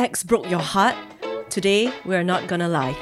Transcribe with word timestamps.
ex 0.00 0.22
broke 0.22 0.48
your 0.48 0.60
heart? 0.60 0.96
Today, 1.50 1.92
we're 2.06 2.24
not 2.24 2.48
gonna 2.48 2.68
lie. 2.68 2.96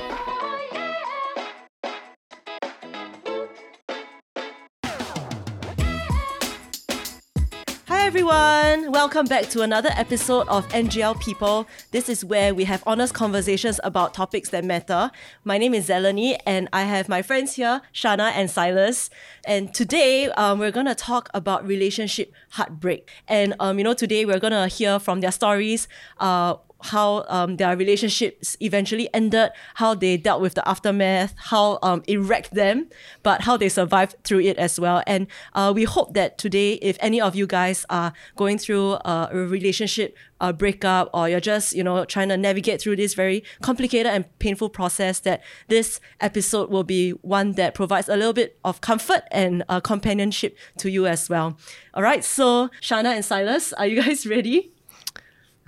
Hi 7.86 8.04
everyone! 8.04 8.90
Welcome 8.90 9.26
back 9.26 9.48
to 9.50 9.62
another 9.62 9.90
episode 9.92 10.48
of 10.48 10.66
NGL 10.70 11.20
People. 11.20 11.68
This 11.92 12.08
is 12.08 12.24
where 12.24 12.52
we 12.52 12.64
have 12.64 12.82
honest 12.84 13.14
conversations 13.14 13.78
about 13.84 14.12
topics 14.12 14.48
that 14.48 14.64
matter. 14.64 15.12
My 15.44 15.56
name 15.56 15.74
is 15.74 15.88
Zeleny 15.88 16.36
and 16.44 16.68
I 16.72 16.82
have 16.82 17.08
my 17.08 17.22
friends 17.22 17.54
here, 17.54 17.80
Shana 17.94 18.32
and 18.32 18.50
Silas. 18.50 19.08
And 19.46 19.72
today 19.72 20.30
um, 20.30 20.58
we're 20.58 20.72
gonna 20.72 20.96
talk 20.96 21.28
about 21.32 21.64
relationship 21.64 22.32
heartbreak. 22.50 23.08
And 23.28 23.54
um, 23.60 23.78
you 23.78 23.84
know, 23.84 23.94
today 23.94 24.24
we're 24.24 24.40
gonna 24.40 24.66
hear 24.66 24.98
from 24.98 25.20
their 25.20 25.32
stories, 25.32 25.86
uh, 26.18 26.56
how 26.80 27.24
um, 27.28 27.56
their 27.56 27.76
relationships 27.76 28.56
eventually 28.60 29.08
ended, 29.12 29.50
how 29.74 29.94
they 29.94 30.16
dealt 30.16 30.40
with 30.40 30.54
the 30.54 30.68
aftermath, 30.68 31.34
how 31.36 31.78
um, 31.82 32.02
it 32.06 32.18
wrecked 32.18 32.54
them, 32.54 32.88
but 33.22 33.42
how 33.42 33.56
they 33.56 33.68
survived 33.68 34.14
through 34.24 34.40
it 34.40 34.56
as 34.58 34.78
well. 34.78 35.02
And 35.06 35.26
uh, 35.54 35.72
we 35.74 35.84
hope 35.84 36.14
that 36.14 36.38
today, 36.38 36.74
if 36.74 36.96
any 37.00 37.20
of 37.20 37.34
you 37.34 37.46
guys 37.46 37.84
are 37.90 38.12
going 38.36 38.58
through 38.58 38.92
uh, 38.92 39.28
a 39.30 39.36
relationship 39.36 40.16
uh, 40.40 40.52
breakup 40.52 41.10
or 41.12 41.28
you're 41.28 41.40
just, 41.40 41.74
you 41.74 41.82
know, 41.82 42.04
trying 42.04 42.28
to 42.28 42.36
navigate 42.36 42.80
through 42.80 42.96
this 42.96 43.14
very 43.14 43.42
complicated 43.60 44.06
and 44.06 44.38
painful 44.38 44.68
process, 44.68 45.18
that 45.20 45.42
this 45.66 46.00
episode 46.20 46.70
will 46.70 46.84
be 46.84 47.10
one 47.10 47.52
that 47.52 47.74
provides 47.74 48.08
a 48.08 48.16
little 48.16 48.32
bit 48.32 48.58
of 48.64 48.80
comfort 48.80 49.22
and 49.32 49.64
uh, 49.68 49.80
companionship 49.80 50.56
to 50.76 50.90
you 50.90 51.06
as 51.06 51.28
well. 51.28 51.58
All 51.94 52.02
right, 52.02 52.24
so 52.24 52.68
Shana 52.80 53.14
and 53.16 53.24
Silas, 53.24 53.72
are 53.72 53.86
you 53.86 54.00
guys 54.00 54.26
ready? 54.26 54.72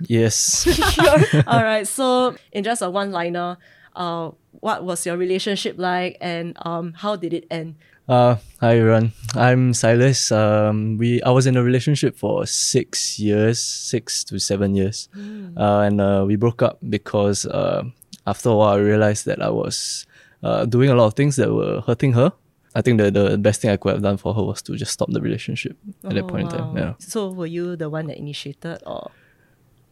Yes. 0.07 0.65
All 1.47 1.63
right. 1.63 1.87
So, 1.87 2.35
in 2.51 2.63
just 2.63 2.81
a 2.81 2.89
one 2.89 3.11
liner, 3.11 3.57
uh, 3.95 4.31
what 4.59 4.83
was 4.83 5.05
your 5.05 5.17
relationship 5.17 5.75
like 5.77 6.17
and 6.21 6.57
um, 6.65 6.93
how 6.93 7.15
did 7.15 7.33
it 7.33 7.45
end? 7.51 7.75
Uh, 8.09 8.35
hi 8.59 8.77
everyone. 8.77 9.13
I'm 9.35 9.73
Silas. 9.73 10.31
Um, 10.31 10.97
we 10.97 11.21
I 11.23 11.29
was 11.29 11.45
in 11.47 11.55
a 11.55 11.63
relationship 11.63 12.17
for 12.17 12.45
six 12.45 13.19
years, 13.19 13.61
six 13.61 14.23
to 14.25 14.39
seven 14.39 14.75
years, 14.75 15.07
uh, 15.55 15.79
and 15.87 16.01
uh, 16.01 16.23
we 16.27 16.35
broke 16.35 16.61
up 16.61 16.79
because 16.89 17.45
uh, 17.45 17.83
after 18.27 18.49
a 18.49 18.55
while 18.55 18.73
I 18.75 18.79
realized 18.79 19.25
that 19.27 19.41
I 19.41 19.49
was 19.49 20.05
uh, 20.43 20.65
doing 20.65 20.89
a 20.89 20.95
lot 20.95 21.05
of 21.07 21.13
things 21.13 21.35
that 21.37 21.53
were 21.53 21.81
hurting 21.81 22.13
her. 22.13 22.33
I 22.75 22.81
think 22.81 22.99
the 22.99 23.11
the 23.11 23.37
best 23.37 23.61
thing 23.61 23.71
I 23.71 23.77
could 23.77 23.93
have 23.93 24.01
done 24.03 24.17
for 24.17 24.33
her 24.33 24.43
was 24.43 24.61
to 24.63 24.75
just 24.75 24.91
stop 24.91 25.09
the 25.11 25.21
relationship 25.21 25.77
at 26.03 26.11
that 26.15 26.23
Oh, 26.23 26.27
point 26.27 26.51
in 26.51 26.59
time. 26.59 26.77
Yeah, 26.77 26.93
So, 26.99 27.31
were 27.31 27.45
you 27.47 27.75
the 27.75 27.89
one 27.89 28.07
that 28.07 28.17
initiated 28.17 28.83
or? 28.85 29.11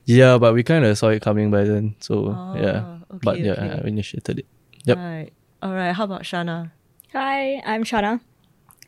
Yeah, 0.09 0.37
but 0.41 0.53
we 0.57 0.63
kind 0.65 0.83
of 0.85 0.97
saw 0.97 1.09
it 1.09 1.21
coming 1.21 1.51
by 1.53 1.63
then. 1.63 1.93
So 2.01 2.33
yeah, 2.57 2.81
Ah, 2.81 2.99
but 3.21 3.37
yeah, 3.39 3.53
okay. 3.53 3.81
I 3.83 3.87
initiated 3.87 4.39
it. 4.39 4.47
Yep. 4.85 4.97
Right. 4.97 5.29
All 5.61 5.73
right. 5.73 5.93
How 5.93 6.05
about 6.09 6.23
Shana? 6.23 6.71
Hi, 7.13 7.61
I'm 7.65 7.83
Shana. 7.83 8.21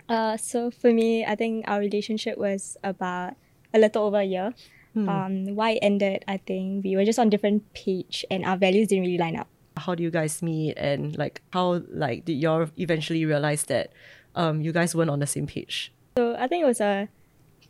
Uh, 0.09 0.35
so 0.37 0.71
for 0.71 0.91
me, 0.91 1.23
I 1.23 1.35
think 1.35 1.65
our 1.69 1.79
relationship 1.79 2.37
was 2.37 2.75
about 2.83 3.35
a 3.73 3.79
little 3.79 4.03
over 4.09 4.17
a 4.19 4.23
year. 4.25 4.53
Um, 4.91 5.55
why 5.55 5.79
it 5.79 5.79
ended, 5.81 6.25
I 6.27 6.35
think 6.35 6.83
we 6.83 6.97
were 6.97 7.05
just 7.05 7.17
on 7.17 7.29
different 7.29 7.63
page 7.71 8.25
and 8.29 8.43
our 8.43 8.57
values 8.57 8.89
didn't 8.89 9.05
really 9.05 9.17
line 9.17 9.37
up. 9.37 9.47
How 9.77 9.95
do 9.95 10.03
you 10.03 10.11
guys 10.11 10.43
meet 10.43 10.75
and 10.75 11.15
like 11.17 11.39
how 11.55 11.79
like 11.87 12.25
did 12.25 12.35
y'all 12.43 12.67
eventually 12.75 13.23
realize 13.23 13.63
that 13.71 13.93
um 14.35 14.59
you 14.59 14.73
guys 14.75 14.91
weren't 14.93 15.09
on 15.09 15.19
the 15.23 15.27
same 15.31 15.47
page? 15.47 15.93
So 16.17 16.35
I 16.35 16.47
think 16.51 16.63
it 16.63 16.67
was 16.67 16.81
a 16.83 17.07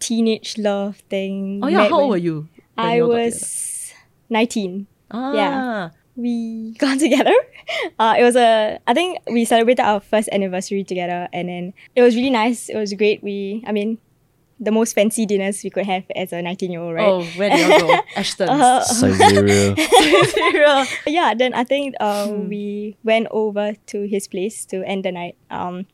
teenage 0.02 0.58
love 0.58 0.98
thing. 1.14 1.62
Oh 1.62 1.68
yeah, 1.70 1.88
how 1.90 2.02
old 2.02 2.10
were 2.10 2.18
you? 2.18 2.50
When 2.76 2.86
I 2.88 2.96
you 2.96 3.04
all 3.04 3.10
got 3.10 3.16
was 3.26 3.94
19. 4.30 4.88
together? 5.12 5.36
yeah. 5.38 5.62
Ah, 5.64 5.92
we 6.16 6.72
got 6.80 7.00
together. 7.00 7.34
Uh, 8.00 8.16
it 8.20 8.24
was 8.24 8.36
a, 8.36 8.80
I 8.88 8.94
think 8.94 9.20
we 9.32 9.46
celebrated 9.46 9.82
our 9.84 10.00
first 10.00 10.30
anniversary 10.32 10.84
together, 10.84 11.28
and 11.34 11.50
then 11.50 11.74
it 11.96 12.02
was 12.02 12.16
really 12.16 12.30
nice. 12.30 12.70
It 12.70 12.78
was 12.78 12.94
great. 12.94 13.24
We, 13.24 13.64
I 13.68 13.72
mean, 13.72 13.98
the 14.60 14.72
most 14.72 14.94
fancy 14.94 15.26
dinners 15.26 15.62
we 15.64 15.70
could 15.72 15.86
have 15.86 16.04
as 16.16 16.32
a 16.34 16.42
19 16.42 16.72
year 16.72 16.82
old, 16.82 16.94
right? 16.96 17.08
Oh, 17.08 17.24
where 17.36 17.50
did 17.50 17.60
you 17.60 17.80
go? 17.80 17.98
Ashton. 18.16 18.50
Uh, 18.50 18.84
Saizeriya. 18.84 20.86
yeah, 21.08 21.34
then 21.34 21.54
I 21.54 21.64
think 21.64 21.96
uh, 22.00 22.28
Hmm. 22.28 22.48
we 22.50 22.98
went 23.04 23.28
over 23.32 23.74
to 23.88 24.08
his 24.08 24.28
place 24.28 24.66
to 24.66 24.84
end 24.86 25.06
the 25.06 25.12
night. 25.12 25.36
Um, 25.50 25.88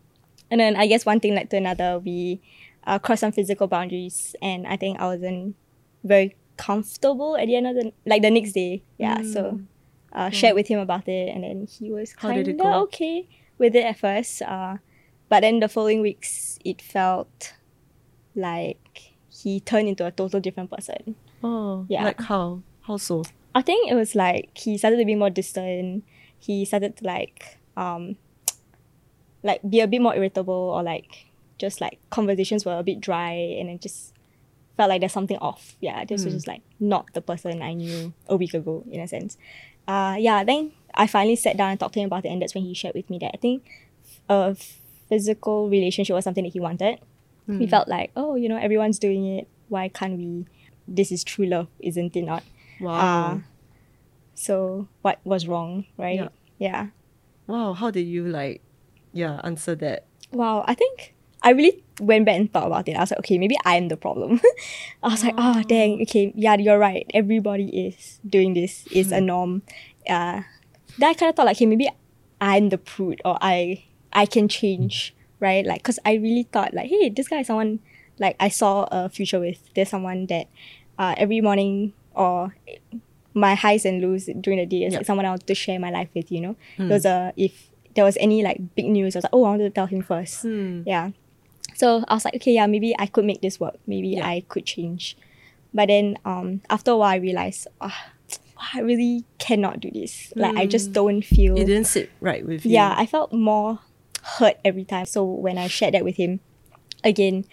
and 0.52 0.60
then 0.60 0.76
I 0.76 0.88
guess 0.88 1.06
one 1.06 1.20
thing 1.20 1.36
led 1.36 1.50
to 1.52 1.58
another. 1.58 2.00
We 2.00 2.42
uh, 2.86 3.00
crossed 3.00 3.22
some 3.22 3.32
physical 3.32 3.68
boundaries, 3.68 4.36
and 4.42 4.68
I 4.68 4.76
think 4.78 5.00
I 5.00 5.06
wasn't 5.06 5.56
very 6.04 6.36
comfortable 6.58 7.38
at 7.38 7.46
the 7.48 7.56
end 7.56 7.68
of 7.68 7.76
the 7.76 7.94
like 8.06 8.22
the 8.22 8.32
next 8.32 8.54
day. 8.54 8.84
Yeah, 8.98 9.22
so 9.22 9.60
uh, 10.14 10.30
shared 10.30 10.56
with 10.56 10.68
him 10.68 10.80
about 10.80 11.08
it, 11.08 11.30
and 11.34 11.44
then 11.44 11.68
he 11.68 11.92
was. 11.92 12.14
How 12.18 12.32
did 12.34 12.48
it 12.48 12.58
kind 12.58 12.76
of 12.76 12.84
okay 12.84 13.28
with 13.58 13.76
it 13.76 13.84
at 13.86 13.98
first. 14.00 14.42
Uh, 14.42 14.78
but 15.30 15.42
then 15.42 15.60
the 15.60 15.68
following 15.68 16.02
weeks, 16.02 16.58
it 16.64 16.82
felt 16.82 17.54
like 18.36 19.14
he 19.30 19.60
turned 19.60 19.88
into 19.88 20.06
a 20.06 20.12
total 20.12 20.40
different 20.40 20.72
person. 20.72 21.16
Oh, 21.44 21.86
Yeah. 21.90 22.04
Like 22.04 22.22
how? 22.22 22.62
How 22.82 22.98
so? 22.98 23.24
I 23.54 23.62
think 23.62 23.92
it 23.92 23.96
was 23.96 24.16
like 24.16 24.58
he 24.58 24.78
started 24.78 24.98
to 24.98 25.06
be 25.06 25.16
more 25.16 25.30
distant. 25.30 26.04
He 26.40 26.66
started 26.66 26.98
to 26.98 27.04
like 27.06 27.58
um 27.76 28.18
like 29.44 29.62
be 29.68 29.80
a 29.82 29.88
bit 29.88 30.02
more 30.02 30.16
irritable 30.16 30.54
or 30.54 30.84
like 30.84 31.26
just 31.58 31.82
like 31.82 32.00
conversations 32.10 32.66
were 32.66 32.78
a 32.78 32.84
bit 32.84 33.02
dry 33.02 33.32
and 33.32 33.70
then 33.70 33.80
just 33.80 34.14
felt 34.78 34.90
like 34.90 35.02
there's 35.02 35.12
something 35.14 35.38
off. 35.38 35.76
Yeah, 35.82 36.06
this 36.06 36.24
was 36.24 36.34
just 36.36 36.48
like 36.48 36.62
not 36.80 37.08
the 37.14 37.22
person 37.22 37.62
I 37.62 37.74
knew 37.74 38.14
a 38.28 38.38
week 38.38 38.54
ago 38.54 38.84
in 38.90 39.02
a 39.02 39.08
sense. 39.08 39.38
Uh 39.88 40.16
yeah, 40.20 40.44
then 40.44 40.72
I 40.94 41.08
finally 41.08 41.36
sat 41.36 41.58
down 41.58 41.72
and 41.72 41.80
talked 41.80 41.94
to 41.96 42.00
him 42.00 42.06
about 42.08 42.26
it 42.26 42.30
and 42.30 42.42
that's 42.42 42.56
when 42.56 42.64
he 42.64 42.74
shared 42.74 42.96
with 42.96 43.10
me 43.10 43.18
that 43.20 43.32
I 43.34 43.38
think 43.38 43.68
a 44.30 44.56
physical 45.10 45.70
relationship 45.70 46.14
was 46.14 46.24
something 46.24 46.44
that 46.44 46.54
he 46.54 46.60
wanted. 46.60 47.00
We 47.48 47.66
felt 47.66 47.88
like, 47.88 48.12
oh, 48.18 48.36
you 48.36 48.50
know, 48.50 48.58
everyone's 48.58 49.00
doing 49.00 49.26
it. 49.26 49.48
Why 49.70 49.88
can't 49.88 50.18
we? 50.18 50.46
This 50.86 51.14
is 51.14 51.24
true 51.24 51.46
love, 51.46 51.68
isn't 51.80 52.14
it 52.16 52.24
not? 52.24 52.44
Wow. 52.82 53.00
Uh, 53.00 53.40
so 54.36 54.88
what 55.02 55.20
was 55.24 55.48
wrong, 55.48 55.86
right? 55.98 56.20
Yeah. 56.20 56.28
Yeah. 56.60 56.88
wow. 57.48 57.72
How 57.74 57.90
did 57.90 58.02
you 58.06 58.28
like? 58.28 58.62
Yeah, 59.14 59.40
answer 59.46 59.76
that. 59.76 60.06
Wow. 60.34 60.66
I 60.68 60.74
think 60.76 61.14
I 61.44 61.52
really 61.52 61.84
went 62.00 62.26
back 62.26 62.36
and 62.38 62.52
thought 62.52 62.68
about 62.68 62.88
it. 62.88 62.94
I 62.96 63.00
was 63.02 63.12
like, 63.12 63.20
okay, 63.20 63.38
maybe 63.38 63.56
I'm 63.66 63.88
the 63.90 63.98
problem. 63.98 64.42
I 65.04 65.08
was 65.10 65.24
like, 65.24 65.36
oh 65.38 65.64
dang, 65.64 66.02
okay, 66.04 66.32
yeah, 66.36 66.56
you're 66.56 66.80
right. 66.80 67.06
Everybody 67.14 67.68
is 67.88 68.20
doing 68.28 68.54
this. 68.54 68.88
It's 68.92 69.12
a 69.12 69.22
norm. 69.22 69.62
Uh, 70.10 70.42
then 70.98 71.10
I 71.10 71.14
kind 71.14 71.30
of 71.30 71.36
thought 71.36 71.46
like, 71.46 71.58
okay, 71.58 71.66
maybe 71.66 71.90
I'm 72.42 72.70
the 72.70 72.78
prude 72.78 73.22
or 73.26 73.38
I 73.42 73.84
I 74.14 74.26
can 74.26 74.48
change, 74.48 75.16
right? 75.40 75.66
Like, 75.66 75.84
cause 75.84 76.00
I 76.06 76.16
really 76.16 76.44
thought 76.44 76.74
like, 76.74 76.90
hey, 76.90 77.10
this 77.10 77.28
guy 77.28 77.40
is 77.40 77.48
someone 77.48 77.80
like 78.20 78.36
I 78.40 78.50
saw 78.50 78.88
a 78.92 79.10
future 79.10 79.40
with. 79.40 79.60
There's 79.76 79.90
someone 79.90 80.26
that 80.28 80.48
uh, 80.98 81.14
every 81.18 81.42
morning 81.42 81.94
or 82.16 82.56
my 83.36 83.54
highs 83.54 83.86
and 83.86 84.02
lows 84.02 84.28
during 84.42 84.58
the 84.60 84.66
day 84.66 84.84
is 84.86 84.94
Yep. 84.94 85.00
like 85.02 85.06
someone 85.06 85.26
I 85.28 85.30
want 85.30 85.46
to 85.46 85.54
share 85.54 85.80
my 85.80 85.92
life 85.92 86.10
with, 86.16 86.32
you 86.32 86.42
know? 86.42 86.56
There 86.80 86.88
was 86.88 87.06
a, 87.06 87.32
if 87.38 87.70
there 87.94 88.04
was 88.04 88.18
any 88.20 88.42
like 88.42 88.74
big 88.76 88.88
news, 88.88 89.16
I 89.16 89.20
was 89.20 89.24
like, 89.26 89.34
oh, 89.34 89.44
I 89.46 89.50
wanted 89.50 89.66
to 89.66 89.70
tell 89.70 89.86
him 89.86 90.02
first. 90.02 90.44
Yeah. 90.44 91.12
So 91.78 92.04
I 92.08 92.16
was 92.16 92.26
like, 92.26 92.34
okay, 92.38 92.54
yeah, 92.54 92.66
maybe 92.66 92.96
I 92.98 93.06
could 93.06 93.24
make 93.24 93.42
this 93.42 93.60
work. 93.60 93.76
Maybe 93.86 94.10
Yeah. 94.10 94.26
I 94.26 94.44
could 94.50 94.66
change. 94.66 95.16
But 95.76 95.90
then 95.90 96.18
um, 96.26 96.62
after 96.72 96.90
a 96.90 96.98
while, 96.98 97.12
I 97.12 97.18
realized, 97.18 97.68
ah, 97.80 98.14
I 98.74 98.80
really 98.82 99.26
cannot 99.38 99.80
do 99.80 99.92
this. 99.92 100.34
Like, 100.36 100.58
I 100.58 100.66
just 100.66 100.92
don't 100.92 101.22
feel. 101.22 101.56
It 101.56 101.66
didn't 101.66 101.86
sit 101.86 102.10
right 102.20 102.44
with 102.44 102.66
you. 102.66 102.72
Yeah, 102.72 102.96
I 102.98 103.06
felt 103.06 103.32
more 103.32 103.78
hurt 104.24 104.58
every 104.66 104.86
time. 104.86 105.06
So 105.06 105.24
when 105.24 105.60
I 105.60 105.68
shared 105.68 105.94
that 105.94 106.04
with 106.04 106.18
him, 106.18 106.40
again, 107.04 107.46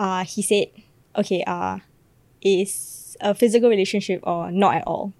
uh, 0.00 0.24
he 0.24 0.42
said, 0.42 0.66
okay, 1.14 1.44
uh, 1.46 1.78
is 2.42 3.16
a 3.20 3.32
physical 3.32 3.70
relationship 3.70 4.26
or 4.26 4.50
not 4.50 4.74
at 4.74 4.84
all, 4.88 5.12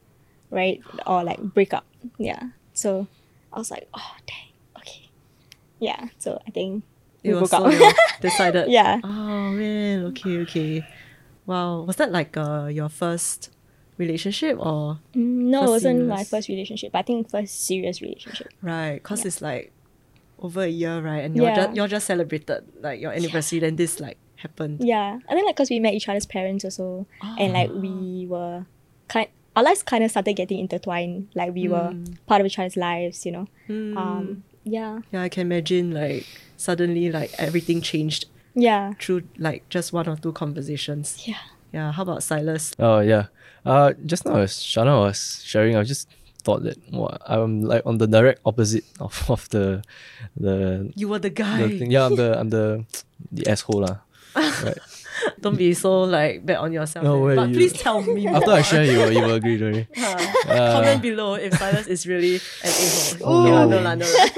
right? 0.51 0.83
Or 1.07 1.23
like 1.23 1.39
break 1.41 1.73
up. 1.73 1.87
Yeah. 2.19 2.51
So 2.75 3.07
I 3.53 3.59
was 3.59 3.71
like, 3.71 3.87
oh, 3.95 4.17
dang, 4.27 4.51
okay. 4.79 5.11
Yeah. 5.79 6.09
So 6.19 6.43
I 6.45 6.51
think 6.51 6.83
it 7.31 7.41
was 7.41 7.51
so 7.51 7.69
you 7.69 7.93
decided. 8.21 8.69
Yeah. 8.69 9.01
Oh 9.05 9.51
man. 9.51 10.05
Okay. 10.07 10.41
Okay. 10.41 10.85
Wow. 11.47 11.83
Was 11.83 11.97
that 11.97 12.13
like 12.13 12.37
uh, 12.37 12.67
your 12.71 12.89
first 12.89 13.51
relationship 13.97 14.57
or 14.59 14.99
Mm, 15.15 15.51
No, 15.51 15.65
it 15.65 15.69
wasn't 15.71 16.07
my 16.09 16.25
first 16.25 16.49
relationship. 16.49 16.91
I 16.95 17.03
think 17.03 17.31
first 17.31 17.67
serious 17.67 18.01
relationship. 18.03 18.49
right? 18.63 19.03
Cause 19.03 19.25
it's 19.25 19.41
like 19.43 19.73
over 20.39 20.63
a 20.63 20.69
year, 20.69 21.01
right? 21.01 21.25
And 21.25 21.35
you're 21.37 21.47
Yeah. 21.47 21.57
just 21.67 21.77
you're 21.77 21.89
just 21.89 22.07
celebrated 22.07 22.65
like 22.81 23.01
your 23.01 23.13
anniversary. 23.13 23.59
Then 23.59 23.77
this 23.77 23.99
like 24.01 24.19
happened. 24.37 24.79
Yeah, 24.81 25.19
I 25.29 25.35
think 25.35 25.47
like 25.47 25.57
because 25.57 25.71
we 25.71 25.81
met 25.81 25.95
each 25.95 26.09
other's 26.09 26.27
parents 26.27 26.65
also, 26.65 27.07
and 27.39 27.53
like 27.55 27.71
we 27.73 28.27
were 28.29 28.67
kind. 29.09 29.29
Our 29.57 29.65
lives 29.65 29.83
kind 29.83 30.05
of 30.05 30.11
started 30.13 30.35
getting 30.35 30.61
intertwined. 30.61 31.29
Like 31.35 31.53
we 31.53 31.67
were 31.67 31.93
part 32.27 32.41
of 32.41 32.47
each 32.47 32.59
other's 32.61 32.77
lives, 32.77 33.27
you 33.27 33.33
know. 33.33 33.47
Um, 33.69 34.45
yeah, 34.63 35.01
Yeah, 35.11 35.23
I 35.23 35.29
can 35.29 35.41
imagine 35.51 35.91
like 35.91 36.25
suddenly 36.59 37.09
like 37.15 37.31
everything 37.39 37.81
changed 37.81 38.27
yeah, 38.59 38.93
through 38.99 39.23
like 39.39 39.63
just 39.71 39.93
one 39.95 40.09
or 40.11 40.17
two 40.19 40.33
conversations. 40.35 41.23
yeah. 41.25 41.39
Yeah. 41.73 41.93
How 41.93 42.03
about 42.03 42.23
Silas? 42.27 42.73
Oh 42.79 42.99
yeah. 43.01 43.31
Uh, 43.65 43.93
just 44.05 44.25
now 44.27 44.43
as 44.43 44.53
Shana 44.59 44.99
was 44.99 45.43
sharing, 45.45 45.77
I 45.77 45.85
just 45.85 46.09
thought 46.43 46.65
that 46.65 46.77
well, 46.91 47.13
I'm 47.29 47.61
like 47.63 47.85
on 47.85 47.99
the 47.99 48.07
direct 48.09 48.41
opposite 48.45 48.85
of, 48.99 49.13
of 49.31 49.49
the 49.51 49.85
the, 50.35 50.91
You 50.97 51.09
were 51.13 51.19
the 51.21 51.31
guy. 51.31 51.67
the. 51.69 51.87
Yeah, 51.87 52.07
I'm 52.09 52.17
the 52.17 52.29
I'm 52.41 52.49
the 52.51 52.85
the 53.31 53.47
asshole 53.47 53.85
lah. 53.87 53.97
right. 54.37 54.79
Don't 55.43 55.59
be 55.59 55.75
so 55.75 56.03
like 56.09 56.47
bad 56.47 56.59
on 56.65 56.73
yourself. 56.73 57.05
No 57.05 57.21
way, 57.21 57.37
but 57.37 57.51
you- 57.51 57.57
please 57.61 57.75
tell 57.77 58.01
me. 58.03 58.25
more. 58.27 58.37
After 58.41 58.53
I 58.59 58.63
share, 58.63 58.85
you 58.89 58.99
will, 58.99 59.13
you 59.13 59.21
will 59.23 59.35
agree, 59.35 59.59
don't 59.59 59.75
you? 59.75 59.87
Comment 60.47 61.03
below 61.03 61.35
if 61.35 61.53
Silas 61.59 61.87
is 61.87 62.07
really 62.07 62.37
an 62.65 62.71
a-hole. 62.73 63.19
Oh, 63.29 63.47
Yeah, 63.47 63.65
no. 63.67 63.77
no 63.77 63.79
lah, 63.83 63.95
no 63.99 64.07
lah. 64.07 64.29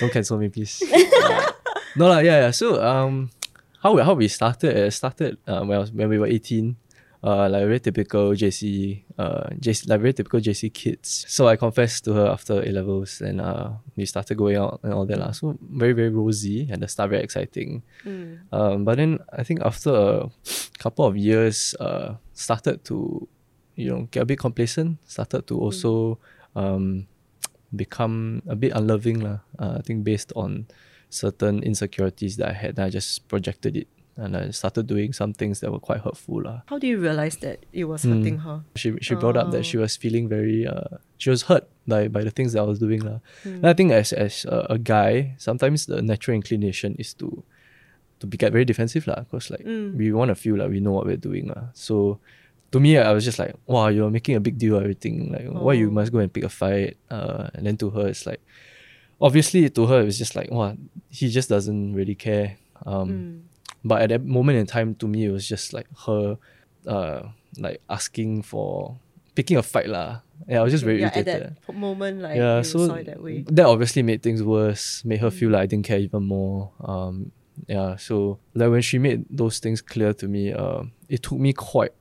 Don't 0.00 0.12
cancel 0.12 0.38
me, 0.38 0.48
please. 0.48 0.82
Uh, 0.82 1.52
no 1.96 2.08
lah, 2.08 2.18
yeah, 2.24 2.48
yeah. 2.48 2.50
So 2.50 2.80
um, 2.82 3.30
how 3.82 3.92
we, 3.94 4.02
how 4.02 4.14
we 4.14 4.28
started? 4.28 4.76
It 4.76 4.92
started 4.92 5.36
uh, 5.46 5.60
when 5.60 5.76
I 5.76 5.80
was 5.80 5.92
when 5.92 6.08
we 6.08 6.18
were 6.18 6.26
eighteen. 6.26 6.76
Uh, 7.22 7.50
like 7.50 7.68
very 7.68 7.80
typical 7.80 8.32
JC, 8.32 9.04
uh, 9.18 9.44
JC, 9.60 9.86
like 9.90 10.00
very 10.00 10.14
typical 10.14 10.40
JC 10.40 10.72
kids. 10.72 11.26
So 11.28 11.48
I 11.48 11.56
confessed 11.56 12.04
to 12.08 12.14
her 12.14 12.26
after 12.32 12.62
A 12.64 12.72
levels, 12.72 13.20
and 13.20 13.42
uh, 13.42 13.72
we 13.94 14.06
started 14.06 14.38
going 14.38 14.56
out 14.56 14.80
and 14.82 14.94
all 14.94 15.04
that 15.04 15.18
lah. 15.20 15.32
So 15.32 15.58
very 15.60 15.92
very 15.92 16.08
rosy 16.08 16.66
and 16.72 16.80
the 16.80 16.88
start, 16.88 17.10
very 17.10 17.22
exciting. 17.22 17.82
Um, 18.52 18.84
but 18.88 18.96
then 18.96 19.18
I 19.36 19.44
think 19.44 19.60
after 19.60 19.92
a 19.92 20.30
couple 20.78 21.04
of 21.04 21.14
years, 21.14 21.74
uh, 21.76 22.16
started 22.32 22.88
to, 22.88 23.28
you 23.76 23.90
know, 23.90 24.08
get 24.10 24.22
a 24.22 24.24
bit 24.24 24.38
complacent. 24.38 24.96
Started 25.04 25.46
to 25.48 25.60
also, 25.60 26.18
um, 26.56 27.04
become 27.74 28.42
a 28.48 28.56
bit 28.56 28.72
unloving 28.74 29.20
lah. 29.20 29.38
Uh, 29.58 29.78
I 29.78 29.82
think 29.82 30.04
based 30.04 30.32
on 30.36 30.66
certain 31.08 31.62
insecurities 31.62 32.36
that 32.36 32.48
I 32.48 32.52
had, 32.54 32.78
I 32.78 32.90
just 32.90 33.26
projected 33.28 33.76
it 33.76 33.88
and 34.16 34.36
I 34.36 34.50
started 34.50 34.86
doing 34.86 35.12
some 35.12 35.32
things 35.32 35.60
that 35.60 35.72
were 35.72 35.78
quite 35.80 36.00
hurtful 36.00 36.42
lah. 36.44 36.62
How 36.66 36.78
do 36.78 36.86
you 36.86 36.98
realize 37.00 37.36
that 37.40 37.64
it 37.72 37.84
was 37.84 38.02
Hmm. 38.02 38.18
hurting 38.20 38.38
her? 38.44 38.62
She 38.76 38.92
she 39.00 39.14
brought 39.14 39.36
up 39.36 39.48
Oh. 39.48 39.50
that 39.54 39.64
she 39.64 39.78
was 39.78 39.96
feeling 39.96 40.28
very 40.28 40.66
uh 40.66 40.98
she 41.16 41.30
was 41.30 41.48
hurt 41.48 41.64
by 41.86 42.06
by 42.08 42.22
the 42.22 42.30
things 42.30 42.52
that 42.52 42.60
I 42.62 42.68
was 42.68 42.78
doing 42.78 43.00
lah. 43.00 43.24
And 43.46 43.64
I 43.66 43.72
think 43.72 43.92
as 43.96 44.12
as 44.12 44.44
a, 44.44 44.76
a 44.76 44.78
guy, 44.78 45.34
sometimes 45.38 45.86
the 45.86 46.02
natural 46.02 46.34
inclination 46.36 46.94
is 47.00 47.14
to 47.22 47.42
to 48.20 48.26
be 48.28 48.36
get 48.36 48.52
very 48.52 48.66
defensive 48.68 49.06
lah. 49.08 49.24
Because 49.24 49.48
like 49.48 49.64
we 49.64 50.12
want 50.12 50.28
to 50.28 50.36
feel 50.36 50.58
like 50.60 50.68
we 50.68 50.84
know 50.84 50.92
what 50.92 51.06
we're 51.08 51.16
doing 51.20 51.48
lah. 51.48 51.72
So 51.72 52.20
to 52.72 52.80
me, 52.80 52.98
I 52.98 53.12
was 53.12 53.24
just 53.24 53.38
like, 53.38 53.54
wow, 53.66 53.88
you're 53.88 54.10
making 54.10 54.36
a 54.36 54.40
big 54.40 54.56
deal 54.58 54.76
of 54.76 54.82
everything. 54.82 55.32
Like, 55.32 55.46
why 55.48 55.74
you 55.74 55.88
Oh. 55.88 55.90
must 55.90 56.12
go 56.12 56.18
and 56.18 56.32
pick 56.32 56.44
a 56.44 56.48
fight? 56.48 56.96
Uh, 57.10 57.48
and 57.54 57.66
then 57.66 57.76
to 57.78 57.90
her, 57.90 58.08
it's 58.08 58.26
like, 58.26 58.40
obviously 59.20 59.68
to 59.68 59.86
her, 59.86 60.00
it 60.00 60.04
was 60.04 60.18
just 60.18 60.36
like, 60.36 60.50
wow, 60.50 60.76
he 61.08 61.28
just 61.28 61.48
doesn't 61.48 61.94
really 61.94 62.14
care. 62.14 62.56
Um, 62.86 63.42
But 63.82 64.02
at 64.02 64.08
that 64.10 64.24
moment 64.24 64.58
in 64.58 64.66
time, 64.66 64.94
to 64.96 65.08
me, 65.08 65.24
it 65.24 65.30
was 65.32 65.48
just 65.48 65.72
like 65.72 65.86
her, 66.06 66.36
uh, 66.86 67.22
like 67.56 67.80
asking 67.88 68.42
for 68.42 68.98
picking 69.34 69.56
a 69.56 69.62
fight 69.62 69.88
lah. 69.88 70.20
Yeah, 70.46 70.60
I 70.60 70.62
was 70.62 70.72
just 70.72 70.84
very 70.84 71.00
yeah, 71.00 71.10
at 71.14 71.24
that 71.24 71.56
moment, 71.72 72.20
like 72.20 72.36
yeah, 72.36 72.58
you 72.58 72.64
so 72.64 72.86
saw 72.86 72.94
it 73.00 73.06
that 73.06 73.22
way. 73.22 73.40
that 73.48 73.64
obviously 73.64 74.02
made 74.02 74.22
things 74.22 74.42
worse. 74.42 75.02
Made 75.04 75.20
her 75.20 75.30
feel 75.30 75.48
like 75.50 75.62
I 75.62 75.66
didn't 75.66 75.86
care 75.86 75.98
even 75.98 76.24
more. 76.24 76.72
Um, 76.84 77.32
yeah, 77.68 77.96
so 77.96 78.38
like 78.54 78.68
when 78.70 78.82
she 78.82 78.98
made 78.98 79.24
those 79.30 79.58
things 79.60 79.80
clear 79.80 80.12
to 80.12 80.28
me, 80.28 80.52
uh, 80.52 80.82
it 81.08 81.22
took 81.22 81.38
me 81.40 81.52
quite 81.54 81.92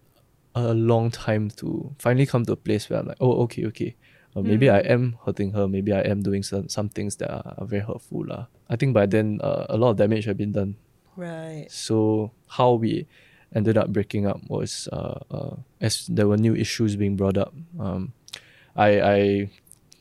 a 0.55 0.73
long 0.73 1.11
time 1.11 1.49
to 1.51 1.95
finally 1.99 2.25
come 2.25 2.45
to 2.45 2.53
a 2.53 2.55
place 2.55 2.89
where 2.89 2.99
I'm 2.99 3.07
like, 3.07 3.17
oh, 3.19 3.43
okay, 3.43 3.65
okay. 3.67 3.95
Uh, 4.35 4.41
maybe 4.41 4.69
I 4.69 4.79
am 4.79 5.17
hurting 5.25 5.51
her. 5.53 5.67
Maybe 5.67 5.91
I 5.91 6.01
am 6.01 6.21
doing 6.21 6.43
some, 6.43 6.69
some 6.69 6.89
things 6.89 7.15
that 7.17 7.31
are, 7.31 7.55
are 7.57 7.65
very 7.65 7.81
hurtful. 7.81 8.27
lah. 8.27 8.45
I 8.69 8.75
think 8.75 8.93
by 8.93 9.05
then, 9.05 9.39
uh, 9.41 9.65
a 9.69 9.77
lot 9.77 9.91
of 9.91 9.97
damage 9.97 10.25
had 10.25 10.37
been 10.37 10.51
done. 10.51 10.75
Right. 11.15 11.67
So 11.69 12.31
how 12.47 12.73
we 12.73 13.07
ended 13.53 13.77
up 13.77 13.91
breaking 13.91 14.27
up 14.27 14.39
was 14.47 14.87
uh, 14.93 15.19
uh, 15.31 15.55
as 15.81 16.05
there 16.07 16.27
were 16.27 16.37
new 16.37 16.55
issues 16.55 16.95
being 16.95 17.15
brought 17.15 17.37
up. 17.37 17.53
Um, 17.79 18.13
I 18.75 19.01
I 19.01 19.49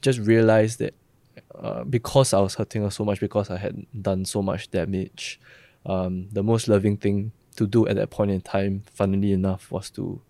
just 0.02 0.20
realized 0.20 0.78
that 0.78 0.94
uh, 1.54 1.84
because 1.84 2.32
I 2.32 2.40
was 2.40 2.54
hurting 2.54 2.82
her 2.82 2.90
so 2.90 3.04
much, 3.04 3.20
because 3.20 3.50
I 3.50 3.56
had 3.56 3.86
done 4.00 4.24
so 4.24 4.42
much 4.42 4.70
damage, 4.70 5.40
um, 5.86 6.28
the 6.32 6.42
most 6.42 6.68
loving 6.68 6.96
thing 6.96 7.32
to 7.56 7.66
do 7.66 7.88
at 7.88 7.96
that 7.96 8.10
point 8.10 8.30
in 8.30 8.40
time, 8.40 8.84
funnily 8.92 9.32
enough, 9.32 9.72
was 9.72 9.90
to 9.90 10.20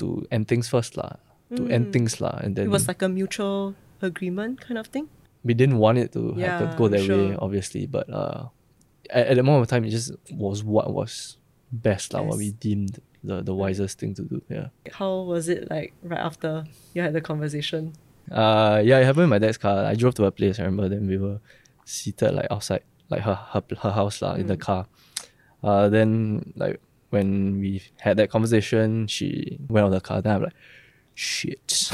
to 0.00 0.26
end 0.30 0.48
things 0.48 0.68
first 0.68 0.96
lah. 0.96 1.16
To 1.56 1.66
end 1.66 1.92
things 1.92 2.20
lah, 2.20 2.38
and 2.42 2.54
then 2.54 2.66
It 2.66 2.70
was 2.70 2.86
like 2.86 3.02
a 3.02 3.08
mutual 3.10 3.74
agreement 4.00 4.60
kind 4.60 4.78
of 4.78 4.86
thing. 4.88 5.08
we 5.42 5.54
didn't 5.54 5.78
want 5.80 5.96
it 5.98 6.12
to 6.12 6.34
have 6.36 6.60
to 6.62 6.76
go 6.76 6.86
that 6.88 7.00
way, 7.08 7.34
obviously. 7.40 7.86
But 7.88 8.06
uh, 8.12 8.48
at, 9.08 9.32
at 9.32 9.36
the 9.36 9.42
moment 9.42 9.62
of 9.64 9.68
time, 9.72 9.84
it 9.84 9.90
just 9.90 10.12
was 10.30 10.62
what 10.62 10.92
was 10.92 11.38
best, 11.72 12.12
like 12.14 12.26
what 12.28 12.36
we 12.38 12.52
deemed 12.52 13.00
the, 13.24 13.42
the 13.42 13.54
wisest 13.54 13.98
thing 13.98 14.12
to 14.14 14.22
do. 14.22 14.42
Yeah. 14.48 14.68
How 14.92 15.22
was 15.26 15.48
it 15.48 15.70
like 15.70 15.92
right 16.04 16.20
after 16.20 16.64
you 16.94 17.02
had 17.02 17.14
the 17.18 17.20
conversation? 17.24 17.94
Uh, 18.30 18.78
yeah, 18.84 18.98
it 19.00 19.04
happened 19.08 19.24
in 19.24 19.30
my 19.34 19.38
dad's 19.42 19.58
car. 19.58 19.84
I 19.90 19.94
drove 19.96 20.14
to 20.20 20.24
her 20.28 20.30
place. 20.30 20.60
I 20.60 20.64
remember. 20.68 20.88
Then 20.88 21.08
we 21.08 21.16
were 21.18 21.40
seated 21.84 22.30
like 22.36 22.46
outside, 22.50 22.84
like 23.08 23.22
her 23.22 23.34
her, 23.34 23.62
her 23.82 23.90
house 23.90 24.22
lah, 24.22 24.34
in 24.38 24.46
the 24.46 24.56
car. 24.56 24.86
Uh, 25.64 25.88
then 25.88 26.52
like 26.54 26.78
when 27.10 27.60
we 27.60 27.82
had 27.98 28.16
that 28.16 28.30
conversation, 28.30 29.06
she 29.06 29.58
went 29.68 29.84
out 29.84 29.88
of 29.88 29.92
the 29.92 30.00
car. 30.00 30.22
Then 30.22 30.36
I'm 30.36 30.42
like, 30.42 30.54
shit, 31.14 31.90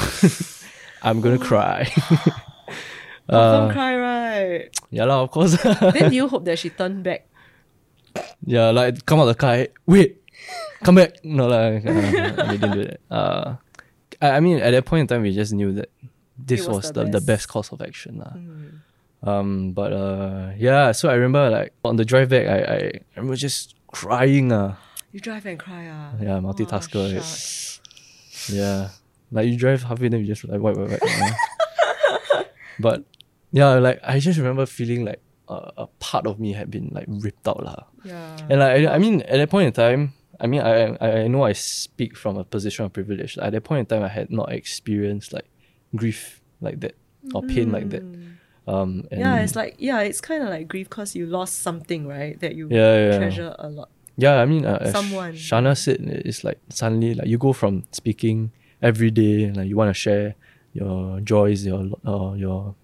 I'm 1.03 1.21
gonna 1.21 1.37
cry. 1.41 1.91
Confirm 3.27 3.69
uh, 3.69 3.73
cry, 3.73 3.97
right? 3.97 4.79
yeah 4.89 5.03
lah, 5.03 5.21
of 5.23 5.31
course. 5.31 5.57
then 5.93 6.13
you 6.13 6.29
hope 6.29 6.45
that 6.45 6.57
she 6.57 6.69
turned 6.69 7.03
back? 7.03 7.27
Yeah, 8.45 8.71
like 8.71 9.05
come 9.05 9.19
out 9.19 9.25
the 9.25 9.35
car. 9.35 9.67
Wait, 9.85 10.23
come 10.83 10.95
back. 10.95 11.23
No, 11.25 11.47
like 11.47 11.85
uh, 11.85 12.47
we 12.49 12.57
didn't 12.57 12.71
do 12.71 12.83
that. 12.85 12.99
Uh, 13.11 13.57
I, 14.21 14.37
I 14.37 14.39
mean, 14.39 14.59
at 14.59 14.71
that 14.71 14.85
point 14.85 15.01
in 15.01 15.07
time, 15.07 15.23
we 15.23 15.35
just 15.35 15.51
knew 15.51 15.73
that 15.73 15.91
this 16.37 16.65
was 16.65 16.87
was, 16.87 16.91
the 16.93 17.03
the, 17.03 17.05
the 17.05 17.11
best. 17.19 17.27
best 17.27 17.49
course 17.49 17.71
of 17.73 17.81
action. 17.81 18.23
lah. 18.23 18.33
Um, 19.27 19.73
but 19.73 19.91
uh, 19.91 20.51
yeah. 20.55 20.93
So 20.93 21.09
I 21.09 21.15
remember 21.15 21.49
like 21.49 21.73
on 21.83 21.97
the 21.97 22.05
drive 22.05 22.29
back, 22.29 22.47
I 22.47 22.59
I, 22.59 22.77
I 22.77 23.19
remember 23.19 23.35
just 23.35 23.75
crying. 23.91 24.51
Uh, 24.51 24.75
You 25.17 25.21
drive 25.21 25.47
and 25.47 25.57
cry, 25.57 25.89
ah. 25.89 26.11
yeah, 26.21 26.35
Oh, 26.37 26.41
multitasker. 26.41 27.09
right? 27.09 28.55
yeah, 28.55 28.89
like 29.31 29.47
you 29.47 29.57
drive 29.57 29.81
halfway, 29.81 30.09
then 30.09 30.19
you 30.19 30.27
just 30.27 30.45
like 30.45 30.61
wipe, 30.61 30.77
wipe, 30.77 30.91
wipe. 30.91 31.01
know. 31.01 32.43
but 32.79 33.03
yeah, 33.51 33.73
like 33.81 33.99
I 34.03 34.19
just 34.19 34.37
remember 34.37 34.67
feeling 34.67 35.05
like 35.05 35.19
uh, 35.49 35.71
a 35.75 35.87
part 35.97 36.27
of 36.27 36.39
me 36.39 36.53
had 36.53 36.69
been 36.69 36.89
like 36.93 37.05
ripped 37.07 37.47
out 37.47 37.63
lah. 37.63 37.85
Yeah. 38.03 38.37
And 38.47 38.59
like, 38.59 38.85
I, 38.85 38.93
I 38.93 38.97
mean, 38.99 39.21
at 39.23 39.37
that 39.37 39.49
point 39.49 39.65
in 39.65 39.73
time, 39.73 40.13
I 40.39 40.45
mean, 40.45 40.61
I, 40.61 40.93
I 41.01 41.21
I 41.23 41.27
know 41.27 41.41
I 41.41 41.53
speak 41.53 42.15
from 42.15 42.37
a 42.37 42.43
position 42.43 42.85
of 42.85 42.93
privilege. 42.93 43.39
At 43.39 43.53
that 43.53 43.63
point 43.63 43.79
in 43.79 43.85
time, 43.87 44.03
I 44.05 44.09
had 44.13 44.29
not 44.29 44.51
experienced 44.53 45.33
like 45.33 45.49
grief 45.95 46.43
like 46.61 46.79
that 46.81 46.93
or 47.33 47.41
pain 47.41 47.71
like 47.71 47.89
that. 47.89 48.03
Um, 48.67 49.07
and 49.09 49.19
yeah, 49.21 49.41
it's 49.41 49.55
like 49.55 49.77
yeah, 49.79 50.01
it's 50.01 50.21
kind 50.21 50.43
of 50.43 50.49
like 50.49 50.67
grief 50.67 50.89
because 50.93 51.15
you 51.15 51.25
lost 51.25 51.65
something, 51.65 52.05
right? 52.05 52.39
That 52.39 52.53
you 52.53 52.67
Yeah, 52.69 53.09
yeah. 53.09 53.17
treasure 53.17 53.55
a 53.57 53.67
lot. 53.67 53.89
Yeah. 54.17 54.41
I 54.41 54.45
mean, 54.45 54.65
uh, 54.65 54.91
Someone. 54.91 55.33
Shana 55.33 55.77
said, 55.77 55.97
it's 56.01 56.43
like 56.43 56.59
suddenly 56.69 57.13
like 57.15 57.27
you 57.27 57.37
go 57.37 57.53
from 57.53 57.83
speaking 57.91 58.51
every 58.81 59.11
day, 59.11 59.51
like 59.51 59.67
you 59.69 59.75
want 59.77 59.89
to 59.89 59.93
share 59.93 60.35
your 60.73 61.19
joys, 61.21 61.65
your 61.65 61.87
uh, 62.05 62.33
your 62.33 62.75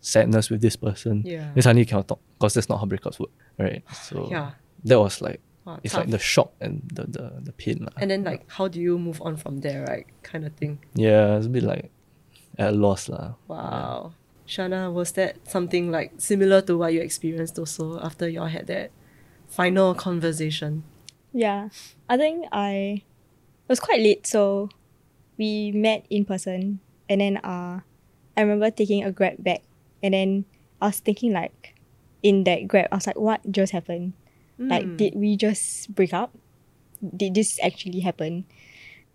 sadness 0.00 0.50
with 0.50 0.60
this 0.60 0.76
person. 0.76 1.22
Yeah. 1.24 1.50
Then 1.54 1.62
suddenly 1.62 1.82
you 1.82 1.86
cannot 1.86 2.08
talk 2.08 2.20
because 2.38 2.54
that's 2.54 2.68
not 2.68 2.78
how 2.78 2.86
breakups 2.86 3.18
work, 3.20 3.30
right? 3.58 3.82
So 3.92 4.28
Yeah. 4.30 4.52
that 4.84 4.98
was 4.98 5.20
like 5.20 5.40
Wow, 5.64 5.78
it's 5.84 5.92
tough. 5.94 6.02
like 6.02 6.10
the 6.10 6.18
shock 6.18 6.50
and 6.60 6.82
the 6.92 7.04
the, 7.06 7.24
the 7.40 7.52
pain 7.52 7.78
lah. 7.86 7.92
And 8.00 8.10
then 8.10 8.24
like, 8.24 8.44
how 8.50 8.66
do 8.66 8.80
you 8.80 8.98
move 8.98 9.22
on 9.22 9.36
from 9.36 9.60
there, 9.62 9.84
right? 9.86 10.06
Kind 10.22 10.44
of 10.44 10.52
thing. 10.54 10.78
Yeah, 10.94 11.36
it's 11.38 11.46
a 11.46 11.50
bit 11.50 11.62
like 11.62 11.90
at 12.58 12.74
a 12.74 12.76
loss 12.76 13.08
lah. 13.08 13.34
Wow. 13.46 14.14
Shana, 14.48 14.92
was 14.92 15.12
that 15.12 15.36
something 15.48 15.92
like 15.92 16.12
similar 16.18 16.60
to 16.62 16.76
what 16.76 16.92
you 16.92 17.00
experienced 17.00 17.58
also 17.58 18.00
after 18.02 18.28
y'all 18.28 18.50
had 18.50 18.66
that 18.66 18.90
final 19.52 19.94
conversation? 19.94 20.82
Yeah, 21.32 21.68
I 22.08 22.16
think 22.16 22.46
I 22.52 23.02
it 23.04 23.68
was 23.68 23.80
quite 23.80 24.00
late, 24.00 24.26
so 24.26 24.68
we 25.38 25.72
met 25.72 26.06
in 26.10 26.24
person, 26.24 26.80
and 27.08 27.20
then 27.20 27.36
uh, 27.38 27.80
I 28.36 28.40
remember 28.40 28.70
taking 28.70 29.04
a 29.04 29.12
grab 29.12 29.42
back, 29.44 29.62
and 30.02 30.14
then 30.14 30.44
I 30.80 30.86
was 30.88 30.98
thinking 30.98 31.32
like, 31.32 31.74
in 32.22 32.44
that 32.44 32.66
grab, 32.66 32.88
I 32.90 32.96
was 32.96 33.06
like, 33.06 33.18
what 33.18 33.40
just 33.50 33.72
happened? 33.72 34.14
Like, 34.58 34.96
did 34.96 35.14
we 35.16 35.36
just 35.36 35.92
break 35.94 36.14
up? 36.14 36.30
Did 37.02 37.34
this 37.34 37.58
actually 37.62 38.00
happen? 38.00 38.44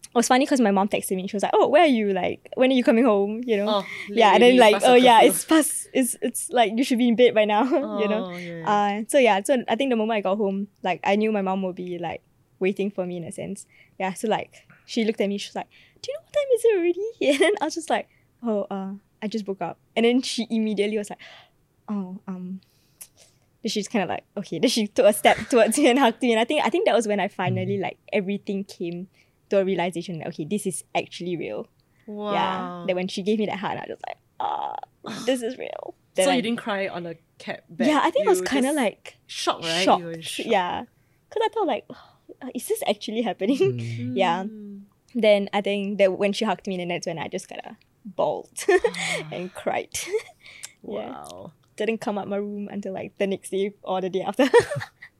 It 0.03 0.15
was 0.15 0.27
funny 0.27 0.45
because 0.45 0.61
my 0.61 0.71
mom 0.71 0.87
texted 0.87 1.15
me. 1.15 1.27
She 1.27 1.35
was 1.35 1.43
like, 1.43 1.51
"Oh, 1.53 1.67
where 1.67 1.83
are 1.83 1.87
you? 1.87 2.11
Like, 2.11 2.49
when 2.55 2.71
are 2.71 2.73
you 2.73 2.83
coming 2.83 3.05
home? 3.05 3.41
You 3.45 3.57
know?" 3.57 3.69
Oh, 3.69 3.85
yeah, 4.07 4.33
and 4.33 4.41
then 4.41 4.57
like, 4.57 4.81
oh 4.83 4.95
yeah, 4.95 5.21
it's 5.21 5.45
past. 5.45 5.89
It's 5.93 6.15
it's 6.21 6.49
like 6.49 6.71
you 6.75 6.83
should 6.83 6.97
be 6.97 7.09
in 7.09 7.15
bed 7.15 7.35
by 7.35 7.45
now. 7.45 7.63
you 7.99 8.07
know. 8.07 8.25
Oh, 8.25 8.37
yeah, 8.37 8.57
yeah. 8.57 8.99
Uh, 8.99 9.03
so 9.07 9.17
yeah, 9.19 9.41
so 9.43 9.63
I 9.67 9.75
think 9.75 9.91
the 9.91 9.95
moment 9.95 10.17
I 10.17 10.21
got 10.21 10.37
home, 10.37 10.67
like 10.81 11.01
I 11.03 11.15
knew 11.17 11.31
my 11.31 11.41
mom 11.41 11.61
would 11.63 11.75
be 11.75 11.99
like 11.99 12.21
waiting 12.59 12.89
for 12.89 13.05
me 13.05 13.17
in 13.17 13.25
a 13.25 13.31
sense. 13.31 13.67
Yeah, 13.99 14.13
so 14.13 14.27
like 14.27 14.65
she 14.85 15.03
looked 15.03 15.21
at 15.21 15.27
me, 15.29 15.37
she 15.37 15.49
was 15.49 15.55
like, 15.55 15.67
"Do 16.01 16.11
you 16.11 16.17
know 16.17 16.23
what 16.23 16.33
time 16.33 16.51
is 16.55 16.65
it 16.65 16.77
already?" 16.77 17.07
And 17.33 17.39
then 17.39 17.53
I 17.61 17.65
was 17.65 17.75
just 17.75 17.89
like, 17.89 18.09
"Oh, 18.41 18.65
uh, 18.71 18.93
I 19.21 19.27
just 19.27 19.47
woke 19.47 19.61
up." 19.61 19.77
And 19.95 20.05
then 20.05 20.21
she 20.21 20.47
immediately 20.49 20.97
was 20.97 21.09
like, 21.09 21.19
"Oh, 21.89 22.19
um." 22.27 22.61
Then 23.63 23.71
she's 23.71 23.87
kind 23.87 24.03
of 24.03 24.09
like, 24.09 24.23
okay. 24.37 24.59
Then 24.59 24.69
she 24.69 24.87
took 24.87 25.05
a 25.07 25.13
step 25.13 25.37
towards 25.49 25.77
me 25.77 25.89
and 25.89 25.99
hugged 25.99 26.21
me, 26.21 26.31
and 26.31 26.39
I 26.39 26.45
think 26.45 26.65
I 26.65 26.69
think 26.69 26.85
that 26.85 26.95
was 26.95 27.07
when 27.07 27.19
I 27.19 27.27
finally 27.27 27.77
like 27.77 27.97
everything 28.13 28.63
came 28.63 29.07
to 29.49 29.59
a 29.59 29.65
realization 29.65 30.19
that 30.19 30.27
okay, 30.29 30.45
this 30.45 30.65
is 30.65 30.83
actually 30.95 31.37
real. 31.37 31.67
Wow. 32.05 32.33
Yeah. 32.33 32.83
That 32.87 32.95
when 32.95 33.07
she 33.07 33.21
gave 33.23 33.39
me 33.39 33.45
that 33.47 33.57
hug, 33.59 33.77
I 33.77 33.85
was 33.89 33.99
like, 34.07 34.17
ah, 34.39 34.75
this 35.25 35.41
is 35.41 35.57
real. 35.57 35.95
Then 36.15 36.25
so 36.25 36.31
I- 36.31 36.35
you 36.35 36.41
didn't 36.41 36.59
cry 36.59 36.87
on 36.87 37.05
a 37.05 37.15
cab 37.37 37.61
back. 37.69 37.87
Yeah, 37.87 38.01
I 38.03 38.09
think 38.11 38.27
I 38.27 38.29
was 38.29 38.41
kind 38.41 38.65
of 38.65 38.75
like 38.75 39.17
shocked, 39.27 39.63
right? 39.65 39.83
shocked. 39.83 39.99
You 40.01 40.05
were 40.07 40.11
in. 40.13 40.23
Yeah, 40.37 40.83
because 41.29 41.43
I 41.45 41.49
thought 41.53 41.67
like, 41.67 41.85
"Uh, 42.41 42.49
is 42.55 42.67
this 42.67 42.81
actually 42.87 43.21
happening? 43.21 43.57
Mm. 43.57 44.11
yeah. 44.15 44.45
Then 45.15 45.49
I 45.53 45.61
think 45.61 45.97
that 45.99 46.17
when 46.17 46.33
she 46.33 46.45
hugged 46.45 46.67
me, 46.67 46.77
then 46.77 46.89
that's 46.89 47.07
when 47.07 47.17
I 47.17 47.27
just 47.27 47.47
kind 47.49 47.61
of 47.65 47.75
bawled 48.05 48.49
and 49.31 49.53
cried. 49.53 49.89
Yeah. 50.87 51.09
Wow. 51.09 51.51
Didn't 51.75 51.97
come 51.99 52.17
out 52.17 52.27
my 52.29 52.37
room 52.37 52.69
until 52.71 52.93
like 52.93 53.17
the 53.17 53.27
next 53.27 53.49
day 53.49 53.73
or 53.83 53.99
the 53.99 54.09
day 54.09 54.21
after. 54.21 54.47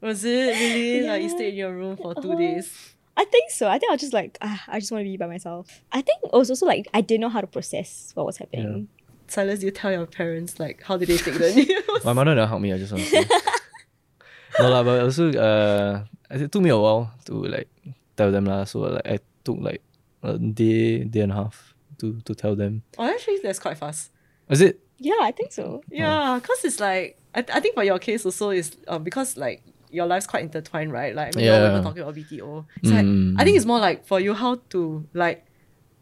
Was 0.02 0.24
it 0.24 0.56
really 0.56 1.06
like 1.08 1.22
you 1.24 1.30
stayed 1.30 1.50
in 1.50 1.56
your 1.56 1.74
room 1.76 1.98
for 1.98 2.14
two 2.16 2.32
Uh-huh. 2.32 2.40
days? 2.40 2.94
I 3.18 3.26
think 3.26 3.50
so. 3.50 3.68
I 3.68 3.80
think 3.80 3.90
I 3.90 3.94
was 3.94 4.02
just 4.02 4.14
like, 4.14 4.38
ah, 4.42 4.64
I 4.68 4.80
just 4.80 4.92
want 4.92 5.02
to 5.02 5.10
be 5.10 5.18
by 5.18 5.26
myself. 5.26 5.82
I 5.92 6.02
think 6.02 6.24
it 6.24 6.32
was 6.32 6.50
also 6.52 6.68
like 6.68 6.88
I 6.94 7.02
didn't 7.02 7.22
know 7.22 7.30
how 7.30 7.42
to 7.42 7.48
process 7.48 8.12
what 8.14 8.28
was 8.28 8.38
happening. 8.38 8.88
Silas, 9.28 9.64
you 9.64 9.72
tell 9.72 9.92
your 9.92 10.06
parents 10.06 10.60
like 10.60 10.84
how 10.84 10.96
did 10.98 11.10
they 11.10 11.18
take 11.18 11.34
the 11.34 11.52
news? 11.54 12.06
My 12.06 12.14
mother 12.14 12.36
never 12.36 12.48
helped 12.48 12.62
me. 12.62 12.72
I 12.72 12.78
just 12.78 12.94
want 12.94 13.04
to 13.04 13.10
say. 13.10 13.26
no 14.60 14.70
lah, 14.70 14.84
but 14.84 15.02
also 15.02 15.34
uh, 15.34 16.04
it 16.30 16.52
took 16.52 16.62
me 16.62 16.70
a 16.70 16.78
while 16.78 17.12
to 17.26 17.34
like 17.34 17.68
tell 18.16 18.32
them 18.32 18.46
lah. 18.46 18.64
So 18.66 18.80
like 18.80 19.08
I 19.08 19.20
took 19.44 19.58
like 19.60 19.82
a 20.22 20.38
day, 20.38 21.04
day 21.04 21.22
and 21.22 21.32
a 21.32 21.36
half 21.36 21.74
to 22.00 22.22
to 22.22 22.36
tell 22.36 22.56
them. 22.56 22.84
oh, 22.98 23.10
actually, 23.10 23.40
that's 23.42 23.60
quite 23.60 23.78
fast. 23.78 24.12
Is 24.50 24.62
it? 24.62 24.80
Yeah, 25.00 25.20
I 25.22 25.32
think 25.32 25.52
so. 25.52 25.82
Yeah, 25.90 26.40
because 26.40 26.64
it's 26.64 26.80
like 26.80 27.18
I, 27.34 27.44
I 27.54 27.60
think 27.60 27.76
for 27.76 27.84
your 27.84 28.00
case 28.00 28.26
also 28.26 28.50
is 28.52 28.78
um, 28.88 29.04
because 29.04 29.38
like 29.38 29.64
your 29.90 30.06
life's 30.06 30.28
quite 30.28 30.44
intertwined, 30.44 30.92
right? 30.92 31.16
Like 31.16 31.36
I 31.36 31.40
mean, 31.40 31.46
yeah. 31.46 31.58
we 31.60 31.64
Yeah. 31.66 31.78
were 31.78 31.84
talking 31.84 32.02
about 32.04 32.16
BTO. 32.16 32.66
It's 32.82 32.92
like 32.92 33.06
Mm. 33.06 33.36
I 33.40 33.44
think 33.44 33.58
it's 33.58 33.66
more 33.66 33.80
like 33.80 34.06
for 34.06 34.20
you 34.20 34.34
how 34.34 34.56
to 34.70 35.08
like 35.14 35.46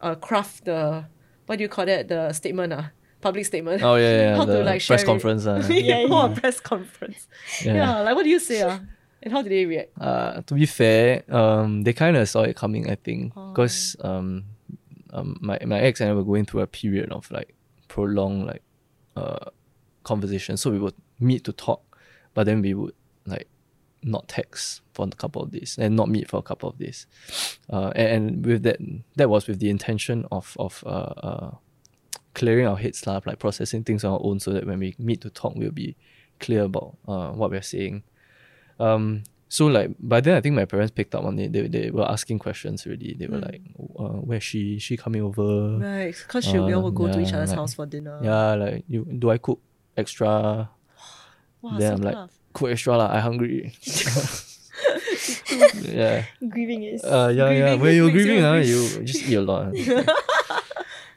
uh 0.00 0.14
craft 0.16 0.64
the 0.64 1.04
what 1.46 1.56
do 1.58 1.62
you 1.62 1.68
call 1.68 1.86
that 1.86 2.08
the 2.08 2.32
statement 2.32 2.72
ah 2.72 2.90
public 3.20 3.44
statement. 3.46 3.82
Oh 3.82 3.96
yeah, 3.96 4.20
yeah. 4.20 4.36
how 4.38 4.44
the 4.44 4.58
to 4.58 4.58
like 4.64 4.82
press 4.82 4.82
share 4.82 4.98
it. 4.98 5.04
conference. 5.06 5.46
Uh, 5.46 5.62
yeah, 5.70 5.98
Yeah, 6.00 6.08
for 6.08 6.32
a 6.32 6.34
press 6.34 6.60
conference. 6.60 7.28
Yeah. 7.64 7.74
Yeah. 7.74 8.00
like 8.00 8.14
what 8.16 8.24
do 8.24 8.30
you 8.30 8.38
say 8.40 8.62
ah? 8.62 8.80
And 9.22 9.32
how 9.32 9.42
did 9.42 9.50
they 9.50 9.64
react? 9.66 9.90
Uh, 10.00 10.42
to 10.42 10.54
be 10.54 10.66
fair, 10.66 11.24
um, 11.34 11.82
they 11.82 11.92
kind 11.92 12.16
of 12.16 12.28
saw 12.28 12.42
it 12.42 12.54
coming. 12.54 12.88
I 12.90 12.94
think 12.96 13.34
because 13.34 13.96
um, 14.04 14.44
um, 15.12 15.38
my 15.40 15.58
my 15.66 15.80
ex 15.80 16.00
and 16.00 16.10
I 16.10 16.12
were 16.14 16.22
going 16.22 16.44
through 16.44 16.60
a 16.60 16.66
period 16.68 17.10
of 17.10 17.28
like 17.30 17.54
prolonged 17.88 18.46
like 18.46 18.62
uh 19.16 19.50
conversation. 20.04 20.56
So 20.56 20.70
we 20.70 20.78
would 20.78 20.94
meet 21.18 21.42
to 21.44 21.52
talk, 21.52 21.82
but 22.34 22.44
then 22.44 22.60
we 22.62 22.74
would 22.74 22.94
like 23.26 23.48
not 24.06 24.28
text 24.28 24.80
for 24.94 25.06
a 25.06 25.10
couple 25.10 25.42
of 25.42 25.50
days 25.50 25.76
and 25.78 25.96
not 25.96 26.08
meet 26.08 26.28
for 26.28 26.38
a 26.38 26.42
couple 26.42 26.68
of 26.68 26.78
days. 26.78 27.06
Uh, 27.70 27.92
and, 27.94 28.08
and 28.08 28.46
with 28.46 28.62
that, 28.62 28.78
that 29.16 29.28
was 29.28 29.46
with 29.46 29.58
the 29.58 29.68
intention 29.68 30.26
of 30.30 30.56
of 30.58 30.82
uh, 30.86 31.12
uh 31.22 31.50
clearing 32.34 32.66
our 32.66 32.76
heads, 32.76 33.06
lah, 33.06 33.20
like 33.24 33.38
processing 33.38 33.82
things 33.82 34.04
on 34.04 34.12
our 34.12 34.20
own, 34.22 34.38
so 34.38 34.52
that 34.52 34.66
when 34.66 34.78
we 34.78 34.94
meet 34.98 35.20
to 35.22 35.30
talk, 35.30 35.54
we'll 35.56 35.70
be 35.70 35.96
clear 36.38 36.62
about 36.62 36.96
uh 37.08 37.30
what 37.30 37.50
we're 37.50 37.62
saying. 37.62 38.02
Um, 38.78 39.24
so 39.48 39.66
like 39.66 39.90
by 39.98 40.20
then, 40.20 40.36
I 40.36 40.40
think 40.40 40.54
my 40.54 40.64
parents 40.64 40.92
picked 40.92 41.14
up 41.14 41.24
on 41.24 41.38
it. 41.38 41.52
They, 41.52 41.68
they 41.68 41.90
were 41.90 42.08
asking 42.10 42.40
questions 42.40 42.86
already. 42.86 43.14
They 43.14 43.26
were 43.26 43.38
like, 43.38 43.62
uh, 43.98 44.20
"Where's 44.26 44.42
she? 44.42 44.78
She 44.78 44.96
coming 44.96 45.22
over? 45.22 45.78
Right, 45.78 46.14
because 46.14 46.44
she 46.44 46.58
we 46.58 46.74
all 46.74 46.82
will 46.82 46.90
go 46.90 47.12
to 47.12 47.20
each 47.20 47.30
yeah, 47.30 47.36
other's 47.36 47.50
like- 47.50 47.58
house 47.58 47.74
for 47.74 47.86
dinner. 47.86 48.18
Yeah, 48.22 48.54
like 48.54 48.84
you 48.88 49.04
do 49.04 49.30
I 49.30 49.38
cook 49.38 49.60
extra? 49.96 50.68
wow, 51.62 51.78
then 51.78 51.90
so 51.90 51.94
I'm 51.94 52.02
like, 52.02 52.14
tough. 52.14 52.38
Cook 52.56 52.72
extra 52.72 52.96
lah. 52.96 53.12
I 53.12 53.20
hungry. 53.20 53.76
yeah. 55.84 56.24
Grieving 56.40 56.82
is 56.88 57.04
Uh, 57.04 57.28
yeah, 57.34 57.50
yeah. 57.52 57.74
When 57.76 57.92
you're 57.94 58.10
grieving, 58.10 58.40
uh, 58.44 58.54
you 58.64 59.04
just 59.04 59.28
eat 59.28 59.36
a 59.36 59.44
lot. 59.44 59.72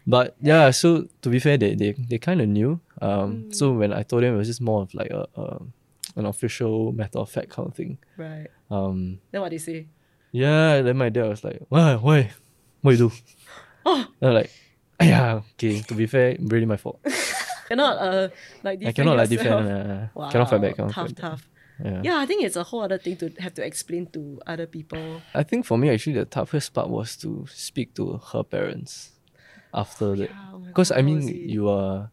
but 0.07 0.35
yeah, 0.41 0.71
so 0.71 1.07
to 1.21 1.29
be 1.29 1.39
fair, 1.39 1.57
they 1.57 1.75
they, 1.75 1.91
they 1.95 2.17
kind 2.19 2.41
of 2.41 2.47
knew. 2.51 2.79
Um, 3.01 3.51
so 3.55 3.71
when 3.71 3.93
I 3.93 4.03
told 4.03 4.23
them, 4.23 4.35
it 4.35 4.37
was 4.37 4.47
just 4.51 4.59
more 4.61 4.83
of 4.83 4.93
like 4.93 5.11
a, 5.11 5.27
a 5.39 5.63
an 6.19 6.25
official 6.25 6.91
matter 6.91 7.19
of 7.19 7.29
fact 7.31 7.49
kind 7.55 7.67
of 7.71 7.75
thing. 7.75 7.97
right. 8.17 8.47
Um, 8.71 9.19
Then 9.31 9.41
what 9.41 9.51
they 9.51 9.57
say? 9.63 9.87
yeah. 10.31 10.81
Then 10.81 10.97
my 10.97 11.09
dad 11.09 11.27
was 11.29 11.43
like, 11.43 11.61
"Why, 11.69 11.95
why, 11.95 12.31
what 12.81 12.91
you 12.99 13.09
do?" 13.09 13.11
Oh. 13.85 14.05
And 14.21 14.27
I'm 14.29 14.35
like, 14.43 14.51
"Yeah, 14.99 15.41
okay. 15.55 15.79
To 15.87 15.93
be 15.95 16.05
fair, 16.05 16.35
really 16.39 16.65
my 16.67 16.75
fault. 16.77 16.99
Cannot 17.69 17.97
uh 17.97 18.29
like 18.63 18.77
I 18.79 18.91
defend 18.91 18.95
cannot 18.95 19.17
like 19.17 19.31
yourself. 19.31 19.63
defend. 19.63 19.91
Uh, 19.91 20.07
Wow, 20.15 20.29
Cannot 20.31 20.49
fight 20.49 20.61
back. 20.61 20.75
Cannot 20.75 20.93
tough, 20.93 21.07
fight 21.07 21.15
back. 21.15 21.31
tough. 21.31 21.49
Yeah. 21.83 22.01
Yeah, 22.03 22.17
I 22.19 22.25
think 22.25 22.43
it's 22.43 22.57
a 22.57 22.63
whole 22.63 22.81
other 22.81 22.97
thing 22.97 23.15
to 23.17 23.31
have 23.39 23.53
to 23.53 23.63
explain 23.65 24.07
to 24.07 24.41
other 24.45 24.67
people. 24.67 25.21
I 25.33 25.43
think 25.43 25.65
for 25.65 25.77
me, 25.77 25.89
actually, 25.89 26.17
the 26.19 26.25
toughest 26.25 26.73
part 26.73 26.89
was 26.89 27.15
to 27.23 27.45
speak 27.47 27.93
to 27.95 28.19
her 28.33 28.43
parents 28.43 29.11
after 29.73 30.15
that. 30.17 30.29
Yeah, 30.29 30.51
oh 30.53 30.59
Because 30.59 30.89
God, 30.89 30.99
I 30.99 31.01
mean, 31.03 31.21
you 31.29 31.69
are, 31.69 32.11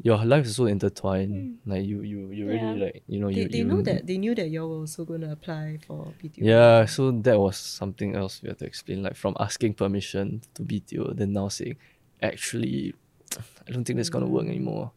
your 0.00 0.24
life 0.24 0.46
is 0.46 0.56
so 0.56 0.64
intertwined. 0.66 1.58
Like 1.66 1.84
you, 1.84 2.00
you, 2.00 2.30
you 2.32 2.46
really 2.48 2.78
Yeah. 2.78 2.84
like 2.86 3.02
you 3.06 3.20
know 3.20 3.28
they, 3.28 3.42
you. 3.42 3.48
they 3.48 3.58
you, 3.58 3.64
know 3.64 3.82
that 3.82 4.06
they 4.06 4.16
knew 4.16 4.34
that 4.34 4.48
you 4.48 4.66
were 4.66 4.76
also 4.88 5.04
gonna 5.04 5.32
apply 5.32 5.78
for 5.86 6.14
BTO. 6.22 6.40
Yeah, 6.40 6.86
so 6.86 7.10
that 7.10 7.38
was 7.38 7.56
something 7.58 8.16
else 8.16 8.40
we 8.42 8.48
had 8.48 8.58
to 8.60 8.64
explain. 8.64 9.02
Like 9.02 9.16
from 9.16 9.36
asking 9.38 9.74
permission 9.74 10.40
to 10.54 10.62
BTO, 10.62 11.12
then 11.14 11.34
now 11.34 11.48
saying, 11.48 11.76
actually, 12.22 12.94
I 13.68 13.72
don't 13.72 13.84
think 13.84 13.96
that's 13.98 14.10
gonna 14.10 14.26
work 14.28 14.46
anymore. 14.46 14.92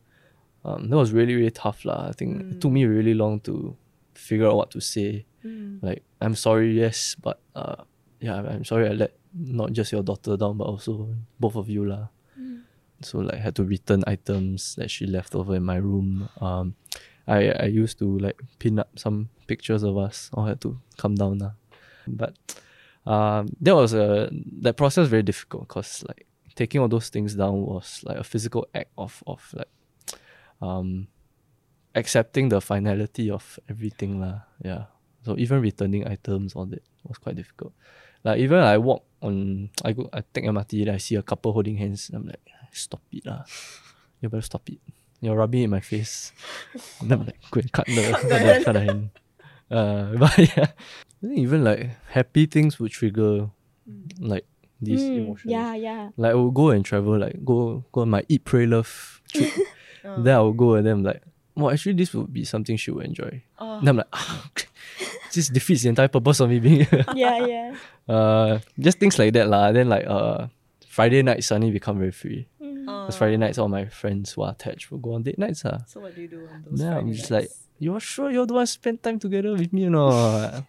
Um, 0.65 0.89
that 0.89 0.98
was 0.98 1.12
really 1.13 1.36
really 1.36 1.51
tough 1.51 1.86
lah. 1.86 2.10
I 2.10 2.13
think 2.13 2.41
it 2.41 2.62
took 2.62 2.72
me 2.72 2.86
really 2.86 3.13
long 3.13 3.39
to 3.41 3.75
figure 4.15 4.48
out 4.48 4.55
what 4.55 4.72
to 4.72 4.79
say. 4.81 5.25
Mm. 5.45 5.84
Like 5.84 6.01
I'm 6.22 6.34
sorry, 6.36 6.74
yes, 6.74 7.15
but 7.22 7.39
uh, 7.55 7.84
yeah, 8.19 8.36
I'm- 8.36 8.48
I'm 8.48 8.65
sorry 8.65 8.88
I 8.89 8.93
let 8.93 9.13
not 9.34 9.74
just 9.74 9.91
your 9.91 10.01
daughter 10.01 10.38
down, 10.38 10.57
but 10.57 10.65
also 10.65 11.13
both 11.39 11.55
of 11.55 11.69
you 11.69 11.86
lah. 11.86 12.07
So 13.03 13.19
like 13.19 13.38
had 13.43 13.53
to 13.60 13.63
return 13.67 14.01
items 14.07 14.74
that 14.79 14.89
she 14.89 15.05
left 15.05 15.36
over 15.36 15.53
in 15.55 15.63
my 15.63 15.75
room. 15.75 16.29
Um, 16.41 16.74
I 17.27 17.51
I 17.51 17.65
used 17.67 18.00
to 18.00 18.07
like 18.17 18.39
pin 18.57 18.79
up 18.79 18.89
some 18.98 19.29
pictures 19.45 19.84
of 19.84 19.98
us. 20.00 20.31
I 20.34 20.48
had 20.55 20.62
to 20.62 20.79
come 20.98 21.13
down 21.13 21.39
lah. 21.43 21.53
But 22.07 22.34
um, 23.05 23.51
that 23.62 23.75
was 23.75 23.93
a 23.93 24.31
that 24.63 24.77
process 24.77 25.03
was 25.05 25.10
very 25.12 25.24
difficult 25.27 25.67
because 25.67 26.01
like 26.07 26.25
taking 26.55 26.81
all 26.81 26.88
those 26.88 27.09
things 27.09 27.35
down 27.35 27.62
was 27.62 28.01
like 28.03 28.17
a 28.17 28.24
physical 28.24 28.67
act 28.74 28.91
of 28.97 29.24
of 29.27 29.43
like 29.53 29.69
um 30.62 31.07
accepting 31.93 32.50
the 32.50 32.59
finality 32.59 33.29
of 33.29 33.59
everything 33.69 34.19
lah. 34.19 34.43
Yeah. 34.63 34.91
So 35.24 35.35
even 35.38 35.62
returning 35.62 36.07
items 36.07 36.55
all 36.55 36.65
that 36.67 36.83
was 37.03 37.17
quite 37.17 37.35
difficult. 37.35 37.74
Like 38.24 38.39
even 38.39 38.59
I 38.59 38.77
walk 38.77 39.03
on 39.21 39.69
I 39.83 39.93
go 39.93 40.09
I 40.12 40.21
take 40.21 40.45
MRT 40.45 40.85
then 40.85 40.95
I 40.95 40.97
see 40.97 41.15
a 41.15 41.24
couple 41.24 41.53
holding 41.53 41.77
hands. 41.77 42.12
I'm 42.13 42.27
like, 42.27 42.43
stop 42.71 43.01
it 43.12 43.25
lah. 43.25 43.43
You 44.21 44.29
better 44.29 44.41
stop 44.41 44.67
it. 44.69 44.79
You're 45.21 45.35
rubbing 45.35 45.62
it 45.62 45.63
in 45.65 45.69
my 45.69 45.79
face. 45.79 46.31
And 47.01 47.12
I'm 47.12 47.25
like, 47.25 47.39
go 47.50 47.59
and 47.59 47.71
cut 47.71 47.88
the, 47.88 48.12
cut 48.12 48.29
the, 48.29 48.62
cut 48.63 48.74
the 48.74 48.81
hand. 48.81 49.09
Uh, 49.71 50.13
but 50.19 50.38
yeah. 50.38 50.71
I 51.24 51.27
think 51.27 51.39
even 51.39 51.63
like 51.63 51.89
happy 52.09 52.45
things 52.45 52.79
would 52.79 52.91
trigger 52.91 53.50
like 54.19 54.45
these 54.82 55.01
Mm, 55.01 55.17
emotions. 55.25 55.51
Yeah, 55.51 55.75
yeah. 55.75 56.10
Like 56.17 56.32
I 56.32 56.36
will 56.36 56.51
go 56.51 56.70
and 56.70 56.84
travel, 56.84 57.17
like 57.20 57.44
go 57.46 57.84
go 57.91 58.01
on 58.01 58.10
my 58.10 58.24
eat, 58.27 58.44
pray, 58.46 58.65
love 58.65 59.22
trip. 59.32 59.51
Then 60.05 60.36
I 60.36 60.39
will 60.39 60.53
go 60.53 60.75
and 60.75 60.86
then 60.86 60.94
I'm 61.01 61.03
like, 61.03 61.24
well, 61.55 61.72
actually 61.72 61.94
this 61.98 62.13
would 62.13 62.32
be 62.32 62.44
something 62.46 62.77
she 62.77 62.91
would 62.91 63.05
enjoy. 63.10 63.41
Oh. 63.58 63.79
Then 63.79 63.89
I'm 63.89 63.98
like, 63.98 64.12
ah, 64.13 64.51
this 65.34 65.50
defeats 65.50 65.82
the 65.82 65.89
entire 65.89 66.08
purpose 66.10 66.39
of 66.41 66.50
me 66.50 66.60
being 66.60 66.86
here. 66.86 67.05
Yeah, 67.15 67.46
yeah. 67.46 67.67
uh, 68.08 68.60
just 68.77 69.00
things 69.00 69.17
like 69.17 69.34
that 69.34 69.50
lah. 69.50 69.72
Then 69.72 69.89
like 69.89 70.05
uh, 70.05 70.48
Friday 70.88 71.24
night 71.25 71.44
suddenly 71.44 71.72
become 71.74 71.98
very 71.98 72.12
free. 72.13 72.46
Oh. 72.62 73.10
Because 73.10 73.17
Friday 73.17 73.38
nights 73.38 73.58
all 73.58 73.67
my 73.67 73.86
friends 73.89 74.34
who 74.34 74.44
are 74.46 74.51
attached 74.53 74.91
will 74.91 75.00
go 75.01 75.13
on 75.17 75.24
date 75.24 75.39
nights 75.39 75.65
ah. 75.65 75.82
So 75.89 76.01
what 76.01 76.13
do 76.13 76.22
you 76.22 76.27
do 76.29 76.46
on 76.46 76.63
those 76.70 76.77
Then 76.79 76.94
I'm 76.94 77.10
Friday 77.10 77.17
just 77.17 77.32
like, 77.32 77.50
you're 77.79 78.00
sure 78.00 78.29
you 78.29 78.46
don't 78.46 78.51
want 78.53 78.67
to 78.70 78.74
spend 78.77 79.01
time 79.01 79.17
together 79.17 79.53
with 79.58 79.74
me 79.74 79.88
or 79.88 79.89
not? 79.89 80.63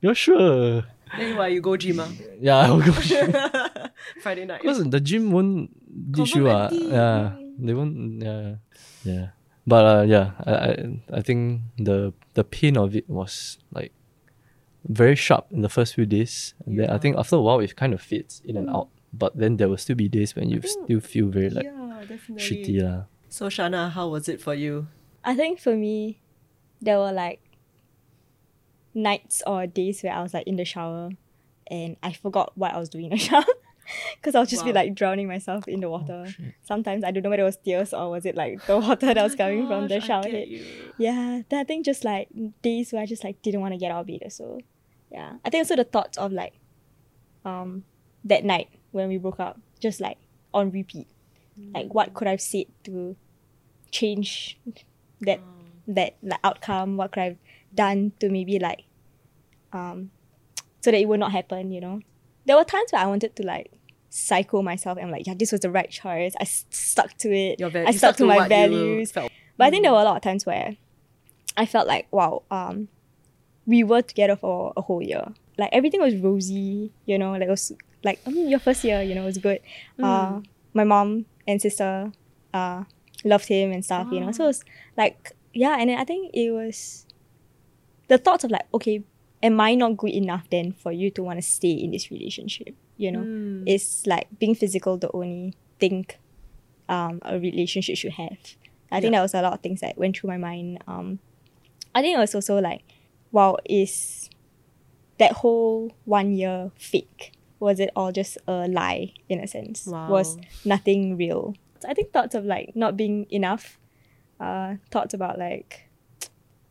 you're 0.00 0.14
sure? 0.14 0.84
Then 1.16 1.36
why 1.36 1.48
you 1.48 1.60
go 1.60 1.76
gym 1.76 2.00
ah? 2.00 2.08
Yeah, 2.40 2.56
I 2.58 2.70
will 2.70 2.82
go. 2.82 2.92
Gym. 3.00 3.32
Friday 4.22 4.44
night. 4.44 4.62
Because 4.62 4.82
the 4.84 5.00
gym 5.00 5.30
won't 5.30 5.70
teach 6.12 6.34
you. 6.34 6.44
Confirm 6.44 6.72
Uh, 6.72 6.90
yeah, 6.90 7.22
they 7.58 7.74
won't. 7.74 8.22
Yeah, 8.22 8.54
yeah. 9.04 9.26
But 9.66 9.82
uh, 9.84 10.02
yeah, 10.04 10.32
I, 10.44 10.52
I 10.52 10.70
I 11.12 11.20
think 11.22 11.62
the 11.78 12.12
the 12.34 12.44
pain 12.44 12.76
of 12.76 12.92
it 12.94 13.08
was 13.08 13.56
like 13.72 13.92
very 14.84 15.16
sharp 15.16 15.48
in 15.50 15.62
the 15.62 15.72
first 15.72 15.94
few 15.94 16.04
days, 16.04 16.52
and 16.66 16.78
then 16.78 16.90
I 16.90 16.98
think 16.98 17.16
after 17.16 17.36
a 17.36 17.40
while 17.40 17.60
it 17.60 17.72
kind 17.76 17.94
of 17.94 18.02
fades 18.02 18.42
in 18.44 18.56
and 18.56 18.68
out. 18.68 18.88
But 19.14 19.38
then 19.38 19.56
there 19.56 19.68
will 19.70 19.78
still 19.78 19.94
be 19.96 20.08
days 20.10 20.34
when 20.34 20.50
you 20.50 20.60
still 20.66 21.00
feel 21.00 21.30
very 21.30 21.48
like 21.48 21.64
yeah, 21.64 22.02
definitely. 22.02 22.42
shitty 22.42 22.82
lah. 22.82 23.06
So 23.30 23.46
Shana, 23.46 23.90
how 23.90 24.10
was 24.10 24.28
it 24.28 24.42
for 24.42 24.54
you? 24.54 24.90
I 25.22 25.38
think 25.38 25.62
for 25.62 25.78
me, 25.78 26.20
there 26.82 26.98
were 26.98 27.12
like 27.14 27.40
nights 28.94 29.42
or 29.46 29.66
days 29.66 30.02
where 30.02 30.12
I 30.12 30.22
was 30.22 30.32
like 30.34 30.46
in 30.46 30.56
the 30.56 30.64
shower 30.64 31.10
and 31.68 31.96
I 32.02 32.12
forgot 32.12 32.52
what 32.56 32.74
I 32.74 32.78
was 32.78 32.88
doing 32.88 33.06
in 33.06 33.10
the 33.10 33.16
shower. 33.30 33.44
Because 34.16 34.34
I'll 34.34 34.46
just 34.46 34.64
be 34.64 34.72
like 34.72 34.94
drowning 34.94 35.28
myself 35.28 35.68
in 35.68 35.80
the 35.80 35.90
water. 35.90 36.24
Oh. 36.26 36.44
Sometimes 36.62 37.04
I 37.04 37.10
don't 37.10 37.22
know 37.22 37.28
whether 37.28 37.42
it 37.42 37.46
was 37.46 37.58
tears 37.58 37.92
or 37.92 38.10
was 38.10 38.24
it 38.24 38.34
like 38.34 38.64
the 38.66 38.78
water 38.78 39.12
that 39.12 39.22
was 39.22 39.34
coming 39.34 39.66
from 39.66 39.88
the 39.88 39.96
Gosh, 39.96 40.04
I 40.04 40.06
shower 40.06 40.22
head. 40.30 40.48
you. 40.48 40.64
Yeah, 40.96 41.42
then 41.50 41.60
I 41.60 41.64
think 41.64 41.84
just 41.84 42.02
like 42.02 42.28
days 42.62 42.92
where 42.92 43.02
I 43.02 43.06
just 43.06 43.22
like 43.24 43.42
didn't 43.42 43.60
want 43.60 43.74
to 43.74 43.78
get 43.78 43.90
out 43.90 44.00
of 44.00 44.06
bed. 44.06 44.32
So 44.32 44.58
yeah, 45.12 45.34
I 45.44 45.50
think 45.50 45.62
also 45.62 45.76
the 45.76 45.84
thoughts 45.84 46.16
of 46.16 46.32
like 46.32 46.54
um, 47.44 47.84
that 48.24 48.42
night 48.42 48.68
when 48.92 49.08
we 49.08 49.18
broke 49.18 49.38
up, 49.38 49.60
just 49.80 50.00
like 50.00 50.16
on 50.54 50.70
repeat. 50.70 51.06
Like 51.72 51.92
what 51.92 52.14
could 52.14 52.26
I've 52.26 52.40
said 52.40 52.66
to 52.84 53.16
change 53.90 54.58
that 55.20 55.40
that 55.86 56.16
like, 56.22 56.40
outcome? 56.42 56.96
What 56.96 57.12
could 57.12 57.22
I've 57.22 57.38
done 57.74 58.12
to 58.20 58.28
maybe 58.28 58.58
like 58.58 58.84
um 59.72 60.10
so 60.82 60.90
that 60.90 61.00
it 61.00 61.08
would 61.08 61.20
not 61.20 61.32
happen, 61.32 61.70
you 61.70 61.80
know? 61.80 62.00
There 62.46 62.56
were 62.56 62.64
times 62.64 62.92
where 62.92 63.02
I 63.02 63.06
wanted 63.06 63.34
to 63.36 63.42
like 63.42 63.70
psycho 64.10 64.62
myself 64.62 64.98
and 65.00 65.10
like, 65.10 65.26
yeah, 65.26 65.34
this 65.36 65.50
was 65.50 65.60
the 65.60 65.70
right 65.70 65.90
choice. 65.90 66.34
I 66.40 66.44
stuck 66.44 67.16
to 67.18 67.32
it. 67.32 67.58
Your 67.58 67.70
va- 67.70 67.86
I 67.88 67.90
you 67.90 67.98
stuck 67.98 68.16
to 68.16 68.26
my 68.26 68.46
values. 68.48 69.12
But 69.12 69.64
I 69.66 69.70
think 69.70 69.82
there 69.84 69.92
were 69.92 70.00
a 70.00 70.04
lot 70.04 70.16
of 70.16 70.22
times 70.22 70.44
where 70.44 70.76
I 71.56 71.66
felt 71.66 71.86
like, 71.88 72.06
wow, 72.12 72.42
um, 72.50 72.88
we 73.66 73.82
were 73.82 74.02
together 74.02 74.36
for 74.36 74.72
a 74.76 74.82
whole 74.82 75.02
year. 75.02 75.24
Like 75.56 75.70
everything 75.72 76.00
was 76.00 76.14
rosy, 76.16 76.92
you 77.06 77.18
know, 77.18 77.32
like 77.32 77.42
it 77.42 77.48
was 77.50 77.72
like 78.02 78.20
I 78.26 78.30
mean 78.30 78.48
your 78.50 78.58
first 78.58 78.84
year, 78.84 79.02
you 79.02 79.14
know, 79.14 79.24
was 79.24 79.38
good. 79.38 79.60
Uh 80.02 80.40
my 80.74 80.84
mom 80.84 81.26
and 81.46 81.62
sister 81.62 82.12
uh 82.52 82.84
loved 83.24 83.46
him 83.46 83.72
and 83.72 83.84
stuff, 83.84 84.08
you 84.12 84.20
know. 84.20 84.32
So 84.32 84.44
it 84.44 84.48
was 84.48 84.64
like 84.96 85.32
yeah, 85.54 85.76
and 85.78 85.88
then 85.88 85.98
I 85.98 86.04
think 86.04 86.34
it 86.34 86.50
was 86.50 87.06
the 88.08 88.18
thoughts 88.18 88.44
of 88.44 88.50
like, 88.50 88.66
okay, 88.72 89.02
am 89.42 89.60
I 89.60 89.74
not 89.74 89.96
good 89.96 90.10
enough 90.12 90.48
then 90.50 90.72
for 90.72 90.92
you 90.92 91.10
to 91.12 91.22
want 91.22 91.38
to 91.38 91.42
stay 91.42 91.72
in 91.72 91.90
this 91.90 92.10
relationship? 92.10 92.74
You 92.96 93.12
know? 93.12 93.20
Mm. 93.20 93.64
It's 93.66 94.06
like 94.06 94.26
being 94.38 94.54
physical 94.54 94.96
the 94.98 95.10
only 95.12 95.54
thing 95.80 96.06
um 96.88 97.18
a 97.22 97.38
relationship 97.38 97.96
should 97.96 98.12
have. 98.12 98.38
I 98.92 99.00
think 99.00 99.12
Yeah. 99.12 99.18
that 99.18 99.22
was 99.22 99.34
a 99.34 99.42
lot 99.42 99.54
of 99.54 99.60
things 99.60 99.80
that 99.80 99.96
went 99.98 100.16
through 100.16 100.28
my 100.30 100.36
mind. 100.36 100.82
Um 100.86 101.18
I 101.94 102.02
think 102.02 102.16
it 102.16 102.20
was 102.20 102.34
also 102.34 102.58
like, 102.60 102.82
wow, 103.32 103.56
is 103.64 104.28
that 105.18 105.32
whole 105.32 105.92
one 106.04 106.32
year 106.32 106.70
fake? 106.76 107.32
Was 107.60 107.80
it 107.80 107.90
all 107.96 108.12
just 108.12 108.36
a 108.46 108.66
lie 108.68 109.12
in 109.28 109.38
a 109.40 109.46
sense? 109.46 109.86
Was 110.10 110.36
nothing 110.64 111.16
real? 111.16 111.54
So 111.80 111.88
I 111.88 111.94
think 111.94 112.12
thoughts 112.12 112.34
of 112.34 112.44
like 112.44 112.74
not 112.76 112.96
being 112.96 113.26
enough, 113.30 113.78
uh, 114.40 114.74
thoughts 114.90 115.14
about 115.14 115.38
like 115.38 115.88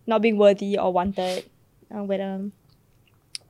not 0.06 0.22
being 0.22 0.38
worthy 0.38 0.78
or 0.78 0.92
wanted, 0.92 1.50
uh, 1.94 2.04
whether 2.04 2.52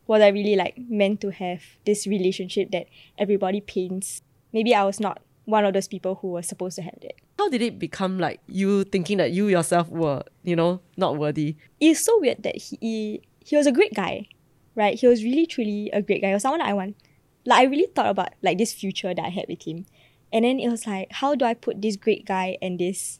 was 0.07 0.21
I 0.21 0.29
really 0.29 0.55
like 0.55 0.77
meant 0.77 1.21
to 1.21 1.31
have 1.31 1.63
this 1.85 2.05
relationship 2.07 2.71
that 2.71 2.87
everybody 3.17 3.61
paints? 3.61 4.21
Maybe 4.51 4.75
I 4.75 4.83
was 4.83 4.99
not 4.99 5.21
one 5.45 5.65
of 5.65 5.73
those 5.73 5.87
people 5.87 6.15
who 6.15 6.29
was 6.29 6.47
supposed 6.47 6.75
to 6.77 6.81
have 6.81 6.97
it. 7.01 7.15
How 7.37 7.49
did 7.49 7.61
it 7.61 7.79
become 7.79 8.19
like 8.19 8.39
you 8.47 8.83
thinking 8.83 9.17
that 9.17 9.31
you 9.31 9.47
yourself 9.47 9.89
were, 9.89 10.23
you 10.43 10.55
know, 10.55 10.81
not 10.97 11.17
worthy? 11.17 11.55
it's 11.79 11.99
so 11.99 12.19
weird 12.19 12.43
that 12.43 12.55
he 12.57 13.21
he 13.39 13.57
was 13.57 13.67
a 13.67 13.71
great 13.71 13.93
guy, 13.93 14.27
right? 14.75 14.97
He 14.97 15.07
was 15.07 15.23
really 15.23 15.45
truly 15.45 15.89
a 15.91 16.01
great 16.01 16.21
guy. 16.21 16.27
He 16.27 16.33
was 16.33 16.43
someone 16.43 16.59
that 16.59 16.69
I 16.69 16.73
want. 16.73 16.95
Like 17.45 17.59
I 17.59 17.63
really 17.63 17.87
thought 17.87 18.07
about 18.07 18.29
like 18.41 18.57
this 18.57 18.73
future 18.73 19.13
that 19.13 19.25
I 19.25 19.29
had 19.29 19.45
with 19.49 19.67
him, 19.67 19.85
and 20.31 20.45
then 20.45 20.59
it 20.59 20.69
was 20.69 20.87
like, 20.87 21.11
how 21.11 21.35
do 21.35 21.43
I 21.45 21.53
put 21.53 21.81
this 21.81 21.97
great 21.97 22.25
guy 22.25 22.57
and 22.61 22.79
this 22.79 23.19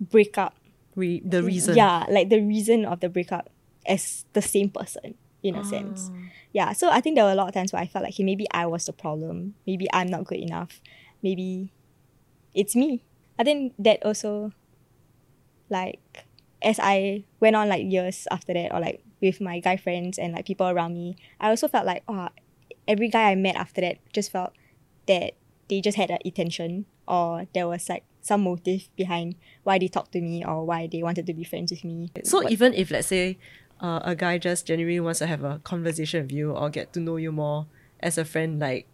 breakup? 0.00 0.56
Re- 0.94 1.22
the 1.24 1.42
reason. 1.42 1.76
Yeah, 1.76 2.06
like 2.08 2.28
the 2.28 2.40
reason 2.40 2.84
of 2.84 3.00
the 3.00 3.08
breakup 3.08 3.50
as 3.86 4.24
the 4.32 4.42
same 4.42 4.70
person 4.70 5.14
in 5.42 5.56
a 5.56 5.64
sense. 5.64 6.10
Ah. 6.12 6.18
Yeah, 6.52 6.72
so 6.72 6.90
I 6.90 7.00
think 7.00 7.16
there 7.16 7.24
were 7.24 7.32
a 7.32 7.34
lot 7.34 7.48
of 7.48 7.54
times 7.54 7.72
where 7.72 7.82
I 7.82 7.86
felt 7.86 8.04
like, 8.04 8.14
hey, 8.14 8.24
maybe 8.24 8.46
I 8.52 8.66
was 8.66 8.86
the 8.86 8.92
problem. 8.92 9.54
Maybe 9.66 9.88
I'm 9.92 10.08
not 10.08 10.24
good 10.24 10.38
enough. 10.38 10.80
Maybe 11.22 11.72
it's 12.54 12.76
me. 12.76 13.02
I 13.38 13.44
think 13.44 13.74
that 13.78 14.04
also, 14.04 14.52
like, 15.70 15.98
as 16.62 16.78
I 16.80 17.24
went 17.40 17.56
on 17.56 17.68
like 17.68 17.90
years 17.90 18.28
after 18.30 18.52
that, 18.52 18.72
or 18.72 18.80
like 18.80 19.02
with 19.20 19.40
my 19.40 19.60
guy 19.60 19.76
friends 19.76 20.18
and 20.18 20.34
like 20.34 20.46
people 20.46 20.68
around 20.68 20.94
me, 20.94 21.16
I 21.40 21.48
also 21.48 21.68
felt 21.68 21.86
like, 21.86 22.04
oh, 22.06 22.28
every 22.86 23.08
guy 23.08 23.30
I 23.30 23.34
met 23.34 23.56
after 23.56 23.80
that 23.80 23.98
just 24.12 24.30
felt 24.30 24.52
that 25.06 25.34
they 25.68 25.80
just 25.80 25.96
had 25.96 26.10
an 26.10 26.18
intention 26.24 26.86
or 27.08 27.46
there 27.54 27.66
was 27.66 27.88
like 27.88 28.04
some 28.22 28.42
motive 28.42 28.88
behind 28.96 29.34
why 29.64 29.78
they 29.78 29.88
talked 29.88 30.12
to 30.12 30.20
me 30.20 30.44
or 30.44 30.64
why 30.64 30.86
they 30.90 31.02
wanted 31.02 31.26
to 31.26 31.34
be 31.34 31.44
friends 31.44 31.70
with 31.72 31.84
me. 31.84 32.08
So 32.24 32.38
What- 32.42 32.52
even 32.52 32.72
if 32.74 32.90
let's 32.90 33.08
say 33.08 33.36
uh, 33.80 34.00
a 34.04 34.14
guy 34.14 34.38
just 34.38 34.64
genuinely 34.66 35.00
wants 35.00 35.18
to 35.18 35.26
have 35.26 35.42
a 35.42 35.58
conversation 35.64 36.22
with 36.22 36.32
you 36.32 36.52
or 36.52 36.70
get 36.70 36.92
to 36.94 37.00
know 37.00 37.16
you 37.16 37.32
more 37.32 37.66
as 38.00 38.16
a 38.16 38.24
friend, 38.24 38.60
like 38.60 38.86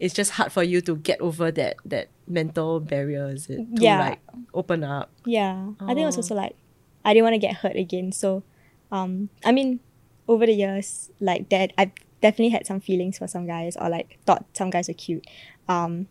it's 0.00 0.14
just 0.14 0.32
hard 0.32 0.50
for 0.50 0.62
you 0.64 0.80
to 0.80 0.96
get 0.96 1.20
over 1.20 1.50
that 1.52 1.76
that 1.84 2.08
mental 2.26 2.80
barrier, 2.80 3.28
is 3.28 3.48
it? 3.50 3.58
To 3.76 3.82
Yeah. 3.84 4.00
like 4.00 4.20
open 4.54 4.82
up. 4.82 5.10
Yeah, 5.26 5.72
I 5.78 5.88
think 5.92 6.00
it 6.00 6.06
was 6.06 6.16
Oh. 6.16 6.24
also 6.24 6.34
like 6.34 6.56
I 7.04 7.12
didn't 7.12 7.24
want 7.24 7.34
to 7.34 7.38
get 7.38 7.56
hurt 7.56 7.76
again. 7.76 8.12
So, 8.12 8.42
um, 8.90 9.28
I 9.44 9.52
mean, 9.52 9.80
over 10.28 10.46
the 10.46 10.52
years, 10.52 11.10
like 11.20 11.48
that, 11.50 11.72
I've 11.76 11.92
definitely 12.22 12.50
had 12.50 12.66
some 12.66 12.80
feelings 12.80 13.18
for 13.18 13.26
some 13.26 13.46
guys, 13.46 13.76
or 13.76 13.88
like 13.90 14.18
thought 14.24 14.44
some 14.54 14.70
guys 14.70 14.88
were 14.88 14.94
cute, 14.94 15.26
um, 15.68 16.06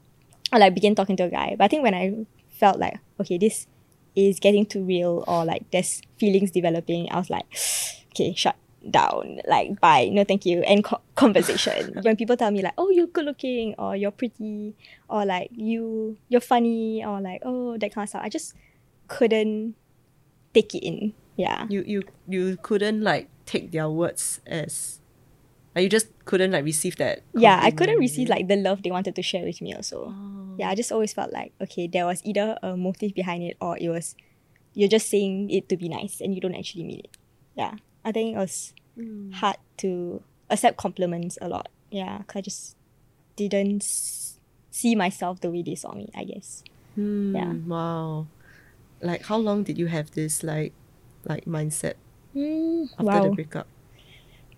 or 0.53 0.59
like 0.59 0.73
begin 0.75 0.93
talking 0.93 1.15
to 1.17 1.23
a 1.23 1.29
guy. 1.29 1.55
But 1.57 1.65
I 1.65 1.67
think 1.67 1.81
when 1.81 1.93
I 1.95 2.25
felt 2.59 2.79
like 2.79 2.99
okay, 3.19 3.37
this 3.37 3.67
is 4.15 4.39
getting 4.39 4.65
too 4.65 4.83
real, 4.83 5.23
or 5.27 5.45
like 5.45 5.69
there's 5.71 6.01
feelings 6.17 6.51
developing, 6.51 7.11
I 7.11 7.17
was 7.17 7.29
like, 7.29 7.45
okay, 8.11 8.33
shut 8.35 8.55
down, 8.89 9.39
like 9.47 9.79
bye, 9.79 10.09
no 10.11 10.23
thank 10.23 10.45
you, 10.45 10.61
end 10.65 10.83
co- 10.83 11.01
conversation. 11.15 11.99
when 12.03 12.15
people 12.15 12.37
tell 12.37 12.51
me 12.51 12.61
like, 12.61 12.73
oh, 12.77 12.89
you're 12.89 13.07
good 13.07 13.25
looking, 13.25 13.75
or 13.77 13.95
you're 13.95 14.11
pretty, 14.11 14.75
or 15.09 15.25
like 15.25 15.49
you 15.51 16.17
you're 16.27 16.41
funny, 16.41 17.03
or 17.03 17.21
like 17.21 17.41
oh 17.43 17.77
that 17.77 17.93
kind 17.93 18.05
of 18.05 18.09
stuff, 18.09 18.21
I 18.23 18.29
just 18.29 18.53
couldn't 19.07 19.75
take 20.53 20.75
it 20.75 20.85
in. 20.85 21.13
Yeah. 21.35 21.65
You 21.69 21.83
you 21.87 22.03
you 22.27 22.57
couldn't 22.61 23.01
like 23.01 23.29
take 23.45 23.71
their 23.71 23.89
words 23.89 24.41
as 24.45 24.99
like 25.75 25.83
you 25.83 25.89
just 25.89 26.07
couldn't 26.25 26.51
like 26.51 26.63
receive 26.65 26.95
that. 26.97 27.21
Yeah, 27.35 27.59
I 27.61 27.71
couldn't 27.71 27.99
receive 27.99 28.29
like 28.29 28.47
the 28.47 28.55
love 28.55 28.83
they 28.83 28.91
wanted 28.91 29.15
to 29.15 29.21
share 29.21 29.43
with 29.45 29.61
me 29.61 29.73
also. 29.73 30.13
Oh. 30.15 30.55
Yeah, 30.57 30.69
I 30.69 30.75
just 30.75 30.91
always 30.91 31.13
felt 31.13 31.31
like 31.31 31.53
okay, 31.61 31.87
there 31.87 32.05
was 32.05 32.21
either 32.25 32.57
a 32.63 32.75
motive 32.75 33.13
behind 33.13 33.43
it 33.43 33.57
or 33.61 33.77
it 33.77 33.89
was 33.89 34.15
you're 34.73 34.89
just 34.89 35.09
saying 35.09 35.49
it 35.49 35.67
to 35.69 35.77
be 35.77 35.89
nice 35.89 36.21
and 36.21 36.33
you 36.35 36.41
don't 36.41 36.55
actually 36.55 36.83
mean 36.83 36.99
it. 36.99 37.17
Yeah. 37.55 37.75
I 38.05 38.11
think 38.11 38.35
it 38.35 38.39
was 38.39 38.73
Mm. 38.97 39.31
hard 39.33 39.55
to 39.77 40.21
accept 40.49 40.75
compliments 40.77 41.37
a 41.41 41.47
lot. 41.47 41.69
Yeah, 41.91 42.23
'cause 42.27 42.35
I 42.35 42.41
just 42.41 42.75
didn't 43.37 43.83
see 44.71 44.93
myself 44.95 45.39
the 45.39 45.49
way 45.49 45.61
they 45.63 45.75
saw 45.75 45.93
me, 45.93 46.09
I 46.13 46.23
guess. 46.25 46.63
Hmm, 46.95 47.35
Yeah. 47.35 47.53
Wow. 47.65 48.27
Like 49.01 49.23
how 49.23 49.37
long 49.37 49.63
did 49.63 49.77
you 49.77 49.87
have 49.87 50.11
this 50.11 50.43
like 50.43 50.73
like 51.25 51.45
mindset 51.45 51.93
Mm, 52.35 52.89
after 52.93 53.03
wow. 53.03 53.23
the 53.23 53.29
breakup? 53.31 53.67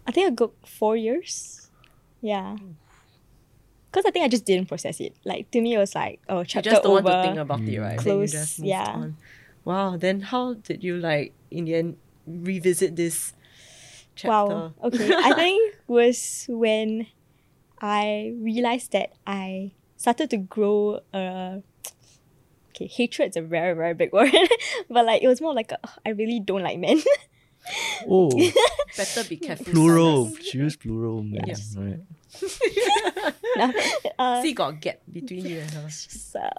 I 0.08 0.12
think 0.12 0.28
a 0.28 0.32
good 0.32 0.52
four 0.66 0.96
years. 0.98 1.70
Yeah. 2.22 2.56
Because 3.92 4.06
I 4.06 4.12
think 4.12 4.24
I 4.24 4.30
just 4.30 4.46
didn't 4.46 4.68
process 4.68 5.00
it. 5.00 5.16
Like 5.26 5.52
to 5.52 5.62
me, 5.62 5.74
it 5.74 5.78
was 5.78 5.96
like, 5.96 6.20
oh, 6.30 6.40
You 6.40 6.46
chapter 6.46 6.70
just 6.72 6.84
don't 6.84 6.98
over. 6.98 7.04
want 7.04 7.16
to 7.16 7.28
think 7.28 7.40
about 7.40 7.60
it, 7.62 7.80
right? 7.80 8.00
Mm. 8.00 8.04
Then 8.04 8.14
you 8.14 8.20
Close, 8.20 8.32
just 8.32 8.60
yeah. 8.60 8.84
on. 8.88 9.18
Wow. 9.66 9.98
Then 9.98 10.22
how 10.22 10.54
did 10.56 10.84
you 10.84 10.98
like 10.98 11.34
in 11.50 11.66
the 11.66 11.76
end 11.76 11.98
revisit 12.26 12.96
this 12.96 13.34
chapter? 14.16 14.30
Wow. 14.30 14.74
Okay. 14.84 15.12
I 15.18 15.34
think 15.34 15.76
was 15.88 16.46
when 16.50 17.08
I 17.82 18.34
realized 18.40 18.92
that 18.94 19.12
I 19.28 19.72
started 19.98 20.30
to 20.32 20.38
grow 20.38 21.02
a 21.14 21.62
okay, 22.70 22.88
hatred's 22.88 23.36
a 23.38 23.42
very, 23.42 23.74
very 23.76 23.94
big 23.94 24.14
word. 24.16 24.32
but 24.90 25.06
like 25.06 25.22
it 25.22 25.28
was 25.28 25.42
more 25.42 25.54
like 25.54 25.72
a, 25.72 25.78
oh, 25.84 25.94
I 26.06 26.10
really 26.10 26.40
don't 26.40 26.64
like 26.64 26.80
men. 26.80 27.02
Oh, 28.10 28.32
Better 28.98 29.24
be 29.30 29.38
careful. 29.38 29.66
plural. 29.66 30.26
Silas. 30.28 30.46
She 30.46 30.58
used 30.58 30.80
plural, 30.80 31.24
man. 31.24 31.44
Yes. 31.48 31.76
Right. 31.78 32.00
uh, 34.20 34.42
See, 34.42 34.54
got 34.54 34.80
gap 34.82 35.00
between 35.12 35.46
you 35.46 35.60
and 35.60 35.72
her. 35.72 35.90
so, 35.90 36.40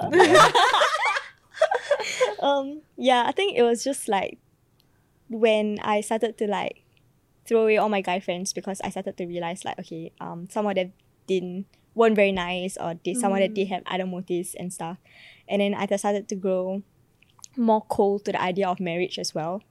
um 2.40 2.82
yeah, 2.96 3.24
I 3.26 3.32
think 3.32 3.56
it 3.56 3.62
was 3.62 3.82
just 3.82 4.08
like 4.08 4.38
when 5.28 5.78
I 5.82 6.00
started 6.02 6.38
to 6.38 6.46
like 6.46 6.82
throw 7.46 7.62
away 7.62 7.78
all 7.78 7.88
my 7.88 8.00
guy 8.00 8.20
friends 8.20 8.52
because 8.52 8.80
I 8.84 8.90
started 8.90 9.16
to 9.16 9.26
realize 9.26 9.64
like 9.64 9.78
okay, 9.80 10.12
um 10.20 10.48
some 10.50 10.66
of 10.66 10.74
them 10.74 10.92
didn't 11.26 11.66
weren't 11.94 12.16
very 12.16 12.32
nice 12.32 12.76
or 12.76 12.94
they 13.04 13.14
someone 13.14 13.40
that 13.40 13.54
they 13.54 13.64
had 13.64 13.82
other 13.86 14.06
motives 14.06 14.54
and 14.54 14.72
stuff. 14.72 14.98
And 15.48 15.60
then 15.60 15.74
I 15.74 15.86
just 15.86 16.02
started 16.02 16.28
to 16.28 16.36
grow 16.36 16.82
more 17.56 17.82
cold 17.88 18.24
to 18.24 18.32
the 18.32 18.40
idea 18.40 18.68
of 18.68 18.80
marriage 18.80 19.18
as 19.18 19.34
well. 19.34 19.62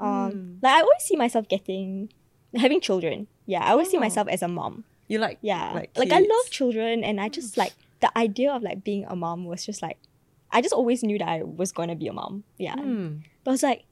Um 0.00 0.58
like 0.62 0.72
I 0.74 0.80
always 0.80 1.02
see 1.02 1.16
myself 1.16 1.48
getting 1.48 2.12
having 2.54 2.80
children. 2.80 3.26
Yeah, 3.46 3.62
I 3.64 3.70
always 3.72 3.90
see 3.90 3.96
Oh. 3.96 4.00
myself 4.00 4.28
as 4.28 4.42
a 4.42 4.48
mom. 4.48 4.84
You 5.08 5.18
like 5.18 5.38
Yeah. 5.42 5.72
like, 5.74 5.90
Like, 5.96 6.10
I 6.12 6.18
love 6.20 6.50
children 6.50 7.04
and 7.04 7.20
I 7.20 7.28
just 7.28 7.56
like 7.56 7.72
the 8.00 8.16
idea 8.18 8.52
of 8.52 8.62
like 8.62 8.82
being 8.84 9.04
a 9.06 9.14
mom 9.16 9.44
was 9.44 9.64
just 9.64 9.82
like 9.82 9.98
I 10.50 10.60
just 10.62 10.72
always 10.74 11.02
knew 11.02 11.18
that 11.18 11.28
I 11.28 11.42
was 11.42 11.72
gonna 11.72 11.96
be 11.96 12.06
a 12.08 12.12
mom. 12.12 12.44
Yeah. 12.58 12.74
Hmm. 12.76 13.18
But 13.44 13.50
I 13.50 13.54
was 13.54 13.62
like 13.62 13.84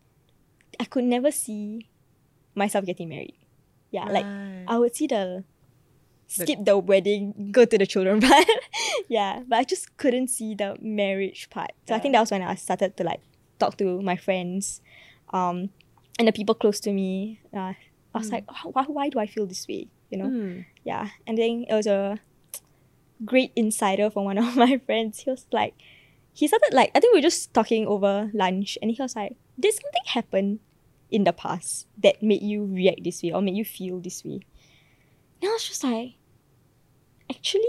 I 0.80 0.84
could 0.84 1.04
never 1.04 1.30
see 1.30 1.86
myself 2.54 2.84
getting 2.86 3.08
married. 3.08 3.34
Yeah. 3.90 4.04
Like 4.06 4.26
I 4.68 4.78
would 4.78 4.96
see 4.96 5.06
the 5.06 5.44
skip 6.28 6.64
the 6.64 6.78
wedding, 6.78 7.50
go 7.52 7.64
to 7.66 7.76
the 7.76 7.86
children 7.86 8.20
part. 8.24 8.46
yeah. 9.08 9.42
But 9.46 9.58
I 9.58 9.64
just 9.64 9.96
couldn't 9.98 10.28
see 10.28 10.54
the 10.54 10.76
marriage 10.80 11.50
part. 11.50 11.72
So 11.86 11.94
I 11.94 11.98
think 11.98 12.14
that 12.14 12.20
was 12.20 12.30
when 12.30 12.42
I 12.42 12.54
started 12.54 12.96
to 12.96 13.04
like 13.04 13.20
talk 13.58 13.76
to 13.78 14.00
my 14.00 14.16
friends, 14.16 14.80
um, 15.34 15.68
and 16.18 16.28
the 16.28 16.32
people 16.32 16.54
close 16.54 16.80
to 16.80 16.92
me. 16.92 17.40
Uh, 17.54 17.72
I 18.14 18.18
was 18.18 18.30
like, 18.30 18.44
"Oh, 18.48 18.70
why, 18.70 18.84
why 18.84 19.08
do 19.08 19.18
I 19.18 19.26
feel 19.26 19.46
this 19.46 19.66
way? 19.66 19.88
You 20.10 20.18
know? 20.18 20.28
Hmm. 20.28 20.60
yeah 20.84 21.08
and 21.26 21.38
then 21.38 21.64
it 21.68 21.72
was 21.74 21.86
a 21.86 22.18
great 23.24 23.52
insider 23.56 24.10
from 24.10 24.24
one 24.24 24.38
of 24.42 24.56
my 24.56 24.78
friends. 24.78 25.20
He 25.20 25.30
was 25.30 25.46
like, 25.52 25.74
he 26.34 26.46
started 26.46 26.74
like 26.74 26.90
I 26.94 27.00
think 27.00 27.14
we 27.14 27.18
were 27.18 27.28
just 27.30 27.52
talking 27.54 27.86
over 27.86 28.30
lunch, 28.34 28.76
and 28.82 28.90
he 28.90 29.00
was 29.00 29.16
like, 29.16 29.36
"Did 29.58 29.74
something 29.74 30.02
happen 30.06 30.60
in 31.10 31.24
the 31.24 31.32
past 31.32 31.86
that 32.02 32.22
made 32.22 32.42
you 32.42 32.64
react 32.64 33.04
this 33.04 33.22
way 33.22 33.32
or 33.32 33.40
made 33.42 33.56
you 33.56 33.64
feel 33.64 34.00
this 34.00 34.24
way?" 34.24 34.40
And 35.40 35.48
I 35.48 35.52
was 35.52 35.66
just 35.66 35.82
like, 35.84 36.14
actually, 37.30 37.64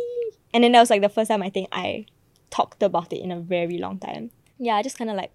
and 0.54 0.64
then 0.64 0.72
that 0.74 0.80
was 0.80 0.90
like 0.90 1.02
the 1.02 1.10
first 1.10 1.30
time 1.30 1.42
I 1.42 1.50
think 1.50 1.70
I 1.72 2.06
talked 2.50 2.84
about 2.84 3.12
it 3.12 3.20
in 3.22 3.32
a 3.32 3.40
very 3.40 3.78
long 3.80 4.00
time. 4.00 4.32
Yeah, 4.60 4.76
I 4.76 4.84
just 4.84 4.98
kind 4.98 5.10
of 5.10 5.16
like 5.18 5.32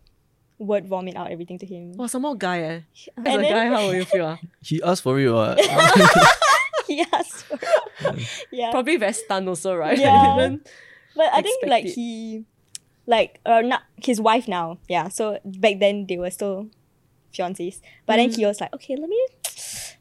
word 0.59 0.87
vomit 0.87 1.17
out 1.17 1.31
everything 1.31 1.59
to 1.59 1.67
him. 1.67 1.93
Well, 1.97 2.09
some 2.09 2.23
more 2.23 2.37
guy 2.37 2.61
eh. 2.61 2.81
As 2.95 3.09
And 3.17 3.27
a 3.27 3.31
then- 3.43 3.53
guy, 3.53 3.67
how 3.67 3.87
will 3.87 3.95
you 3.95 4.05
feel? 4.05 4.27
ah? 4.27 4.39
He 4.63 4.83
asked 4.83 5.03
for 5.03 5.19
it. 5.19 5.31
What? 5.31 5.59
he 6.87 7.05
asked 7.13 7.45
for 7.47 7.59
yeah. 8.51 8.71
Probably 8.71 8.97
very 8.97 9.13
stunned 9.13 9.49
also, 9.49 9.75
right? 9.77 9.99
Yeah. 9.99 10.35
Even- 10.37 10.61
But 11.15 11.31
I 11.35 11.43
think 11.43 11.67
like 11.67 11.85
it. 11.87 11.95
he, 11.95 12.45
like 13.07 13.41
uh, 13.47 13.61
not 13.61 13.83
his 14.03 14.21
wife 14.21 14.47
now. 14.49 14.79
Yeah. 14.89 15.09
So 15.09 15.39
back 15.45 15.79
then 15.81 16.07
they 16.07 16.17
were 16.19 16.31
still 16.31 16.69
fiancés. 17.35 17.81
But 18.07 18.17
then 18.17 18.31
Mm. 18.31 18.37
he 18.37 18.47
was 18.47 18.61
like, 18.61 18.73
okay, 18.75 18.97
let 18.97 19.09
me, 19.09 19.21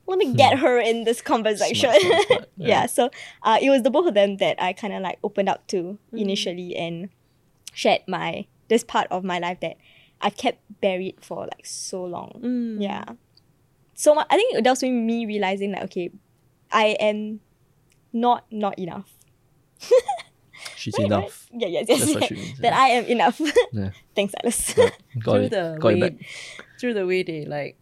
let 0.07 0.17
me 0.17 0.33
get 0.33 0.59
her 0.59 0.79
in 0.79 1.03
this 1.05 1.21
conversation. 1.21 1.89
Smart, 1.89 2.01
smart, 2.01 2.27
smart. 2.27 2.49
yeah. 2.57 2.85
So 2.85 3.09
uh, 3.43 3.57
it 3.61 3.69
was 3.69 3.81
the 3.83 3.89
both 3.89 4.07
of 4.07 4.13
them 4.13 4.37
that 4.37 4.61
I 4.61 4.73
kind 4.73 4.93
of 4.93 5.01
like 5.01 5.19
opened 5.23 5.49
up 5.49 5.65
to 5.67 5.97
Mm. 6.13 6.19
initially 6.21 6.75
and 6.75 7.09
shared 7.73 8.01
my 8.07 8.45
this 8.69 8.83
part 8.83 9.07
of 9.11 9.23
my 9.23 9.39
life 9.39 9.59
that 9.61 9.77
I 10.21 10.29
kept 10.29 10.59
buried 10.81 11.17
for 11.21 11.45
like 11.45 11.65
so 11.65 12.03
long. 12.03 12.39
Mm. 12.43 12.81
Yeah. 12.81 13.03
So 13.93 14.13
mu- 14.15 14.21
I 14.29 14.35
think 14.35 14.63
that 14.63 14.69
was 14.69 14.81
me 14.83 15.25
realizing 15.25 15.71
that 15.71 15.83
okay, 15.85 16.11
I 16.71 16.97
am 16.99 17.39
not 18.13 18.45
not 18.51 18.77
enough. 18.79 19.09
She's 20.75 20.93
Right, 20.97 21.09
right? 21.09 21.19
enough. 21.21 21.47
Yeah, 21.53 21.67
yes, 21.67 21.85
yes. 21.87 21.99
That's 22.01 22.13
what 22.15 22.23
she 22.25 22.35
means. 22.35 22.59
that 22.59 22.73
I 22.73 22.87
am 22.97 23.05
enough. 23.05 23.39
Yeah. 23.73 23.91
Thanks, 24.15 24.33
Alice. 24.41 24.73
Got 24.73 24.93
through 25.23 25.41
it. 25.45 25.51
the 25.51 25.77
Got 25.79 25.89
it 25.89 25.93
way, 26.01 26.09
back. 26.09 26.13
through 26.79 26.93
the 26.93 27.05
way 27.05 27.23
they 27.23 27.45
like, 27.45 27.77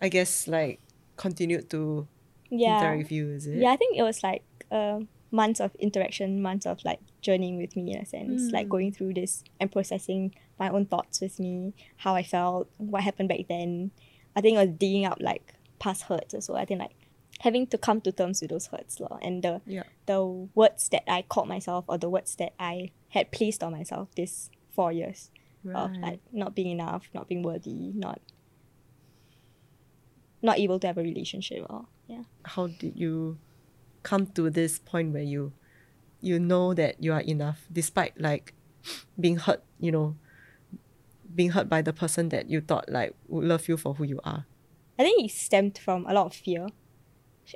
I 0.00 0.08
guess 0.08 0.46
like 0.48 0.80
continued 1.16 1.70
to 1.70 2.06
yeah. 2.50 2.78
interact 2.78 2.98
with 2.98 3.12
you, 3.12 3.28
is 3.30 3.46
it? 3.46 3.56
Yeah, 3.58 3.70
I 3.72 3.76
think 3.76 3.96
it 3.96 4.02
was 4.02 4.22
like 4.22 4.42
uh, 4.70 5.00
months 5.30 5.60
of 5.60 5.74
interaction, 5.76 6.42
months 6.42 6.66
of 6.66 6.84
like 6.84 7.00
journeying 7.22 7.56
with 7.56 7.74
me 7.76 7.92
in 7.94 8.00
a 8.00 8.06
sense, 8.06 8.52
like 8.52 8.66
Mm. 8.66 8.70
going 8.70 8.92
through 8.92 9.14
this 9.14 9.42
and 9.60 9.72
processing 9.72 10.34
my 10.58 10.68
own 10.68 10.86
thoughts 10.86 11.20
with 11.20 11.38
me, 11.38 11.74
how 11.96 12.14
I 12.14 12.22
felt, 12.22 12.68
what 12.78 13.02
happened 13.02 13.28
back 13.28 13.46
then. 13.48 13.90
I 14.36 14.40
think 14.40 14.58
I 14.58 14.64
was 14.66 14.74
digging 14.76 15.04
up 15.06 15.18
like 15.20 15.54
past 15.78 16.02
hurts 16.02 16.34
also. 16.34 16.54
I 16.54 16.64
think 16.64 16.80
like 16.80 16.94
having 17.40 17.66
to 17.68 17.78
come 17.78 18.00
to 18.02 18.12
terms 18.12 18.40
with 18.40 18.50
those 18.50 18.66
hurts 18.66 19.00
lor, 19.00 19.18
and 19.22 19.42
the 19.42 19.60
Yeah. 19.66 19.84
the 20.06 20.24
words 20.54 20.88
that 20.90 21.10
I 21.10 21.22
called 21.22 21.48
myself 21.48 21.84
or 21.88 21.98
the 21.98 22.08
words 22.08 22.34
that 22.36 22.52
I 22.58 22.90
had 23.10 23.30
placed 23.30 23.62
on 23.62 23.72
myself 23.72 24.08
this 24.16 24.50
four 24.70 24.92
years 24.92 25.30
of 25.74 25.90
like 25.96 26.20
not 26.32 26.54
being 26.54 26.70
enough, 26.70 27.08
not 27.14 27.28
being 27.28 27.42
worthy, 27.42 27.92
not 27.94 28.20
not 30.40 30.58
able 30.58 30.78
to 30.78 30.86
have 30.86 30.98
a 30.98 31.02
relationship 31.02 31.66
or 31.68 31.86
yeah. 32.06 32.22
How 32.44 32.68
did 32.68 32.96
you 32.96 33.38
come 34.02 34.26
to 34.28 34.48
this 34.50 34.78
point 34.78 35.12
where 35.12 35.22
you 35.22 35.52
you 36.20 36.38
know 36.38 36.74
that 36.74 37.02
you 37.02 37.12
are 37.12 37.20
enough 37.20 37.66
despite 37.72 38.18
like 38.20 38.54
being 39.20 39.36
hurt, 39.36 39.62
you 39.78 39.92
know, 39.92 40.16
being 41.34 41.50
hurt 41.50 41.68
by 41.68 41.82
the 41.82 41.92
person 41.92 42.28
that 42.30 42.48
you 42.50 42.60
thought 42.60 42.88
like 42.88 43.14
would 43.28 43.44
love 43.44 43.68
you 43.68 43.76
for 43.76 43.94
who 43.94 44.04
you 44.04 44.20
are? 44.24 44.46
I 44.98 45.02
think 45.04 45.24
it 45.24 45.30
stemmed 45.34 45.78
from 45.78 46.06
a 46.06 46.12
lot 46.12 46.26
of 46.26 46.34
fear, 46.34 46.66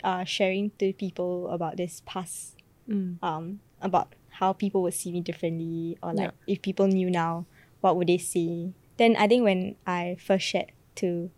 uh, 0.05 0.25
sharing 0.25 0.71
to 0.79 0.93
people 0.93 1.49
about 1.51 1.77
this 1.77 2.03
past, 2.07 2.57
Mm. 2.89 3.19
um, 3.23 3.61
about 3.81 4.15
how 4.43 4.53
people 4.53 4.83
would 4.83 4.95
see 4.95 5.13
me 5.13 5.21
differently, 5.21 5.97
or 6.03 6.13
like 6.15 6.33
Yeah. 6.47 6.55
if 6.55 6.63
people 6.63 6.87
knew 6.89 7.11
now, 7.11 7.47
what 7.81 7.97
would 7.97 8.09
they 8.09 8.19
see? 8.19 8.75
Then 8.97 9.17
I 9.17 9.27
think 9.29 9.45
when 9.45 9.77
I 9.87 10.17
first 10.21 10.45
shared 10.47 10.73
to, 10.97 11.31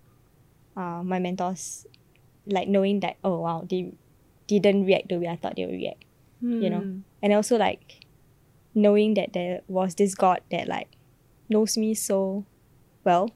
uh, 0.76 1.02
my 1.04 1.18
mentors, 1.18 1.86
like 2.46 2.68
knowing 2.68 3.00
that 3.00 3.16
oh 3.24 3.40
wow 3.40 3.64
they 3.68 3.92
didn't 4.46 4.84
react 4.84 5.08
the 5.08 5.18
way 5.18 5.28
I 5.28 5.36
thought 5.36 5.56
they 5.56 5.64
would 5.64 5.74
react, 5.74 6.04
you 6.42 6.68
know, 6.68 6.80
Mm. 6.80 7.02
and 7.22 7.32
also 7.32 7.56
like 7.56 8.04
knowing 8.74 9.14
that 9.14 9.32
there 9.32 9.62
was 9.68 9.94
this 9.94 10.14
God 10.14 10.40
that 10.50 10.68
like 10.68 10.88
knows 11.48 11.76
me 11.76 11.94
so 11.94 12.44
well, 13.04 13.30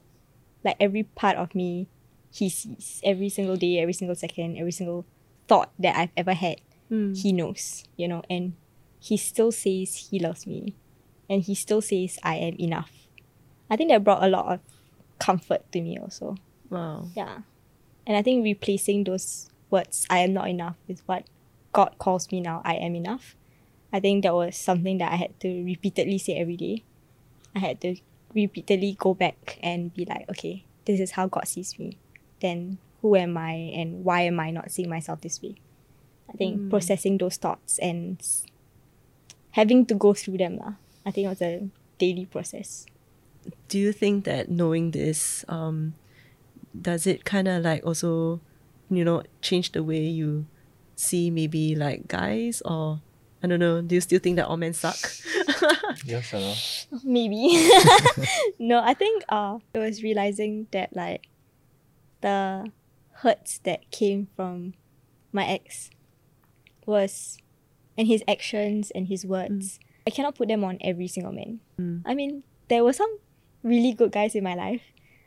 like 0.63 0.75
every 0.79 1.03
part 1.03 1.37
of 1.37 1.55
me, 1.55 1.87
He 2.31 2.49
sees 2.49 3.01
every 3.03 3.29
single 3.29 3.55
day, 3.55 3.79
every 3.79 3.93
single 3.93 4.15
second, 4.15 4.57
every 4.57 4.71
single 4.71 5.05
thought 5.47 5.71
that 5.79 5.95
I've 5.97 6.11
ever 6.17 6.33
had. 6.33 6.61
Mm. 6.91 7.17
He 7.17 7.31
knows, 7.33 7.83
you 7.97 8.07
know, 8.07 8.23
and 8.29 8.53
He 8.99 9.17
still 9.17 9.51
says 9.51 10.09
He 10.09 10.19
loves 10.19 10.45
me, 10.45 10.75
and 11.29 11.43
He 11.43 11.55
still 11.55 11.81
says 11.81 12.19
I 12.23 12.35
am 12.35 12.55
enough. 12.59 12.91
I 13.69 13.75
think 13.75 13.89
that 13.89 14.03
brought 14.03 14.23
a 14.23 14.27
lot 14.27 14.53
of 14.53 14.59
comfort 15.19 15.71
to 15.71 15.81
me 15.81 15.97
also. 15.97 16.35
Wow. 16.69 17.07
Yeah. 17.15 17.39
And 18.07 18.17
I 18.17 18.23
think 18.23 18.43
replacing 18.43 19.03
those 19.03 19.49
words, 19.69 20.07
I 20.09 20.19
am 20.19 20.33
not 20.33 20.49
enough, 20.49 20.77
with 20.87 21.01
what 21.05 21.25
God 21.71 21.95
calls 21.99 22.31
me 22.31 22.41
now, 22.41 22.61
I 22.65 22.75
am 22.75 22.95
enough. 22.95 23.35
I 23.93 23.99
think 23.99 24.23
that 24.23 24.33
was 24.33 24.55
something 24.55 24.97
that 24.99 25.11
I 25.11 25.15
had 25.15 25.39
to 25.41 25.63
repeatedly 25.63 26.17
say 26.17 26.33
every 26.33 26.57
day. 26.57 26.83
I 27.55 27.59
had 27.59 27.81
to 27.81 27.95
repeatedly 28.33 28.95
go 28.99 29.13
back 29.13 29.57
and 29.63 29.93
be 29.93 30.05
like, 30.05 30.29
okay, 30.29 30.63
this 30.85 30.99
is 30.99 31.11
how 31.11 31.27
God 31.27 31.47
sees 31.47 31.77
me. 31.79 31.97
Then 32.41 32.77
who 33.01 33.15
am 33.15 33.37
I 33.37 33.53
and 33.73 34.03
why 34.03 34.21
am 34.21 34.39
I 34.39 34.51
not 34.51 34.71
seeing 34.71 34.89
myself 34.89 35.21
this 35.21 35.41
way? 35.41 35.55
I 36.29 36.37
think 36.37 36.61
Mm. 36.61 36.69
processing 36.69 37.17
those 37.17 37.37
thoughts 37.37 37.79
and 37.79 38.21
having 39.51 39.85
to 39.87 39.95
go 39.95 40.13
through 40.13 40.37
them, 40.37 40.57
lah. 40.57 40.73
I 41.05 41.11
think 41.11 41.25
it 41.25 41.29
was 41.29 41.41
a 41.41 41.67
daily 41.97 42.25
process. 42.25 42.85
do 43.67 43.79
you 43.79 43.91
think 43.91 44.25
that 44.29 44.51
knowing 44.51 44.91
this 44.91 45.43
um 45.49 45.95
does 46.75 47.07
it 47.07 47.23
kind 47.25 47.47
of 47.47 47.63
like 47.63 47.81
also 47.87 48.37
you 48.91 49.01
know 49.03 49.23
change 49.41 49.71
the 49.71 49.81
way 49.81 50.05
you 50.05 50.45
see 50.95 51.31
maybe 51.31 51.73
like 51.73 52.05
guys 52.07 52.61
or 52.67 52.99
i 53.43 53.47
don't 53.47 53.59
know 53.59 53.81
do 53.81 53.95
you 53.95 54.01
still 54.01 54.19
think 54.19 54.35
that 54.35 54.45
all 54.47 54.57
men 54.57 54.73
suck 54.73 54.97
Yes, 56.05 56.33
I 56.33 56.39
know. 56.39 56.53
Maybe. 57.03 57.69
no, 58.59 58.81
I 58.81 58.93
think 58.93 59.23
uh 59.29 59.59
it 59.73 59.79
was 59.79 60.03
realizing 60.03 60.67
that 60.71 60.95
like 60.95 61.27
the 62.21 62.71
hurts 63.21 63.59
that 63.59 63.89
came 63.91 64.27
from 64.35 64.73
my 65.31 65.45
ex 65.45 65.89
was 66.85 67.37
and 67.97 68.07
his 68.07 68.23
actions 68.27 68.91
and 68.95 69.07
his 69.07 69.25
words. 69.25 69.79
I 70.07 70.09
cannot 70.09 70.35
put 70.35 70.47
them 70.47 70.63
on 70.63 70.77
every 70.81 71.07
single 71.07 71.33
man. 71.33 71.59
Mm. 71.79 72.01
I 72.05 72.15
mean, 72.15 72.43
there 72.69 72.83
were 72.83 72.93
some 72.93 73.19
really 73.61 73.93
good 73.93 74.11
guys 74.11 74.35
in 74.35 74.43
my 74.43 74.55
life. 74.55 74.81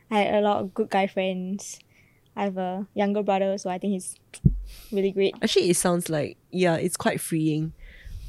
I 0.09 0.19
had 0.19 0.35
a 0.35 0.41
lot 0.41 0.57
of 0.57 0.73
good 0.73 0.89
guy 0.89 1.07
friends. 1.07 1.79
I 2.35 2.45
have 2.45 2.57
a 2.57 2.87
younger 2.95 3.21
brother, 3.21 3.57
so 3.57 3.69
I 3.69 3.77
think 3.77 3.93
he's 3.93 4.15
really 4.91 5.11
great. 5.11 5.35
actually 5.41 5.69
it 5.69 5.75
sounds 5.77 6.09
like 6.09 6.37
yeah 6.49 6.75
it's 6.75 6.97
quite 6.97 7.19
freeing 7.21 7.73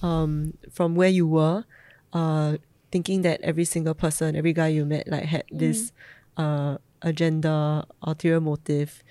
um 0.04 0.52
from 0.70 0.94
where 0.94 1.08
you 1.08 1.26
were 1.26 1.64
uh 2.12 2.56
thinking 2.92 3.22
that 3.22 3.40
every 3.40 3.64
single 3.64 3.94
person 3.94 4.36
every 4.36 4.52
guy 4.52 4.68
you 4.68 4.84
met 4.84 5.08
like 5.08 5.24
had 5.24 5.44
this 5.50 5.92
uh 6.36 6.76
agenda 7.00 7.84
ulterior 8.02 8.40
motive 8.40 9.02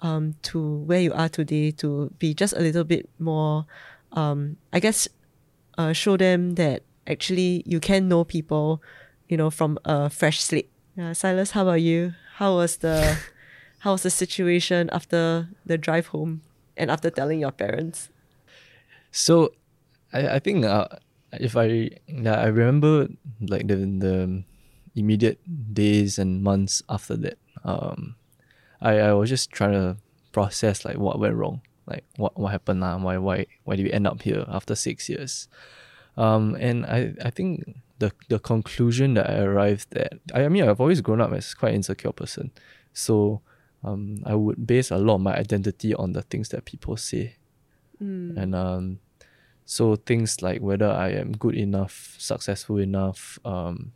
um 0.00 0.34
to 0.42 0.78
where 0.88 1.00
you 1.00 1.12
are 1.12 1.28
today 1.28 1.70
to 1.70 2.10
be 2.18 2.32
just 2.32 2.54
a 2.54 2.60
little 2.60 2.84
bit 2.84 3.08
more 3.18 3.66
um 4.12 4.56
i 4.72 4.80
guess 4.80 5.06
uh 5.76 5.92
show 5.92 6.16
them 6.16 6.54
that 6.54 6.82
actually 7.06 7.62
you 7.66 7.78
can 7.78 8.08
know 8.08 8.24
people 8.24 8.82
you 9.28 9.36
know 9.36 9.50
from 9.50 9.78
a 9.84 10.08
fresh 10.10 10.40
slate. 10.40 10.70
Yeah 10.96 11.12
silas 11.12 11.52
how 11.52 11.62
about 11.62 11.82
you? 11.82 12.14
How 12.36 12.54
was 12.56 12.78
the 12.78 13.18
how 13.80 13.92
was 13.92 14.02
the 14.02 14.10
situation 14.10 14.88
after 14.92 15.48
the 15.66 15.76
drive 15.78 16.08
home 16.08 16.42
and 16.76 16.90
after 16.90 17.10
telling 17.10 17.40
your 17.40 17.52
parents? 17.52 18.10
So, 19.10 19.52
I, 20.12 20.36
I 20.36 20.38
think 20.38 20.64
uh, 20.64 20.88
if 21.32 21.56
I 21.56 21.90
yeah, 22.06 22.40
I 22.40 22.46
remember 22.46 23.08
like 23.40 23.66
the 23.68 23.76
the 23.76 24.44
immediate 24.94 25.38
days 25.74 26.18
and 26.18 26.42
months 26.42 26.82
after 26.88 27.16
that. 27.16 27.38
Um, 27.64 28.16
I, 28.80 28.98
I 28.98 29.12
was 29.12 29.28
just 29.28 29.50
trying 29.50 29.72
to 29.72 29.96
process 30.32 30.84
like 30.84 30.98
what 30.98 31.18
went 31.18 31.34
wrong, 31.34 31.60
like 31.86 32.04
what 32.16 32.38
what 32.38 32.52
happened 32.52 32.80
now, 32.80 32.98
why 32.98 33.18
why 33.18 33.46
why 33.64 33.76
did 33.76 33.84
we 33.84 33.92
end 33.92 34.06
up 34.06 34.22
here 34.22 34.44
after 34.48 34.74
six 34.74 35.08
years? 35.08 35.48
Um, 36.16 36.56
and 36.58 36.86
I 36.86 37.14
I 37.24 37.30
think 37.30 37.76
the 37.98 38.12
the 38.28 38.38
conclusion 38.38 39.14
that 39.14 39.28
I 39.28 39.38
arrived 39.40 39.96
at, 39.96 40.14
I, 40.32 40.44
I 40.44 40.48
mean 40.48 40.68
I've 40.68 40.80
always 40.80 41.00
grown 41.00 41.20
up 41.20 41.32
as 41.32 41.54
quite 41.54 41.74
insecure 41.74 42.12
person, 42.12 42.50
so 42.92 43.42
um 43.84 44.22
I 44.24 44.34
would 44.34 44.66
base 44.66 44.90
a 44.90 44.98
lot 44.98 45.16
of 45.16 45.20
my 45.20 45.36
identity 45.36 45.94
on 45.94 46.12
the 46.12 46.22
things 46.22 46.48
that 46.50 46.64
people 46.64 46.96
say 46.96 47.36
and 48.00 48.54
um 48.54 48.98
so 49.68 49.96
things 49.96 50.40
like 50.40 50.62
whether 50.62 50.88
I 50.88 51.10
am 51.10 51.32
good 51.32 51.54
enough, 51.54 52.16
successful 52.18 52.78
enough, 52.78 53.38
um, 53.44 53.92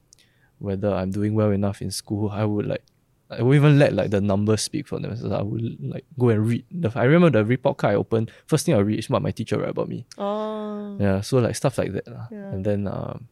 whether 0.59 0.93
I'm 0.93 1.11
doing 1.11 1.33
well 1.33 1.51
enough 1.51 1.81
in 1.81 1.91
school, 1.91 2.29
I 2.29 2.45
would 2.45 2.67
like 2.67 2.85
I 3.31 3.41
wouldn't 3.41 3.65
even 3.65 3.79
let 3.79 3.95
like 3.95 4.11
the 4.11 4.21
numbers 4.21 4.61
speak 4.61 4.87
for 4.87 5.01
themselves. 5.01 5.33
I 5.33 5.41
would 5.41 5.79
like 5.81 6.05
go 6.19 6.29
and 6.29 6.47
read. 6.47 6.67
The, 6.71 6.93
I 6.95 7.05
remember 7.05 7.31
the 7.31 7.47
report 7.47 7.79
card 7.79 7.95
I 7.95 7.97
opened. 7.97 8.31
First 8.45 8.67
thing 8.67 8.75
I 8.75 8.81
read 8.81 8.99
is 8.99 9.09
what 9.09 9.23
my 9.23 9.31
teacher 9.31 9.57
wrote 9.57 9.71
about 9.71 9.89
me. 9.89 10.05
Oh. 10.19 10.99
Yeah, 11.01 11.23
so 11.23 11.39
like 11.39 11.57
stuff 11.57 11.79
like 11.79 11.95
that. 11.95 12.07
Yeah. 12.07 12.53
And 12.53 12.67
then 12.67 12.87
um, 12.87 13.29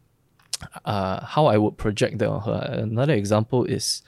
uh, 0.86 1.22
how 1.26 1.44
I 1.44 1.58
would 1.58 1.76
project 1.76 2.16
that 2.20 2.28
on 2.30 2.40
her. 2.40 2.80
Another 2.88 3.12
example 3.12 3.66
is 3.66 4.00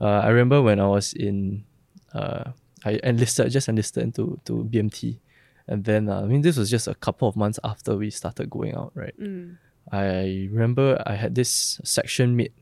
uh, 0.00 0.26
I 0.26 0.30
remember 0.30 0.60
when 0.60 0.80
I 0.80 0.88
was 0.88 1.12
in, 1.12 1.64
uh, 2.12 2.50
I 2.84 2.98
enlisted, 3.04 3.52
just 3.52 3.68
enlisted 3.68 4.02
into 4.02 4.40
to 4.46 4.64
BMT. 4.64 5.20
And 5.68 5.84
then, 5.84 6.08
uh, 6.08 6.20
I 6.22 6.26
mean, 6.26 6.42
this 6.42 6.56
was 6.56 6.70
just 6.70 6.86
a 6.86 6.94
couple 6.94 7.26
of 7.28 7.34
months 7.36 7.58
after 7.64 7.96
we 7.96 8.10
started 8.10 8.48
going 8.50 8.74
out, 8.74 8.92
right? 8.94 9.14
Mm. 9.20 9.56
I 9.90 10.48
remember 10.50 11.02
I 11.06 11.14
had 11.14 11.34
this 11.34 11.80
section 11.84 12.36
mate 12.36 12.52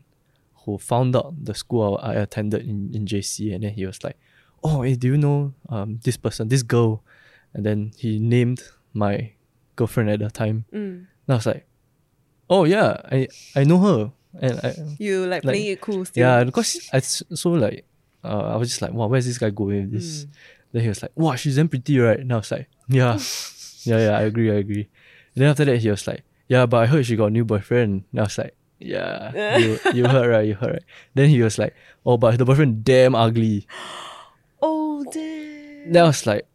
who 0.65 0.79
found 0.79 1.15
out 1.17 1.35
the 1.45 1.55
school 1.55 1.99
I 2.03 2.15
attended 2.15 2.63
in, 2.63 2.91
in 2.95 3.05
JC, 3.07 3.55
and 3.55 3.63
then 3.65 3.73
he 3.73 3.85
was 3.87 4.03
like, 4.05 4.17
"Oh, 4.63 4.83
hey, 4.83 4.95
do 4.97 5.09
you 5.09 5.19
know 5.19 5.53
um 5.69 6.01
this 6.03 6.17
person, 6.17 6.49
this 6.49 6.63
girl?" 6.63 7.03
And 7.53 7.65
then 7.65 7.93
he 7.97 8.19
named 8.19 8.63
my 8.93 9.33
girlfriend 9.77 10.11
at 10.11 10.21
the 10.21 10.31
time. 10.31 10.65
Mm. 10.73 11.05
And 11.05 11.29
I 11.29 11.35
was 11.35 11.47
like, 11.47 11.67
"Oh 12.49 12.65
yeah, 12.65 13.01
I 13.13 13.29
I 13.55 13.65
know 13.65 13.79
her." 13.79 14.13
And 14.41 14.59
I 14.65 14.75
You 14.99 15.27
like, 15.27 15.45
Like, 15.45 15.55
playing 15.55 15.73
it 15.73 15.81
cool 15.81 16.05
still. 16.05 16.21
yeah, 16.27 16.45
because 16.45 16.89
I 16.93 17.01
so 17.01 17.51
like 17.51 17.85
uh, 18.25 18.53
I 18.53 18.57
was 18.57 18.69
just 18.69 18.81
like, 18.83 18.93
"Wow, 18.93 19.07
where's 19.09 19.27
this 19.27 19.39
guy 19.39 19.51
going 19.51 19.83
with 19.89 19.93
this?" 19.93 20.27
Then 20.75 20.83
he 20.83 20.89
was 20.91 21.01
like, 21.07 21.15
"Wow, 21.15 21.39
she's 21.39 21.55
damn 21.55 21.71
pretty, 21.71 21.95
right?" 22.03 22.19
And 22.19 22.33
I 22.35 22.43
was 22.43 22.51
like, 22.51 22.67
"Yeah, 22.91 23.15
yeah, 23.87 23.99
yeah, 24.11 24.15
I 24.19 24.23
agree, 24.27 24.51
I 24.51 24.59
agree." 24.59 24.91
And 25.35 25.39
then 25.39 25.49
after 25.55 25.65
that, 25.71 25.79
he 25.79 25.87
was 25.89 26.03
like, 26.11 26.27
"Yeah, 26.51 26.67
but 26.67 26.83
I 26.83 26.87
heard 26.91 27.07
she 27.07 27.15
got 27.15 27.31
a 27.31 27.31
new 27.31 27.47
boyfriend." 27.47 28.03
And 28.11 28.19
I 28.19 28.25
was 28.27 28.35
like, 28.37 28.59
"Yeah, 28.83 29.31
you 29.63 29.79
you 29.95 30.03
heard 30.11 30.27
right, 30.35 30.43
you 30.43 30.59
heard 30.59 30.83
right." 30.83 30.87
Then 31.15 31.31
he 31.31 31.39
was 31.47 31.63
like, 31.63 31.79
"Oh, 32.05 32.19
but 32.19 32.35
the 32.37 32.45
boyfriend 32.45 32.83
damn 32.83 33.15
ugly." 33.15 33.67
Oh 34.67 35.05
damn. 35.13 35.93
Then 35.93 36.03
I 36.05 36.07
was 36.09 36.25
like, 36.27 36.49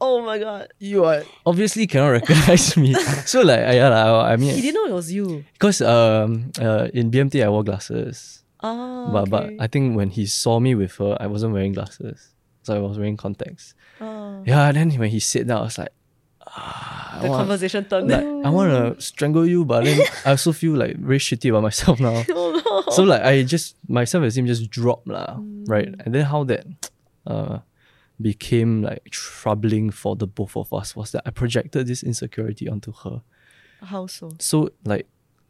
Oh 0.00 0.20
my 0.26 0.38
god. 0.42 0.68
"You 0.82 1.04
are 1.06 1.22
obviously 1.46 1.86
cannot 1.86 2.18
recognize 2.20 2.76
me." 2.76 2.92
so 3.24 3.40
like, 3.46 3.60
I, 3.60 3.78
yeah, 3.80 3.88
lah, 3.88 4.26
I 4.26 4.36
mean 4.36 4.52
He 4.54 4.60
didn't 4.60 4.82
know 4.84 4.90
it 4.90 4.96
was 4.98 5.12
you. 5.12 5.44
because 5.54 5.80
um 5.80 6.50
uh 6.60 6.88
in 6.92 7.10
BMT 7.14 7.40
I 7.44 7.48
wore 7.48 7.62
glasses. 7.64 8.42
Oh. 8.60 9.08
but 9.14 9.30
but. 9.30 9.54
I 9.60 9.68
think 9.70 9.94
when 9.96 10.10
he 10.10 10.26
saw 10.26 10.58
me 10.60 10.74
with 10.74 10.96
her, 10.98 11.16
I 11.20 11.28
wasn't 11.30 11.52
wearing 11.54 11.72
glasses, 11.72 12.34
so 12.66 12.74
I 12.74 12.80
was 12.82 12.98
wearing 12.98 13.16
contacts. 13.16 13.74
Oh. 14.02 14.42
Yeah, 14.44 14.72
then 14.74 14.90
when 14.98 15.10
he 15.10 15.20
said 15.20 15.46
that, 15.46 15.58
I 15.58 15.62
was 15.62 15.78
like, 15.78 15.94
ah, 16.46 17.18
The 17.22 17.28
conversation 17.28 17.84
turned. 17.86 18.10
like 18.10 18.24
I 18.24 18.50
want 18.50 18.70
to 18.74 19.00
strangle 19.00 19.46
you, 19.46 19.64
but 19.64 19.84
then 19.84 20.00
I 20.26 20.30
also 20.34 20.52
feel 20.52 20.74
like 20.74 20.96
very 20.98 21.18
shitty 21.18 21.50
about 21.50 21.62
myself 21.62 22.00
now. 22.00 22.24
oh 22.34 22.50
no. 22.64 22.90
So 22.92 23.02
like 23.04 23.22
I 23.22 23.42
just 23.42 23.76
my 23.88 24.04
self 24.04 24.24
esteem 24.24 24.46
just 24.46 24.68
dropped 24.70 25.06
lah, 25.08 25.36
Mm. 25.38 25.64
right? 25.68 25.88
And 26.04 26.10
then 26.14 26.24
how 26.26 26.44
that 26.44 26.66
uh 27.26 27.58
became 28.20 28.82
like 28.82 29.04
troubling 29.10 29.90
for 29.92 30.16
the 30.16 30.26
both 30.26 30.56
of 30.56 30.72
us 30.72 30.96
was 30.96 31.12
that 31.12 31.22
I 31.26 31.30
projected 31.30 31.86
this 31.86 32.02
insecurity 32.02 32.68
onto 32.68 32.92
her. 33.04 33.20
How 33.82 34.06
so? 34.06 34.32
So 34.40 34.70
like 34.84 35.06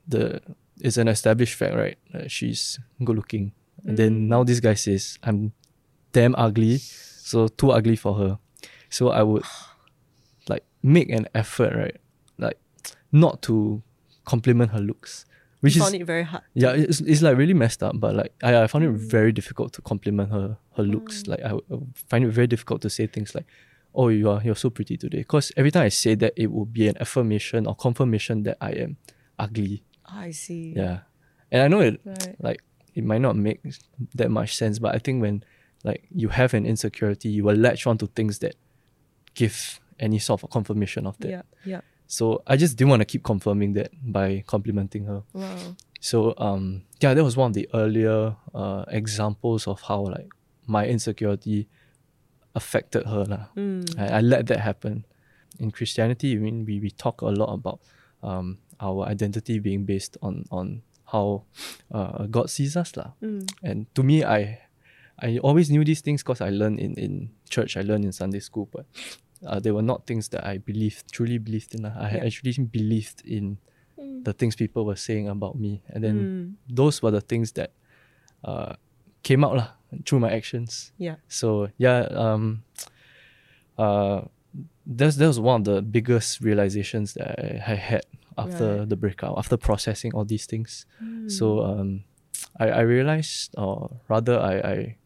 the 0.08 0.40
it's 0.80 0.96
an 0.98 1.08
established 1.08 1.54
fact, 1.54 1.74
right? 1.74 1.96
Uh, 2.12 2.26
she's 2.28 2.78
good 3.04 3.16
looking, 3.16 3.52
and 3.84 3.96
then 3.96 4.28
now 4.28 4.44
this 4.44 4.60
guy 4.60 4.74
says 4.74 5.18
I'm 5.22 5.52
damn 6.12 6.34
ugly, 6.36 6.80
so 7.26 7.48
too 7.48 7.72
ugly 7.72 7.96
for 7.96 8.14
her. 8.14 8.38
So 8.88 9.10
I 9.10 9.22
would 9.24 9.42
like 10.48 10.62
make 10.82 11.10
an 11.10 11.26
effort, 11.34 11.74
right? 11.74 11.96
Like 12.38 12.58
not 13.10 13.42
to 13.42 13.82
compliment 14.24 14.70
her 14.70 14.78
looks, 14.78 15.26
which 15.60 15.74
You 15.74 15.82
is 15.82 15.88
found 15.88 16.00
it 16.00 16.04
very 16.04 16.22
hard. 16.22 16.44
yeah, 16.54 16.70
it's, 16.70 17.00
it's 17.00 17.22
like 17.22 17.36
really 17.36 17.52
messed 17.52 17.82
up. 17.82 17.98
But 17.98 18.14
like 18.14 18.32
I, 18.44 18.62
I 18.62 18.66
found 18.68 18.84
it 18.84 18.92
mm. 18.92 19.10
very 19.10 19.32
difficult 19.32 19.72
to 19.72 19.82
compliment 19.82 20.30
her 20.30 20.56
her 20.76 20.84
looks. 20.84 21.24
Mm. 21.24 21.28
Like 21.28 21.42
I, 21.42 21.50
I 21.54 21.78
find 22.08 22.24
it 22.24 22.30
very 22.30 22.46
difficult 22.46 22.80
to 22.82 22.90
say 22.90 23.08
things 23.08 23.34
like, 23.34 23.46
"Oh, 23.92 24.06
you 24.06 24.30
are 24.30 24.40
you're 24.44 24.54
so 24.54 24.70
pretty 24.70 24.96
today." 24.96 25.18
Because 25.18 25.50
every 25.56 25.72
time 25.72 25.82
I 25.82 25.88
say 25.90 26.14
that, 26.14 26.32
it 26.36 26.52
will 26.52 26.66
be 26.66 26.86
an 26.86 26.96
affirmation 27.00 27.66
or 27.66 27.74
confirmation 27.74 28.44
that 28.44 28.56
I 28.60 28.70
am 28.70 28.98
ugly. 29.36 29.82
I 30.06 30.30
see. 30.30 30.74
Yeah, 30.76 31.00
and 31.50 31.62
I 31.64 31.66
know 31.66 31.80
it 31.80 32.00
Right. 32.04 32.36
like 32.38 32.62
it 32.94 33.02
might 33.02 33.20
not 33.20 33.34
make 33.34 33.62
that 34.14 34.30
much 34.30 34.54
sense, 34.54 34.78
but 34.78 34.94
I 34.94 34.98
think 34.98 35.22
when 35.22 35.42
like 35.86 36.02
you 36.10 36.28
have 36.34 36.50
an 36.58 36.66
insecurity, 36.66 37.28
you 37.30 37.46
will 37.46 37.54
latch 37.66 37.86
on 37.86 37.96
to 38.02 38.06
things 38.18 38.38
that 38.42 38.54
give 39.34 39.78
any 39.98 40.18
sort 40.18 40.42
of 40.42 40.50
confirmation 40.50 41.06
of 41.06 41.14
that. 41.22 41.30
Yeah. 41.30 41.42
Yeah. 41.64 41.80
So 42.06 42.42
I 42.46 42.56
just 42.56 42.76
didn't 42.76 42.90
want 42.90 43.00
to 43.06 43.08
keep 43.12 43.22
confirming 43.22 43.74
that 43.78 43.90
by 44.02 44.42
complimenting 44.46 45.04
her. 45.06 45.22
Wow. 45.32 45.76
So 46.00 46.34
um 46.38 46.82
yeah, 47.02 47.14
that 47.14 47.24
was 47.24 47.36
one 47.36 47.50
of 47.50 47.54
the 47.54 47.68
earlier 47.72 48.36
uh 48.54 48.84
examples 48.88 49.66
of 49.66 49.80
how 49.88 50.00
like 50.16 50.28
my 50.66 50.86
insecurity 50.86 51.68
affected 52.54 53.06
her. 53.06 53.24
lah. 53.24 53.44
Mm. 53.56 53.84
I, 53.98 54.18
I 54.18 54.20
let 54.20 54.46
that 54.50 54.60
happen. 54.60 55.04
In 55.58 55.70
Christianity, 55.70 56.34
I 56.36 56.38
mean 56.42 56.66
we, 56.66 56.80
we 56.80 56.90
talk 56.90 57.22
a 57.22 57.32
lot 57.32 57.52
about 57.54 57.80
um 58.22 58.58
our 58.80 59.06
identity 59.06 59.58
being 59.58 59.84
based 59.86 60.16
on 60.20 60.44
on 60.50 60.82
how 61.12 61.44
uh, 61.94 62.26
God 62.26 62.50
sees 62.50 62.76
us. 62.76 62.96
lah. 62.96 63.14
Mm. 63.22 63.46
And 63.62 63.78
to 63.94 64.02
me 64.02 64.24
I 64.26 64.65
I 65.18 65.38
always 65.38 65.70
knew 65.70 65.84
these 65.84 66.00
things 66.02 66.22
because 66.22 66.40
I 66.40 66.50
learned 66.50 66.78
in, 66.80 66.94
in 66.94 67.30
church, 67.48 67.76
I 67.76 67.82
learned 67.82 68.04
in 68.04 68.12
Sunday 68.12 68.40
school, 68.40 68.68
but 68.72 68.84
uh, 69.46 69.58
they 69.60 69.70
were 69.72 69.82
not 69.82 70.06
things 70.06 70.28
that 70.30 70.44
I 70.46 70.58
believed, 70.58 71.12
truly 71.12 71.38
believed 71.38 71.74
in. 71.74 71.84
I 71.86 72.16
Yeah. 72.16 72.24
actually 72.26 72.52
believed 72.64 73.22
in 73.24 73.58
the 74.24 74.32
things 74.32 74.56
people 74.56 74.84
were 74.84 74.96
saying 74.96 75.28
about 75.28 75.56
me. 75.58 75.82
And 75.88 76.04
then 76.04 76.16
Mm. 76.16 76.54
those 76.76 77.02
were 77.02 77.10
the 77.12 77.20
things 77.22 77.52
that 77.52 77.72
uh, 78.44 78.74
came 79.22 79.42
out 79.44 79.56
lah, 79.56 79.68
through 80.04 80.20
my 80.20 80.30
actions. 80.30 80.92
Yeah. 80.98 81.16
So 81.28 81.68
yeah, 81.78 82.00
um, 82.12 82.64
uh, 83.78 84.22
that's 84.86 85.16
that 85.16 85.26
was 85.26 85.40
one 85.40 85.60
of 85.60 85.64
the 85.64 85.82
biggest 85.82 86.40
realizations 86.40 87.14
that 87.14 87.38
I, 87.38 87.72
I 87.72 87.74
had 87.76 88.02
after 88.38 88.78
Right. 88.80 88.88
the 88.88 88.96
breakout, 88.96 89.38
after 89.38 89.56
processing 89.56 90.12
all 90.14 90.24
these 90.24 90.46
things. 90.46 90.86
Mm. 91.02 91.30
So 91.30 91.60
um, 91.64 92.04
I, 92.60 92.68
I 92.68 92.80
realized, 92.80 93.54
or 93.56 94.00
rather, 94.08 94.38
I, 94.38 94.54
I 94.60 94.96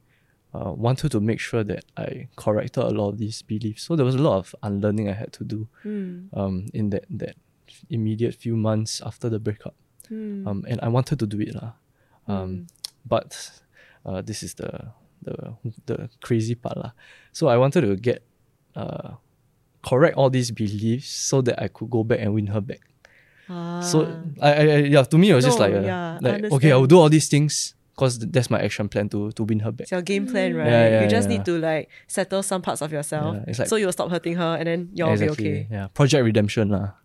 uh, 0.55 0.73
wanted 0.73 1.11
to 1.13 1.21
make 1.21 1.39
sure 1.41 1.63
that 1.65 1.85
I 1.97 2.29
corrected 2.37 2.83
a 2.83 2.91
lot 2.91 3.11
of 3.11 3.19
these 3.19 3.43
beliefs. 3.43 3.85
So 3.85 3.95
there 3.97 4.05
was 4.07 4.15
a 4.15 4.23
lot 4.23 4.39
of 4.39 4.55
unlearning 4.63 5.09
I 5.09 5.13
had 5.15 5.33
to 5.35 5.45
do 5.45 5.69
Mm. 5.85 6.29
um, 6.37 6.67
in 6.75 6.91
that 6.91 7.05
that 7.11 7.37
immediate 7.89 8.35
few 8.35 8.57
months 8.57 9.01
after 9.05 9.29
the 9.31 9.39
breakup. 9.39 9.75
Mm. 10.11 10.47
Um, 10.47 10.65
and 10.69 10.81
I 10.83 10.89
wanted 10.89 11.19
to 11.23 11.27
do 11.27 11.39
it 11.41 11.55
lah. 11.55 11.73
Um, 12.27 12.67
but 13.07 13.31
uh, 14.05 14.23
this 14.23 14.43
is 14.43 14.55
the 14.55 14.91
the 15.23 15.55
the 15.87 15.97
crazy 16.21 16.55
part 16.59 16.77
lah. 16.77 16.93
So 17.33 17.47
I 17.49 17.57
wanted 17.57 17.83
to 17.87 17.95
get 17.97 18.23
uh, 18.75 19.15
correct 19.87 20.17
all 20.19 20.31
these 20.31 20.51
beliefs 20.51 21.09
so 21.09 21.41
that 21.43 21.63
I 21.63 21.69
could 21.69 21.91
go 21.91 22.03
back 22.03 22.19
and 22.21 22.35
win 22.35 22.49
her 22.51 22.61
back. 22.61 22.81
So 23.83 24.07
Ah. 24.07 24.47
I, 24.47 24.51
I, 24.53 24.63
I 24.63 24.77
yeah, 24.95 25.03
to 25.03 25.19
me 25.19 25.31
it 25.31 25.35
was 25.35 25.45
just 25.45 25.59
like, 25.59 25.75
a, 25.75 25.83
yeah, 25.83 26.19
I 26.23 26.55
okay, 26.55 26.71
I 26.71 26.77
will 26.79 26.87
do 26.87 26.99
all 27.03 27.09
these 27.11 27.27
things 27.27 27.75
because 28.01 28.19
that's 28.19 28.49
my 28.49 28.59
action 28.59 28.89
plan 28.89 29.11
to 29.11 29.31
to 29.33 29.45
win 29.45 29.61
her 29.61 29.71
back. 29.71 29.85
It's 29.85 29.93
your 29.93 30.01
game 30.01 30.27
plan, 30.27 30.57
right? 30.57 30.67
Yeah, 30.67 30.89
yeah, 30.89 31.03
you 31.03 31.09
just 31.11 31.29
yeah. 31.29 31.37
need 31.37 31.45
to 31.45 31.59
like 31.59 31.91
settle 32.09 32.43
some 32.43 32.63
parts 32.63 32.81
of 32.81 32.91
yourself. 32.91 33.37
Yeah, 33.37 33.55
like- 33.59 33.69
so 33.69 33.77
you'll 33.77 33.93
stop 33.93 34.11
hurting 34.11 34.37
her 34.37 34.57
and 34.57 34.67
then 34.67 34.89
you'll 34.95 35.17
be 35.19 35.29
okay. 35.29 35.69
Yeah, 35.71 35.89
project 35.93 36.25
redemption 36.25 36.71
lah. 36.71 36.97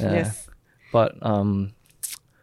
Yeah. 0.00 0.24
Yes. 0.24 0.48
But 0.92 1.14
um, 1.20 1.72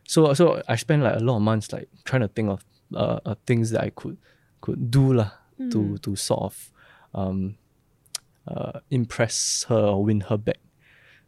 so 0.05 0.33
so 0.33 0.61
I 0.67 0.75
spent 0.75 1.01
like 1.01 1.17
a 1.17 1.23
lot 1.23 1.37
of 1.37 1.41
months 1.41 1.73
like 1.73 1.89
trying 2.05 2.21
to 2.21 2.29
think 2.29 2.49
of 2.49 2.63
uh, 2.93 3.19
uh 3.25 3.35
things 3.47 3.71
that 3.71 3.81
I 3.81 3.89
could 3.89 4.17
could 4.61 4.91
do 4.91 5.13
lah 5.17 5.31
to 5.57 5.97
to 6.05 6.15
sort 6.15 6.53
of 6.53 6.55
um 7.17 7.57
uh 8.45 8.79
impress 8.93 9.65
her 9.69 9.97
or 9.97 10.05
win 10.05 10.21
her 10.29 10.37
back. 10.37 10.61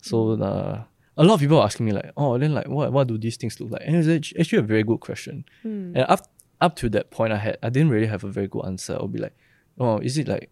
So 0.06 0.38
uh, 0.38 0.86
a 1.18 1.24
lot 1.26 1.34
of 1.34 1.40
people 1.42 1.58
are 1.58 1.66
asking 1.66 1.88
me 1.88 1.92
like, 1.92 2.14
oh, 2.16 2.38
then 2.38 2.54
like 2.54 2.70
what 2.70 2.94
what 2.94 3.08
do 3.10 3.18
these 3.18 3.38
things 3.42 3.60
look 3.60 3.72
like? 3.74 3.82
And 3.86 3.98
it's 3.98 4.34
actually 4.38 4.60
a 4.60 4.70
very 4.70 4.84
good 4.86 5.02
question. 5.02 5.44
Hmm. 5.64 5.98
And 5.98 6.06
up 6.08 6.30
up 6.62 6.76
to 6.78 6.90
that 6.90 7.12
point, 7.12 7.34
I 7.34 7.38
had 7.38 7.58
I 7.64 7.70
didn't 7.70 7.90
really 7.90 8.08
have 8.08 8.24
a 8.24 8.30
very 8.30 8.48
good 8.48 8.66
answer. 8.66 8.94
I'll 8.94 9.08
be 9.08 9.20
like, 9.20 9.36
oh, 9.80 10.00
is 10.00 10.18
it 10.18 10.28
like 10.28 10.50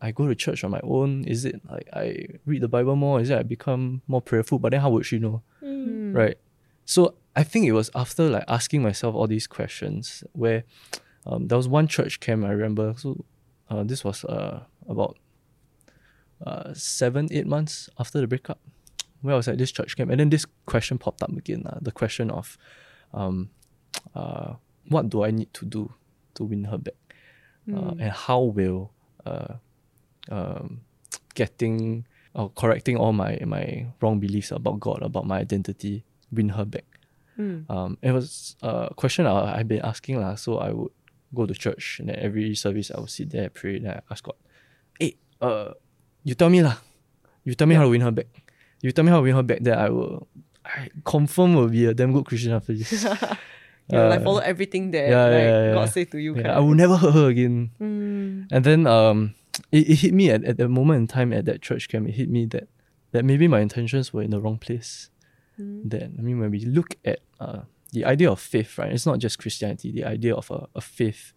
I 0.00 0.10
go 0.12 0.26
to 0.26 0.34
church 0.34 0.64
on 0.64 0.70
my 0.70 0.80
own? 0.82 1.24
Is 1.24 1.44
it 1.44 1.60
like 1.68 1.88
I 1.92 2.26
read 2.46 2.62
the 2.62 2.68
Bible 2.68 2.96
more? 2.96 3.20
Is 3.20 3.30
it 3.30 3.38
I 3.38 3.42
become 3.42 4.02
more 4.06 4.22
prayerful? 4.22 4.58
But 4.58 4.72
then 4.72 4.80
how 4.80 4.90
would 4.90 5.06
she 5.06 5.18
know? 5.18 5.42
Hmm. 5.60 6.12
right? 6.12 6.38
So 6.84 7.14
I 7.36 7.42
think 7.44 7.66
it 7.66 7.72
was 7.72 7.90
after 7.94 8.28
like 8.28 8.44
asking 8.48 8.82
myself 8.82 9.14
all 9.14 9.26
these 9.26 9.46
questions 9.46 10.24
where 10.32 10.64
um, 11.26 11.48
there 11.48 11.56
was 11.56 11.68
one 11.68 11.86
church 11.86 12.20
camp 12.20 12.44
I 12.44 12.50
remember. 12.50 12.94
So 12.96 13.24
uh, 13.68 13.84
this 13.84 14.02
was 14.02 14.24
uh, 14.24 14.64
about 14.88 15.16
uh, 16.44 16.74
seven, 16.74 17.28
eight 17.30 17.46
months 17.46 17.88
after 17.98 18.20
the 18.20 18.26
breakup, 18.26 18.58
where 19.20 19.34
I 19.34 19.36
was 19.36 19.48
at 19.48 19.58
this 19.58 19.70
church 19.70 19.96
camp, 19.96 20.10
and 20.10 20.18
then 20.18 20.30
this 20.30 20.46
question 20.66 20.98
popped 20.98 21.22
up 21.22 21.30
again. 21.30 21.64
Uh, 21.66 21.78
the 21.80 21.92
question 21.92 22.30
of, 22.30 22.58
um, 23.12 23.50
uh, 24.14 24.54
what 24.88 25.08
do 25.08 25.24
I 25.24 25.30
need 25.30 25.52
to 25.54 25.66
do 25.66 25.92
to 26.34 26.44
win 26.44 26.64
her 26.64 26.78
back, 26.78 26.94
uh, 27.72 27.94
and 27.98 28.10
how 28.10 28.40
will 28.40 28.92
uh, 29.26 29.54
um, 30.30 30.80
getting 31.34 32.06
or 32.34 32.50
correcting 32.50 32.96
all 32.96 33.12
my 33.12 33.38
my 33.44 33.86
wrong 34.00 34.20
beliefs 34.20 34.50
about 34.50 34.80
God, 34.80 35.02
about 35.02 35.26
my 35.26 35.38
identity, 35.38 36.04
win 36.32 36.50
her 36.50 36.64
back. 36.64 36.84
Mm. 37.38 37.70
Um, 37.70 37.98
it 38.02 38.12
was 38.12 38.56
a 38.62 38.92
question 38.94 39.26
I, 39.26 39.58
I've 39.58 39.68
been 39.68 39.80
asking 39.80 40.20
lah. 40.20 40.34
So 40.34 40.58
I 40.58 40.70
would 40.70 40.92
go 41.34 41.46
to 41.46 41.54
church, 41.54 42.00
and 42.00 42.08
then 42.08 42.16
every 42.18 42.54
service 42.54 42.90
I 42.90 43.00
would 43.00 43.10
sit 43.10 43.30
there 43.30 43.50
pray. 43.50 43.76
And 43.76 43.88
I 43.88 44.00
ask 44.10 44.24
God, 44.24 44.36
"Hey, 44.98 45.16
uh, 45.40 45.72
you 46.24 46.34
tell 46.34 46.50
me 46.50 46.62
lah. 46.62 46.76
You 47.44 47.54
tell 47.54 47.66
me 47.66 47.74
how 47.74 47.82
to 47.82 47.88
win 47.88 48.02
her 48.02 48.10
back. 48.12 48.28
You 48.82 48.92
tell 48.92 49.04
me 49.04 49.10
how 49.10 49.18
to 49.18 49.22
win 49.22 49.34
her 49.34 49.42
back. 49.42 49.60
That 49.60 49.78
I 49.78 49.88
will, 49.88 50.28
I 50.64 50.88
confirm 51.04 51.54
will 51.54 51.68
be 51.68 51.86
a 51.86 51.94
damn 51.94 52.12
good 52.12 52.26
Christian 52.26 52.52
after 52.52 52.74
this. 52.74 52.92
Yeah, 53.92 54.08
like 54.08 54.20
Uh, 54.20 54.24
follow 54.24 54.38
everything 54.40 54.90
that 54.92 55.08
yeah, 55.10 55.24
like 55.24 55.42
yeah, 55.42 55.64
yeah, 55.66 55.74
God 55.74 55.88
say 55.90 56.04
to 56.04 56.18
you. 56.18 56.38
I 56.42 56.58
will 56.60 56.74
never 56.74 56.96
hurt 56.96 57.14
her 57.20 57.28
again. 57.28 57.70
Mm. 57.80 58.46
And 58.50 58.62
then 58.64 58.86
um, 58.86 59.34
it, 59.72 59.88
it 59.90 59.96
hit 60.06 60.14
me 60.14 60.30
at, 60.30 60.44
at 60.44 60.56
the 60.56 60.68
moment 60.68 60.98
in 60.98 61.06
time 61.06 61.32
at 61.32 61.44
that 61.46 61.62
church 61.62 61.88
camp. 61.88 62.08
It 62.08 62.14
hit 62.14 62.30
me 62.30 62.46
that 62.46 62.68
that 63.12 63.24
maybe 63.24 63.48
my 63.48 63.60
intentions 63.60 64.12
were 64.12 64.22
in 64.22 64.30
the 64.30 64.40
wrong 64.40 64.58
place. 64.58 65.10
Then 65.60 66.16
I 66.18 66.22
mean, 66.22 66.40
when 66.40 66.50
we 66.50 66.64
look 66.64 66.96
at 67.04 67.20
uh, 67.38 67.68
the 67.92 68.04
idea 68.06 68.30
of 68.30 68.40
faith, 68.40 68.78
right? 68.78 68.90
It's 68.92 69.04
not 69.04 69.18
just 69.18 69.38
Christianity. 69.38 69.92
The 69.92 70.04
idea 70.08 70.34
of 70.34 70.50
a, 70.50 70.68
a 70.74 70.80
faith, 70.80 71.34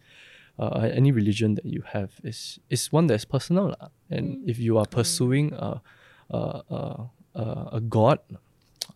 uh, 0.58 0.88
any 0.94 1.12
religion 1.12 1.56
that 1.56 1.66
you 1.66 1.82
have 1.92 2.16
is 2.24 2.58
is 2.70 2.88
one 2.92 3.06
that's 3.06 3.26
personal, 3.26 3.76
lah. 3.76 3.92
And 4.08 4.40
if 4.48 4.58
you 4.58 4.78
are 4.78 4.86
pursuing 4.86 5.52
a 5.52 5.82
a 6.30 6.40
a, 6.70 6.80
a, 7.34 7.44
a 7.76 7.80
God, 7.80 8.18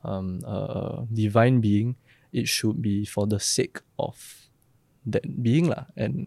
um, 0.05 0.40
a 0.49 1.05
divine 1.12 1.61
being, 1.61 1.97
it 2.32 2.48
should 2.48 2.82
be 2.82 3.04
for 3.04 3.26
the 3.26 3.40
sake 3.40 3.80
of 3.98 4.48
that 5.06 5.42
being, 5.42 5.68
lah. 5.68 5.86
And 5.96 6.26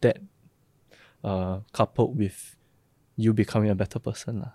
that 0.00 0.18
uh, 1.24 1.60
coupled 1.72 2.16
with 2.18 2.56
you 3.16 3.32
becoming 3.32 3.70
a 3.70 3.74
better 3.74 3.98
person. 3.98 4.40
lah. 4.40 4.52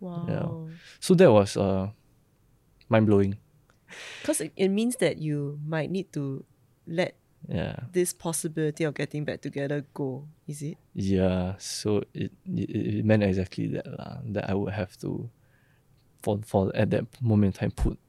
Wow. 0.00 0.68
So 1.00 1.14
that 1.14 1.32
was 1.32 1.56
uh, 1.56 1.90
mind 2.88 3.06
blowing. 3.06 3.36
Because 4.20 4.40
it, 4.40 4.52
it 4.56 4.68
means 4.68 4.96
that 4.96 5.18
you 5.18 5.58
might 5.66 5.90
need 5.90 6.12
to 6.14 6.44
let 6.86 7.16
Yeah. 7.46 7.86
this 7.92 8.10
possibility 8.12 8.82
of 8.82 8.94
getting 8.94 9.22
back 9.22 9.38
together 9.40 9.86
go. 9.94 10.26
Is 10.50 10.62
it? 10.62 10.78
Yeah. 10.94 11.54
So 11.62 12.02
it, 12.12 12.32
it, 12.42 12.70
it 12.98 13.04
meant 13.06 13.22
exactly 13.22 13.68
that. 13.70 13.86
lah. 13.86 14.18
that 14.34 14.50
I 14.50 14.54
would 14.54 14.74
have 14.74 14.98
to, 15.06 15.30
for, 16.26 16.40
for 16.42 16.74
at 16.74 16.90
that 16.90 17.06
moment 17.22 17.54
in 17.54 17.58
time, 17.58 17.70
put 17.70 18.00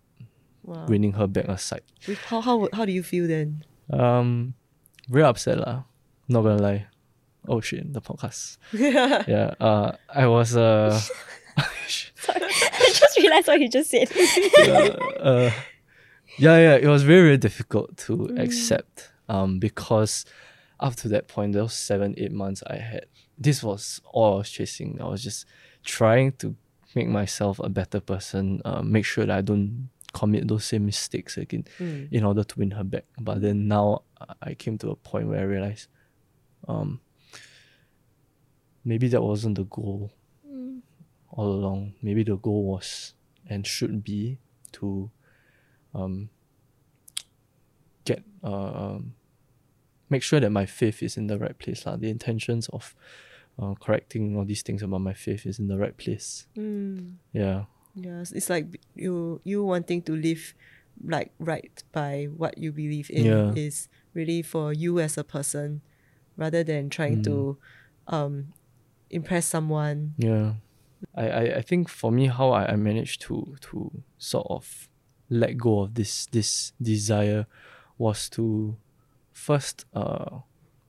Wow. 0.68 0.86
winning 0.88 1.14
her 1.14 1.28
back 1.28 1.48
aside. 1.48 1.82
How, 2.28 2.42
how, 2.42 2.68
how 2.74 2.84
do 2.84 2.92
you 2.92 3.02
feel 3.02 3.26
then? 3.26 3.64
Um, 3.90 4.54
very 5.08 5.24
upset 5.24 5.58
lah. 5.60 5.84
Not 6.28 6.42
gonna 6.44 6.62
lie. 6.62 6.88
Oh 7.48 7.62
shit, 7.62 7.92
the 7.94 8.02
podcast. 8.02 8.58
yeah. 8.74 9.54
Uh, 9.60 9.94
I 10.14 10.28
was 10.28 10.58
uh, 10.58 11.00
I 11.58 12.92
just 12.94 13.18
realized 13.18 13.48
what 13.48 13.62
you 13.62 13.70
just 13.70 13.90
said. 13.90 14.12
uh, 15.20 15.52
yeah, 16.38 16.58
yeah, 16.58 16.76
it 16.76 16.88
was 16.88 17.04
very, 17.04 17.22
very 17.22 17.38
difficult 17.38 17.96
to 18.00 18.36
accept. 18.38 19.10
Um, 19.30 19.60
because 19.60 20.26
up 20.80 20.96
to 20.98 21.08
that 21.10 21.30
point, 21.30 21.54
those 21.54 21.74
seven, 21.74 22.14
eight 22.18 22.32
months 22.32 22.62
I 22.68 22.76
had, 22.76 23.06
this 23.38 23.64
was 23.64 24.02
all 24.12 24.34
I 24.34 24.38
was 24.40 24.50
chasing. 24.50 25.00
I 25.02 25.06
was 25.08 25.24
just 25.24 25.46
trying 25.84 26.34
to 26.34 26.56
make 26.96 27.08
myself 27.08 27.60
a 27.60 27.70
better 27.70 28.00
person, 28.00 28.62
uh, 28.66 28.82
make 28.82 29.06
sure 29.06 29.26
that 29.26 29.38
I 29.38 29.42
don't 29.42 29.90
commit 30.14 30.48
those 30.48 30.66
same 30.66 30.86
mistakes 30.86 31.38
again 31.38 31.66
in 32.12 32.24
order 32.24 32.44
to 32.44 32.60
win 32.60 32.72
her 32.72 32.84
back. 32.84 33.06
But 33.20 33.42
then 33.42 33.68
now 33.68 34.04
I 34.42 34.54
came 34.54 34.78
to 34.80 34.90
a 34.92 34.96
point 34.96 35.28
where 35.28 35.40
I 35.40 35.44
realized, 35.44 35.88
um, 36.68 37.02
maybe 38.84 39.08
that 39.10 39.22
wasn't 39.22 39.56
the 39.56 39.66
goal 39.66 40.12
all 41.30 41.52
along. 41.52 41.94
Maybe 42.02 42.24
the 42.24 42.38
goal 42.38 42.64
was 42.64 43.14
and 43.48 43.66
should 43.66 44.04
be 44.04 44.40
to 44.74 45.10
um, 45.94 46.30
get 48.06 48.24
uh, 48.44 48.96
um, 48.96 49.14
make 50.10 50.24
sure 50.24 50.40
that 50.40 50.50
my 50.50 50.66
faith 50.66 51.04
is 51.04 51.18
in 51.18 51.28
the 51.28 51.38
right 51.38 51.58
place. 51.58 51.86
lah. 51.86 51.96
The 51.96 52.10
intentions 52.10 52.68
of 52.70 52.96
uh, 53.60 53.74
correcting 53.76 54.38
all 54.38 54.46
these 54.46 54.62
things 54.62 54.82
about 54.82 55.02
my 55.02 55.14
faith 55.14 55.46
is 55.46 55.60
in 55.60 55.68
the 55.68 55.78
right 55.78 55.96
place. 55.96 56.48
Mm. 56.58 57.16
Yeah. 57.34 57.66
Yes, 57.98 58.32
it's 58.32 58.50
like 58.50 58.80
you 58.94 59.42
you 59.44 59.64
wanting 59.64 60.04
to 60.04 60.14
live 60.16 60.54
like 61.04 61.32
right 61.40 61.74
by 61.92 62.28
what 62.30 62.58
you 62.58 62.72
believe 62.72 63.10
in 63.10 63.26
Yeah. 63.26 63.54
is 63.56 63.90
really 64.14 64.42
for 64.42 64.72
you 64.74 65.00
as 65.00 65.18
a 65.18 65.24
person 65.24 65.82
rather 66.38 66.64
than 66.64 66.90
trying 66.90 67.24
to 67.24 67.58
um 68.08 68.54
impress 69.10 69.46
someone. 69.48 70.14
Yeah. 70.18 70.54
I, 71.16 71.30
I, 71.30 71.42
I 71.58 71.62
think 71.62 71.90
for 71.90 72.12
me 72.12 72.28
how 72.28 72.50
I, 72.52 72.74
I 72.74 72.76
managed 72.76 73.22
to 73.22 73.56
to 73.62 73.92
sort 74.18 74.48
of 74.50 74.90
let 75.30 75.58
go 75.58 75.82
of 75.82 75.94
this 75.96 76.28
this 76.28 76.74
desire 76.82 77.46
was 77.98 78.30
to 78.30 78.78
first 79.34 79.86
uh 79.94 80.40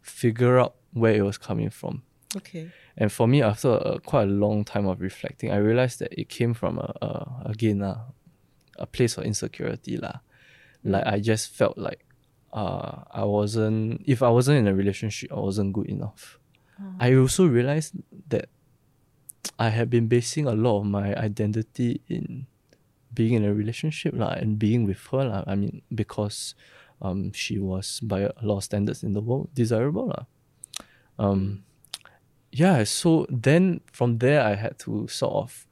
figure 0.03 0.59
out 0.59 0.75
where 0.93 1.15
it 1.15 1.23
was 1.23 1.39
coming 1.39 1.71
from. 1.71 2.03
Okay. 2.37 2.71
And 2.97 3.11
for 3.11 3.27
me, 3.27 3.43
after 3.43 3.71
a, 3.71 4.01
quite 4.01 4.25
a 4.25 4.31
long 4.31 4.65
time 4.65 4.87
of 4.87 5.01
reflecting, 5.01 5.51
I 5.51 5.57
realized 5.57 5.99
that 6.01 6.13
it 6.13 6.29
came 6.29 6.53
from 6.53 6.79
a, 6.79 6.93
a 7.01 7.51
again 7.51 7.83
uh, 7.83 8.05
a 8.79 8.87
place 8.87 9.17
of 9.17 9.25
insecurity 9.25 9.97
lah. 9.97 10.21
Like 10.85 11.07
I 11.07 11.21
just 11.21 11.51
felt 11.51 11.79
like 11.79 12.05
uh 12.53 13.05
I 13.11 13.25
wasn't 13.25 14.03
if 14.07 14.23
I 14.23 14.29
wasn't 14.29 14.59
in 14.59 14.67
a 14.69 14.75
relationship, 14.75 15.33
I 15.33 15.41
wasn't 15.41 15.73
good 15.73 15.87
enough. 15.87 16.39
I 17.01 17.15
also 17.15 17.47
realized 17.47 17.95
that 18.29 18.49
I 19.59 19.71
had 19.71 19.91
been 19.91 20.07
basing 20.07 20.47
a 20.47 20.55
lot 20.55 20.81
of 20.81 20.87
my 20.87 21.15
identity 21.17 22.03
in 22.07 22.47
being 23.13 23.35
in 23.35 23.43
a 23.45 23.53
relationship 23.53 24.15
lah 24.15 24.39
and 24.39 24.59
being 24.59 24.85
with 24.85 25.03
her 25.11 25.25
lah. 25.25 25.43
I 25.47 25.57
mean 25.57 25.83
because 25.91 26.55
um 27.03 27.33
she 27.33 27.59
was 27.59 28.01
by 28.01 28.31
a 28.31 28.33
lot 28.43 28.59
of 28.59 28.65
standards 28.65 29.03
in 29.03 29.15
the 29.15 29.21
world 29.21 29.51
desirable 29.55 30.13
lah. 30.15 30.25
Um 31.19 31.65
yeah, 32.53 32.85
so 32.85 33.27
then 33.29 33.81
from 33.93 34.19
there 34.19 34.43
I 34.43 34.55
had 34.55 34.79
to 34.81 35.07
sort 35.09 35.35
of 35.35 35.67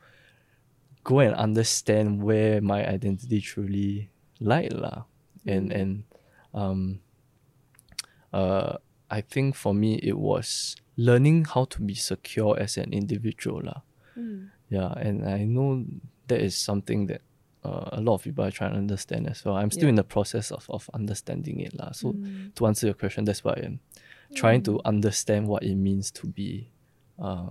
go 1.04 1.20
and 1.20 1.34
understand 1.34 2.22
where 2.22 2.60
my 2.60 2.86
identity 2.86 3.40
truly 3.40 4.10
lied 4.40 4.72
lah. 4.72 5.04
And 5.46 5.72
and 5.72 6.04
um 6.54 7.00
uh 8.32 8.76
I 9.10 9.20
think 9.20 9.54
for 9.54 9.72
me 9.74 10.00
it 10.02 10.18
was 10.18 10.74
learning 10.96 11.44
how 11.46 11.64
to 11.66 11.80
be 11.82 11.94
secure 11.94 12.58
as 12.58 12.76
an 12.76 12.92
individual 12.92 13.62
lah. 13.62 13.82
Yeah, 14.68 14.92
and 14.98 15.22
I 15.28 15.44
know 15.44 15.84
that 16.26 16.40
is 16.40 16.56
something 16.58 17.06
that 17.06 17.20
uh, 17.62 17.90
a 17.92 18.00
lot 18.00 18.14
of 18.14 18.22
people 18.24 18.42
are 18.44 18.50
trying 18.50 18.72
to 18.72 18.78
understand 18.78 19.28
as 19.30 19.44
well. 19.44 19.54
I'm 19.54 19.70
still 19.70 19.84
Yeah. 19.86 19.90
in 19.90 19.94
the 20.02 20.08
process 20.08 20.50
of, 20.50 20.66
of 20.70 20.90
understanding 20.94 21.60
it 21.60 21.74
lah. 21.78 21.92
So 21.92 22.12
to 22.56 22.66
answer 22.66 22.86
your 22.90 22.94
question, 22.98 23.24
that's 23.24 23.44
why 23.44 23.54
I'm 23.62 23.78
trying 24.34 24.62
to 24.64 24.80
understand 24.84 25.46
what 25.48 25.62
it 25.62 25.74
means 25.74 26.10
to 26.12 26.26
be 26.26 26.70
uh, 27.18 27.50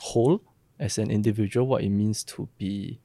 whole 0.00 0.42
as 0.78 0.98
an 0.98 1.10
individual, 1.10 1.66
what 1.66 1.82
it 1.82 1.90
means 1.90 2.24
to 2.24 2.48
be 2.58 3.00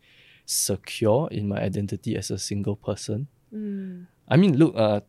secure 0.46 1.28
in 1.32 1.48
my 1.48 1.60
identity 1.62 2.16
as 2.16 2.32
a 2.32 2.38
single 2.38 2.76
person. 2.76 3.28
I 4.28 4.38
mean, 4.38 4.58
look, 4.58 4.74
uh, 4.76 5.02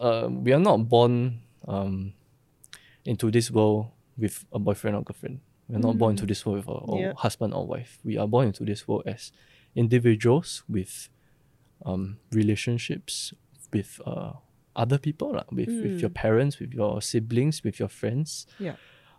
uh, 0.00 0.28
we 0.30 0.52
are 0.52 0.58
not 0.60 0.88
born 0.88 1.40
um, 1.66 2.12
into 3.04 3.30
this 3.30 3.50
world 3.50 3.90
with 4.16 4.44
a 4.52 4.58
boyfriend 4.58 4.96
or 4.96 5.02
girlfriend. 5.02 5.40
We're 5.68 5.78
not 5.78 5.98
born 5.98 6.12
into 6.12 6.26
this 6.26 6.44
world 6.46 6.64
with 6.66 6.68
a, 6.68 7.14
husband 7.14 7.52
or 7.54 7.66
wife. 7.66 7.98
We 8.04 8.16
are 8.16 8.26
born 8.26 8.48
into 8.48 8.64
this 8.64 8.88
world 8.88 9.04
as 9.06 9.32
individuals 9.74 10.64
with 10.68 11.08
um, 11.84 12.18
relationships 12.32 13.34
with 13.72 14.00
uh, 14.06 14.32
other 14.78 14.98
people, 14.98 15.32
lah, 15.34 15.44
with, 15.50 15.68
with 15.82 15.98
your 16.00 16.10
parents, 16.10 16.58
with 16.60 16.72
your 16.72 17.02
siblings, 17.02 17.64
with 17.64 17.76
your 17.82 17.90
friends 17.90 18.46
Yeah. 18.58 18.76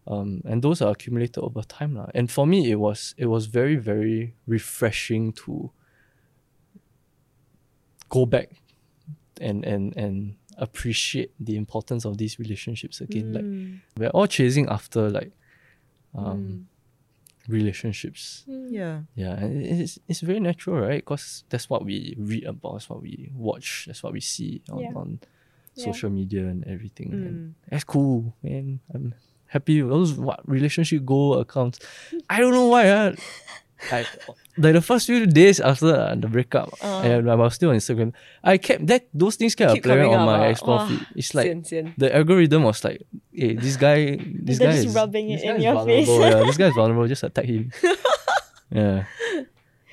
um, 0.08 0.42
and 0.50 0.62
those 0.64 0.82
are 0.82 0.92
accumulated 0.96 1.44
over 1.44 1.62
time 1.68 1.94
lah. 2.00 2.08
And 2.16 2.32
for 2.32 2.48
me, 2.48 2.72
it 2.72 2.80
was 2.80 3.14
it 3.18 3.28
was 3.28 3.46
very 3.52 3.76
very 3.76 4.34
refreshing 4.48 5.34
to 5.44 5.70
go 8.10 8.26
back 8.26 8.50
and 9.42 9.64
and 9.66 9.96
and 9.96 10.36
appreciate 10.58 11.32
the 11.40 11.56
importance 11.56 12.06
of 12.06 12.18
these 12.18 12.40
relationships 12.40 13.02
again. 13.02 13.28
Like 13.34 13.46
we're 13.98 14.10
all 14.18 14.28
chasing 14.28 14.68
after 14.68 15.10
like 15.10 15.32
um, 16.16 16.68
relationships. 17.48 18.44
Yeah. 18.48 19.02
Yeah, 19.16 19.34
and 19.40 19.64
it's 19.64 20.00
it's 20.08 20.22
very 20.22 20.40
natural, 20.40 20.78
right? 20.82 21.00
Because 21.06 21.44
that's 21.50 21.70
what 21.70 21.86
we 21.86 22.16
read 22.18 22.44
about, 22.46 22.74
that's 22.74 22.90
what 22.90 23.02
we 23.02 23.32
watch, 23.34 23.86
that's 23.88 24.04
what 24.04 24.14
we 24.14 24.20
see 24.22 24.62
on, 24.70 24.80
Yeah. 24.80 24.94
on 24.96 25.20
Yeah. 25.80 25.86
social 25.86 26.10
media 26.10 26.44
and 26.44 26.66
everything. 26.68 27.12
And 27.14 27.56
that's 27.70 27.84
cool, 27.84 28.36
man. 28.44 28.80
I'm 28.94 29.14
happy 29.48 29.82
those 29.82 30.14
what 30.14 30.42
relationship 30.48 31.06
goal 31.06 31.40
accounts. 31.40 31.80
I 32.30 32.40
don't 32.40 32.54
know 32.54 32.68
why. 32.68 32.90
Uh, 32.90 33.16
I, 33.92 34.06
like 34.58 34.74
the 34.74 34.82
first 34.82 35.08
few 35.08 35.26
days 35.26 35.60
after 35.60 35.96
uh, 35.96 36.16
the 36.16 36.28
breakup, 36.28 36.76
and 36.84 37.32
I 37.32 37.36
was 37.36 37.56
still 37.56 37.70
on 37.70 37.78
Instagram. 37.78 38.12
I 38.44 38.58
kept 38.58 38.86
that 38.88 39.08
those 39.14 39.38
things 39.38 39.56
kept 39.56 39.78
appearing 39.78 40.14
on 40.14 40.20
up, 40.20 40.26
my 40.26 40.48
ah. 40.48 40.52
explore 40.52 40.86
feed. 40.86 41.06
It's 41.16 41.34
like 41.34 41.48
sian, 41.48 41.64
sian. 41.64 41.94
the 41.98 42.14
algorithm 42.14 42.64
was 42.64 42.84
like, 42.84 43.02
"Hey, 43.32 43.56
this 43.56 43.78
guy, 43.78 44.18
this 44.20 44.60
They're 44.60 44.68
guy 44.68 44.76
just 44.76 44.88
is 44.88 44.96
rubbing 44.96 45.32
it 45.32 45.44
in 45.44 45.62
your 45.62 45.86
face. 45.86 46.10
yeah, 46.10 46.44
this 46.44 46.58
guy 46.58 46.68
is 46.68 46.76
vulnerable. 46.76 47.08
Just 47.08 47.24
attack 47.24 47.46
him." 47.46 47.72
yeah. 48.72 49.06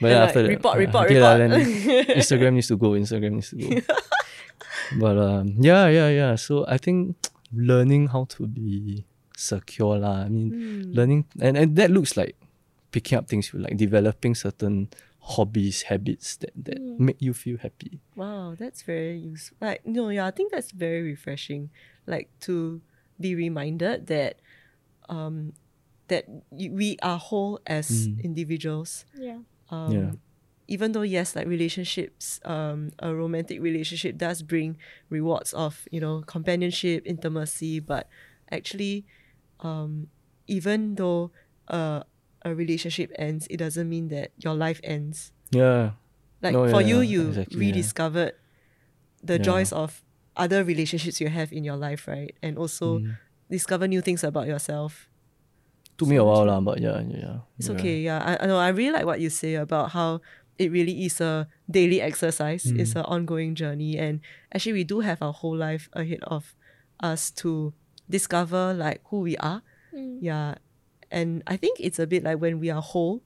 But 0.01 0.09
then 0.09 0.12
And, 0.12 0.20
like, 0.20 0.28
after 0.28 0.43
that, 0.43 0.49
report, 0.49 0.74
uh, 0.74 0.78
report, 0.78 1.05
okay 1.07 1.14
report. 1.14 1.39
then 1.39 2.16
Instagram 2.18 2.53
needs 2.55 2.68
to 2.68 2.76
go. 2.76 2.91
Instagram 2.91 3.32
needs 3.32 3.51
to 3.51 3.57
go. 3.57 3.95
But 4.99 5.19
um, 5.19 5.55
yeah, 5.61 5.89
yeah, 5.89 6.09
yeah. 6.09 6.35
So 6.37 6.65
I 6.67 6.79
think 6.79 7.17
learning 7.53 8.09
how 8.09 8.25
to 8.37 8.47
be 8.47 9.05
secure 9.37 9.99
lah. 9.99 10.25
I 10.25 10.29
mean, 10.29 10.51
Hmm. 10.53 10.93
learning 10.97 11.21
and, 11.41 11.57
and 11.57 11.77
that 11.77 11.91
looks 11.91 12.17
like 12.17 12.37
picking 12.93 13.19
up 13.19 13.29
things 13.29 13.53
you 13.53 13.61
like 13.61 13.77
developing 13.77 14.35
certain 14.35 14.89
hobbies, 15.37 15.83
habits 15.91 16.37
that, 16.39 16.53
that 16.57 16.79
make 16.99 17.21
you 17.21 17.35
feel 17.35 17.59
happy. 17.59 18.01
Wow, 18.17 18.55
that's 18.57 18.81
very 18.83 19.19
useful. 19.19 19.59
Like, 19.61 19.85
no, 19.85 20.09
yeah, 20.09 20.25
I 20.27 20.31
think 20.31 20.53
that's 20.53 20.73
very 20.73 21.03
refreshing. 21.03 21.69
Like 22.07 22.31
to 22.49 22.81
be 23.21 23.35
reminded 23.35 24.07
that, 24.07 24.41
um, 25.09 25.53
that 26.09 26.25
we 26.51 26.97
are 27.03 27.19
whole 27.19 27.61
as 27.67 28.09
individuals. 28.23 29.05
Yeah. 29.19 29.43
Um, 29.69 29.93
Yeah. 29.93 30.13
Even 30.69 30.93
though 30.93 31.03
yes, 31.07 31.37
like 31.37 31.47
relationships, 31.47 32.41
um, 32.45 32.91
a 32.99 33.14
romantic 33.14 33.62
relationship 33.62 34.19
does 34.19 34.43
bring 34.43 34.77
rewards 35.11 35.53
of 35.53 35.87
you 35.91 36.01
know 36.01 36.23
companionship, 36.27 37.03
intimacy, 37.07 37.79
but 37.79 38.09
actually, 38.51 39.07
um, 39.61 40.09
even 40.49 40.97
though 40.97 41.31
uh, 41.69 42.03
a 42.43 42.55
relationship 42.55 43.12
ends, 43.19 43.47
it 43.51 43.59
doesn't 43.59 43.89
mean 43.89 44.09
that 44.09 44.33
your 44.37 44.55
life 44.55 44.81
ends. 44.83 45.33
Yeah. 45.51 45.93
Like 46.43 46.53
No, 46.55 46.69
for 46.69 46.83
yeah, 46.83 46.89
you, 46.89 47.01
you 47.01 47.23
exactly, 47.31 47.57
yeah. 47.57 47.59
rediscovered 47.62 48.33
the 49.23 49.39
Yeah. 49.39 49.43
joys 49.47 49.73
of 49.73 50.03
other 50.37 50.62
relationships 50.64 51.21
you 51.21 51.29
have 51.29 51.53
in 51.53 51.64
your 51.64 51.77
life, 51.77 52.07
right? 52.07 52.35
And 52.43 52.59
also 52.59 52.99
Mm. 53.01 53.17
discover 53.51 53.89
new 53.89 54.03
things 54.03 54.23
about 54.23 54.47
yourself. 54.47 55.09
Took 55.97 56.09
me 56.09 56.17
a 56.17 56.25
while, 56.25 56.45
lah, 56.45 56.61
but 56.61 56.79
yeah, 56.79 57.01
yeah, 57.09 57.17
yeah. 57.19 57.39
It's 57.57 57.69
yeah. 57.71 57.75
okay. 57.79 57.97
Yeah, 58.05 58.19
I, 58.21 58.45
I 58.45 58.47
know. 58.47 58.59
I 58.59 58.69
really 58.69 58.93
like 58.93 59.07
what 59.07 59.19
you 59.19 59.31
say 59.31 59.55
about 59.57 59.97
how 59.97 60.21
it 60.59 60.71
really 60.73 61.05
is 61.05 61.21
a 61.21 61.49
daily 61.71 62.01
exercise. 62.01 62.67
It's 62.67 62.95
Mm. 62.95 63.01
an 63.01 63.05
ongoing 63.07 63.55
journey, 63.55 63.99
and 63.99 64.21
actually, 64.55 64.73
we 64.73 64.85
do 64.85 65.01
have 65.01 65.21
our 65.23 65.33
whole 65.33 65.57
life 65.57 65.89
ahead 65.93 66.21
of 66.25 66.55
us 67.01 67.31
to 67.43 67.73
discover 68.09 68.73
like 68.75 69.01
who 69.11 69.21
we 69.21 69.37
are. 69.39 69.63
Yeah, 70.21 70.55
and 71.11 71.43
I 71.47 71.57
think 71.57 71.79
it's 71.81 71.99
a 71.99 72.07
bit 72.07 72.23
like 72.25 72.41
when 72.41 72.59
we 72.61 72.71
are 72.71 72.83
whole. 72.83 73.23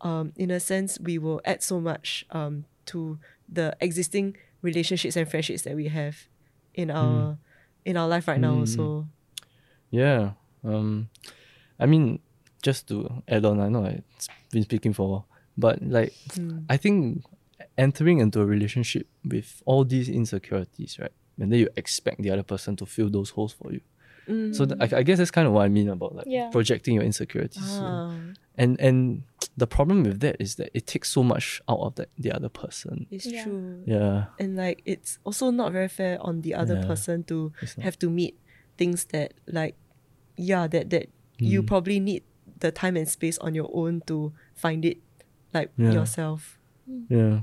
Um, 0.00 0.32
in 0.36 0.50
a 0.50 0.58
sense, 0.58 0.98
we 0.98 1.18
will 1.18 1.40
add 1.44 1.62
so 1.62 1.80
much 1.80 2.24
um 2.30 2.64
to 2.86 3.18
the 3.48 3.76
existing 3.80 4.36
relationships 4.62 5.16
and 5.16 5.28
friendships 5.28 5.62
that 5.62 5.76
we 5.76 5.88
have 5.88 6.26
in 6.74 6.90
our 6.90 7.38
in 7.84 7.96
our 7.96 8.08
life 8.08 8.26
right 8.26 8.40
now. 8.40 8.54
Mm. 8.54 8.60
Also, 8.60 9.06
Yeah. 9.90 10.32
Um, 10.64 11.08
I 11.78 11.86
mean, 11.86 12.20
just 12.62 12.88
to 12.88 13.22
add 13.28 13.44
on, 13.44 13.60
I 13.60 13.68
know 13.68 13.84
I've 13.84 14.02
been 14.50 14.62
speaking 14.62 14.92
for 14.92 15.02
a 15.06 15.10
while, 15.10 15.26
but 15.56 15.82
like, 15.82 16.14
I 16.68 16.76
think 16.76 17.24
entering 17.78 18.18
into 18.18 18.40
a 18.40 18.44
relationship 18.46 19.06
with 19.24 19.62
all 19.66 19.84
these 19.84 20.08
insecurities, 20.08 20.98
right? 20.98 21.12
And 21.38 21.50
then 21.52 21.58
you 21.60 21.68
expect 21.76 22.22
the 22.22 22.30
other 22.30 22.42
person 22.42 22.76
to 22.76 22.86
fill 22.86 23.10
those 23.10 23.30
holes 23.30 23.52
for 23.52 23.72
you. 23.72 23.80
So 24.52 24.64
th- 24.66 24.78
I, 24.80 24.98
I 24.98 25.02
guess 25.02 25.18
that's 25.18 25.30
kind 25.32 25.46
of 25.48 25.52
what 25.52 25.62
I 25.64 25.68
mean 25.68 25.88
about 25.88 26.14
like 26.14 26.26
Yeah. 26.28 26.48
projecting 26.50 26.94
your 26.94 27.02
insecurities. 27.04 27.80
Ah, 27.82 28.06
And 28.54 28.78
and 28.80 29.24
the 29.56 29.66
problem 29.66 30.02
with 30.04 30.20
that 30.20 30.36
is 30.38 30.54
that 30.56 30.70
it 30.74 30.86
takes 30.86 31.10
so 31.10 31.22
much 31.22 31.60
out 31.68 31.80
of 31.80 31.94
the, 31.96 32.06
the 32.18 32.30
other 32.32 32.48
person. 32.48 33.06
it's 33.10 33.26
Yeah. 33.26 33.42
true. 33.44 33.82
Yeah. 33.86 34.26
and 34.38 34.56
like 34.56 34.80
it's 34.84 35.18
also 35.24 35.50
not 35.50 35.72
very 35.72 35.88
fair 35.88 36.18
on 36.20 36.42
the 36.42 36.54
other 36.54 36.74
Yeah, 36.80 36.86
person 36.86 37.24
to 37.24 37.52
have 37.80 37.98
to 37.98 38.08
meet 38.10 38.38
things 38.78 39.04
that 39.12 39.34
like 39.46 39.74
yeah 40.36 40.66
that 40.68 40.90
that 40.90 41.06
you 41.38 41.62
Mm. 41.62 41.66
probably 41.66 41.98
need 42.00 42.22
the 42.60 42.70
time 42.70 42.96
and 42.96 43.08
space 43.08 43.38
on 43.38 43.54
your 43.54 43.68
own 43.74 44.00
to 44.06 44.32
find 44.54 44.84
it 44.84 44.98
like 45.54 45.70
Yeah. 45.76 45.92
yourself 45.92 46.58
Yeah. 47.08 47.40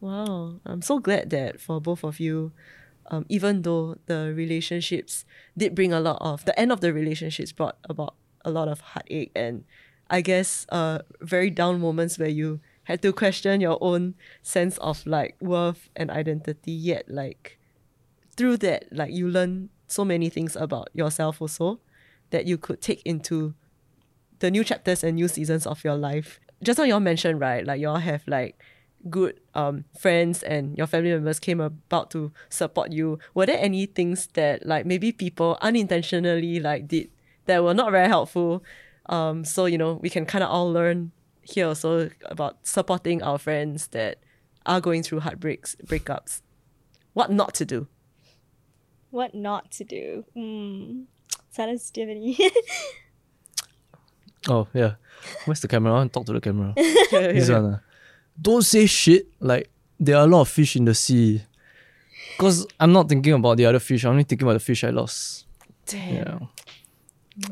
wow 0.00 0.54
i'm 0.66 0.82
so 0.82 0.98
glad 0.98 1.30
that 1.30 1.60
for 1.60 1.80
both 1.80 2.04
of 2.04 2.20
you 2.20 2.52
um, 3.10 3.26
even 3.28 3.62
though 3.62 3.96
the 4.06 4.32
relationships 4.34 5.24
did 5.56 5.74
bring 5.74 5.92
a 5.92 6.00
lot 6.00 6.18
of 6.20 6.44
the 6.44 6.58
end 6.58 6.70
of 6.72 6.80
the 6.80 6.92
relationships 6.92 7.52
brought 7.52 7.76
about 7.88 8.14
a 8.44 8.50
lot 8.50 8.68
of 8.68 8.80
heartache 8.80 9.32
and 9.34 9.64
I 10.08 10.20
guess 10.20 10.66
uh 10.70 11.00
very 11.20 11.50
down 11.50 11.80
moments 11.80 12.18
where 12.18 12.28
you 12.28 12.60
had 12.84 13.02
to 13.02 13.12
question 13.12 13.60
your 13.60 13.78
own 13.80 14.14
sense 14.42 14.78
of 14.78 15.04
like 15.06 15.36
worth 15.40 15.90
and 15.96 16.10
identity 16.10 16.70
yet 16.72 17.06
like 17.08 17.58
through 18.36 18.58
that 18.58 18.84
like 18.92 19.12
you 19.12 19.28
learn 19.28 19.70
so 19.88 20.04
many 20.04 20.28
things 20.28 20.54
about 20.56 20.88
yourself 20.94 21.40
also 21.42 21.80
that 22.30 22.46
you 22.46 22.56
could 22.56 22.80
take 22.80 23.02
into 23.04 23.54
the 24.42 24.50
new 24.50 24.64
chapters 24.64 25.02
and 25.02 25.14
new 25.14 25.28
seasons 25.28 25.66
of 25.66 25.82
your 25.84 25.96
life. 25.96 26.40
Just 26.62 26.76
now 26.78 26.84
you 26.84 26.94
all 26.94 27.00
mentioned, 27.00 27.40
right? 27.40 27.64
Like 27.64 27.80
you 27.80 27.88
all 27.88 27.96
have 27.96 28.22
like 28.26 28.58
good 29.10 29.40
um 29.54 29.84
friends 29.98 30.44
and 30.44 30.78
your 30.78 30.86
family 30.86 31.10
members 31.10 31.40
came 31.40 31.60
about 31.60 32.10
to 32.10 32.32
support 32.50 32.92
you. 32.92 33.18
Were 33.34 33.46
there 33.46 33.58
any 33.58 33.86
things 33.86 34.28
that 34.34 34.66
like 34.66 34.84
maybe 34.84 35.12
people 35.12 35.58
unintentionally 35.62 36.60
like 36.60 36.88
did 36.88 37.10
that 37.46 37.64
were 37.64 37.74
not 37.74 37.90
very 37.92 38.08
helpful? 38.08 38.62
Um 39.06 39.44
so 39.44 39.66
you 39.66 39.78
know 39.78 39.94
we 39.94 40.10
can 40.10 40.26
kind 40.26 40.44
of 40.44 40.50
all 40.50 40.70
learn 40.70 41.12
here 41.42 41.66
also 41.66 42.10
about 42.26 42.66
supporting 42.66 43.22
our 43.22 43.38
friends 43.38 43.88
that 43.88 44.18
are 44.66 44.80
going 44.80 45.02
through 45.02 45.20
heartbreaks, 45.20 45.76
breakups. 45.86 46.42
What 47.14 47.30
not 47.30 47.54
to 47.54 47.64
do. 47.64 47.88
What 49.10 49.34
not 49.34 49.70
to 49.72 49.84
do? 49.84 50.24
Mm. 50.36 51.04
Silas, 51.50 51.90
do 51.92 52.00
you 52.00 52.06
have 52.06 52.16
any? 52.16 52.38
Oh 54.48 54.66
yeah. 54.74 54.94
Where's 55.44 55.60
the 55.60 55.68
camera? 55.68 55.92
I 55.92 55.94
want 55.96 56.12
to 56.12 56.18
talk 56.18 56.26
to 56.26 56.32
the 56.32 56.40
camera. 56.40 56.72
this 56.76 57.48
one. 57.48 57.74
ah. 57.74 57.80
Don't 58.40 58.62
say 58.62 58.86
shit 58.86 59.26
like 59.40 59.70
there 60.00 60.16
are 60.16 60.24
a 60.24 60.26
lot 60.26 60.40
of 60.42 60.48
fish 60.48 60.74
in 60.76 60.84
the 60.84 60.94
sea. 60.94 61.42
Cause 62.38 62.66
I'm 62.80 62.92
not 62.92 63.08
thinking 63.08 63.32
about 63.34 63.56
the 63.56 63.66
other 63.66 63.78
fish. 63.78 64.04
I'm 64.04 64.12
only 64.12 64.24
thinking 64.24 64.46
about 64.46 64.54
the 64.54 64.60
fish 64.64 64.82
I 64.84 64.90
lost. 64.90 65.46
Damn. 65.86 66.14
Yeah. 66.16 66.38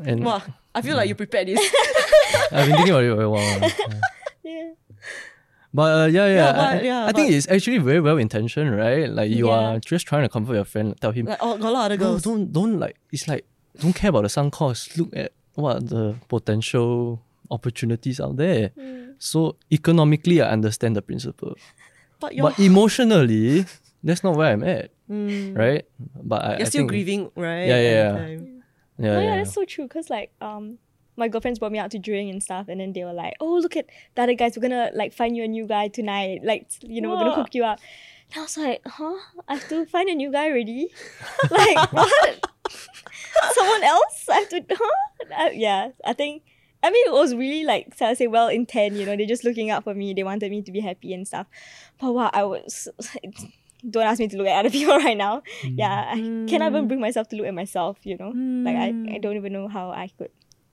And 0.05 0.25
Wow, 0.25 0.41
I 0.75 0.81
feel 0.81 0.95
like 0.97 1.07
you 1.07 1.15
prepared 1.15 1.47
this. 1.47 1.59
I've 2.51 2.67
been 2.67 2.75
thinking 2.77 2.93
about 2.93 3.03
it 3.03 3.15
for 3.15 3.21
a 3.23 3.29
while. 3.29 3.59
ah. 3.63 3.99
yeah. 4.43 4.71
But 5.73 5.81
uh, 6.01 6.05
yeah, 6.07 6.25
yeah, 6.27 6.33
Yeah, 6.35 6.49
I, 6.49 6.53
but- 6.53 6.59
I- 6.59 6.81
yeah, 6.81 7.05
I 7.05 7.11
think 7.13 7.31
it's 7.31 7.47
actually 7.47 7.77
very 7.77 8.01
well 8.01 8.17
intentioned, 8.17 8.75
right? 8.75 9.09
Like 9.09 9.31
you 9.31 9.47
Yeah. 9.47 9.53
are 9.75 9.79
just 9.79 10.05
trying 10.07 10.23
to 10.23 10.29
comfort 10.29 10.55
your 10.55 10.65
friend, 10.65 10.99
tell 10.99 11.11
him, 11.11 11.27
like 11.27 11.37
oh, 11.39 11.57
got 11.57 11.69
a 11.69 11.71
lot 11.71 11.91
of 11.93 11.99
no, 11.99 12.05
girls. 12.07 12.23
don't 12.23 12.51
don't 12.51 12.79
like. 12.79 12.97
It's 13.11 13.27
like 13.27 13.45
don't 13.79 13.93
care 13.93 14.09
about 14.09 14.23
the 14.23 14.29
sunk 14.29 14.51
cost. 14.53 14.97
Look 14.97 15.15
at 15.15 15.31
what 15.55 15.77
are 15.77 15.79
the 15.85 16.15
potential 16.27 17.21
opportunities 17.49 18.19
out 18.19 18.37
there. 18.37 18.71
So 19.19 19.55
economically, 19.71 20.41
I 20.41 20.49
understand 20.49 20.95
the 20.95 21.01
principle, 21.01 21.55
But 22.19 22.33
but 22.37 22.57
emotionally, 22.59 23.65
that's 24.03 24.23
not 24.23 24.35
where 24.35 24.51
I'm 24.53 24.63
at, 24.63 24.89
right? 25.07 25.85
But 26.23 26.45
I, 26.45 26.49
you're 26.57 26.61
I 26.61 26.69
still 26.69 26.79
think- 26.81 26.89
grieving, 26.89 27.31
right? 27.35 27.65
Yeah, 27.67 27.81
yeah, 27.81 27.89
at 27.89 28.29
yeah. 28.29 28.37
Yeah, 28.97 29.09
oh 29.09 29.19
yeah, 29.19 29.21
yeah. 29.21 29.35
that's 29.37 29.53
so 29.53 29.65
true. 29.65 29.87
Cause 29.87 30.09
like 30.09 30.31
um, 30.41 30.77
my 31.17 31.27
girlfriends 31.27 31.59
brought 31.59 31.71
me 31.71 31.79
out 31.79 31.91
to 31.91 31.99
drink 31.99 32.31
and 32.31 32.41
stuff, 32.41 32.67
and 32.67 32.79
then 32.79 32.93
they 32.93 33.03
were 33.03 33.13
like, 33.13 33.33
"Oh, 33.39 33.55
look 33.57 33.75
at 33.75 33.85
the 34.15 34.21
other 34.23 34.33
guys. 34.35 34.55
We're 34.55 34.61
gonna 34.61 34.91
like 34.93 35.13
find 35.13 35.35
you 35.35 35.43
a 35.43 35.47
new 35.47 35.65
guy 35.67 35.87
tonight. 35.89 36.41
Like 36.43 36.67
you 36.81 37.01
know, 37.01 37.09
we're 37.09 37.17
gonna 37.17 37.35
hook 37.35 37.53
you 37.53 37.63
up." 37.65 37.79
And 38.33 38.39
I 38.39 38.41
was 38.43 38.57
like, 38.57 38.81
"Huh? 38.85 39.17
I 39.47 39.55
have 39.55 39.67
to 39.69 39.85
find 39.87 40.09
a 40.09 40.15
new 40.15 40.31
guy 40.31 40.49
already? 40.49 40.89
like 41.51 41.91
what? 41.93 42.45
Someone 43.53 43.83
else? 43.83 44.25
I 44.29 44.35
have 44.35 44.49
to? 44.49 44.65
Huh? 44.69 45.45
Uh, 45.45 45.49
yeah, 45.53 45.89
I 46.05 46.13
think." 46.13 46.43
I 46.83 46.89
mean, 46.89 47.05
it 47.05 47.13
was 47.13 47.35
really 47.35 47.63
like, 47.63 47.93
so 47.95 48.07
I 48.07 48.15
say, 48.15 48.25
well 48.25 48.47
intent, 48.47 48.95
you 48.95 49.05
know, 49.05 49.15
they're 49.15 49.27
just 49.27 49.43
looking 49.43 49.69
out 49.69 49.83
for 49.83 49.93
me. 49.93 50.13
They 50.13 50.23
wanted 50.23 50.49
me 50.49 50.63
to 50.63 50.71
be 50.71 50.79
happy 50.79 51.13
and 51.13 51.27
stuff. 51.27 51.45
But 51.99 52.13
wow, 52.13 52.31
I 52.33 52.43
was, 52.43 52.87
don't 53.89 54.03
ask 54.03 54.19
me 54.19 54.27
to 54.29 54.37
look 54.37 54.47
at 54.47 54.65
other 54.65 54.69
people 54.77 54.97
right 54.97 55.17
now. 55.17 55.43
Yeah, 55.63 56.11
I 56.11 56.15
cannot 56.49 56.71
even 56.71 56.87
bring 56.87 56.99
myself 56.99 57.29
to 57.29 57.35
look 57.35 57.45
at 57.45 57.53
myself, 57.53 57.99
you 58.01 58.17
know? 58.17 58.29
Like, 58.29 58.75
I, 58.75 59.15
I 59.15 59.17
don't 59.19 59.35
even 59.35 59.53
know 59.53 59.67
how 59.67 59.91
I 59.91 60.09
could, 60.17 60.31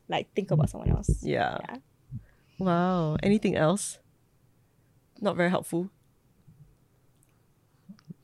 like, 0.08 0.32
think 0.34 0.50
about 0.50 0.70
someone 0.70 0.88
else. 0.88 1.10
Yeah. 1.22 1.58
Yeah. 1.68 1.76
Wow. 2.58 3.16
Anything 3.22 3.54
else? 3.54 3.98
Not 5.20 5.36
very 5.36 5.50
helpful. 5.50 5.90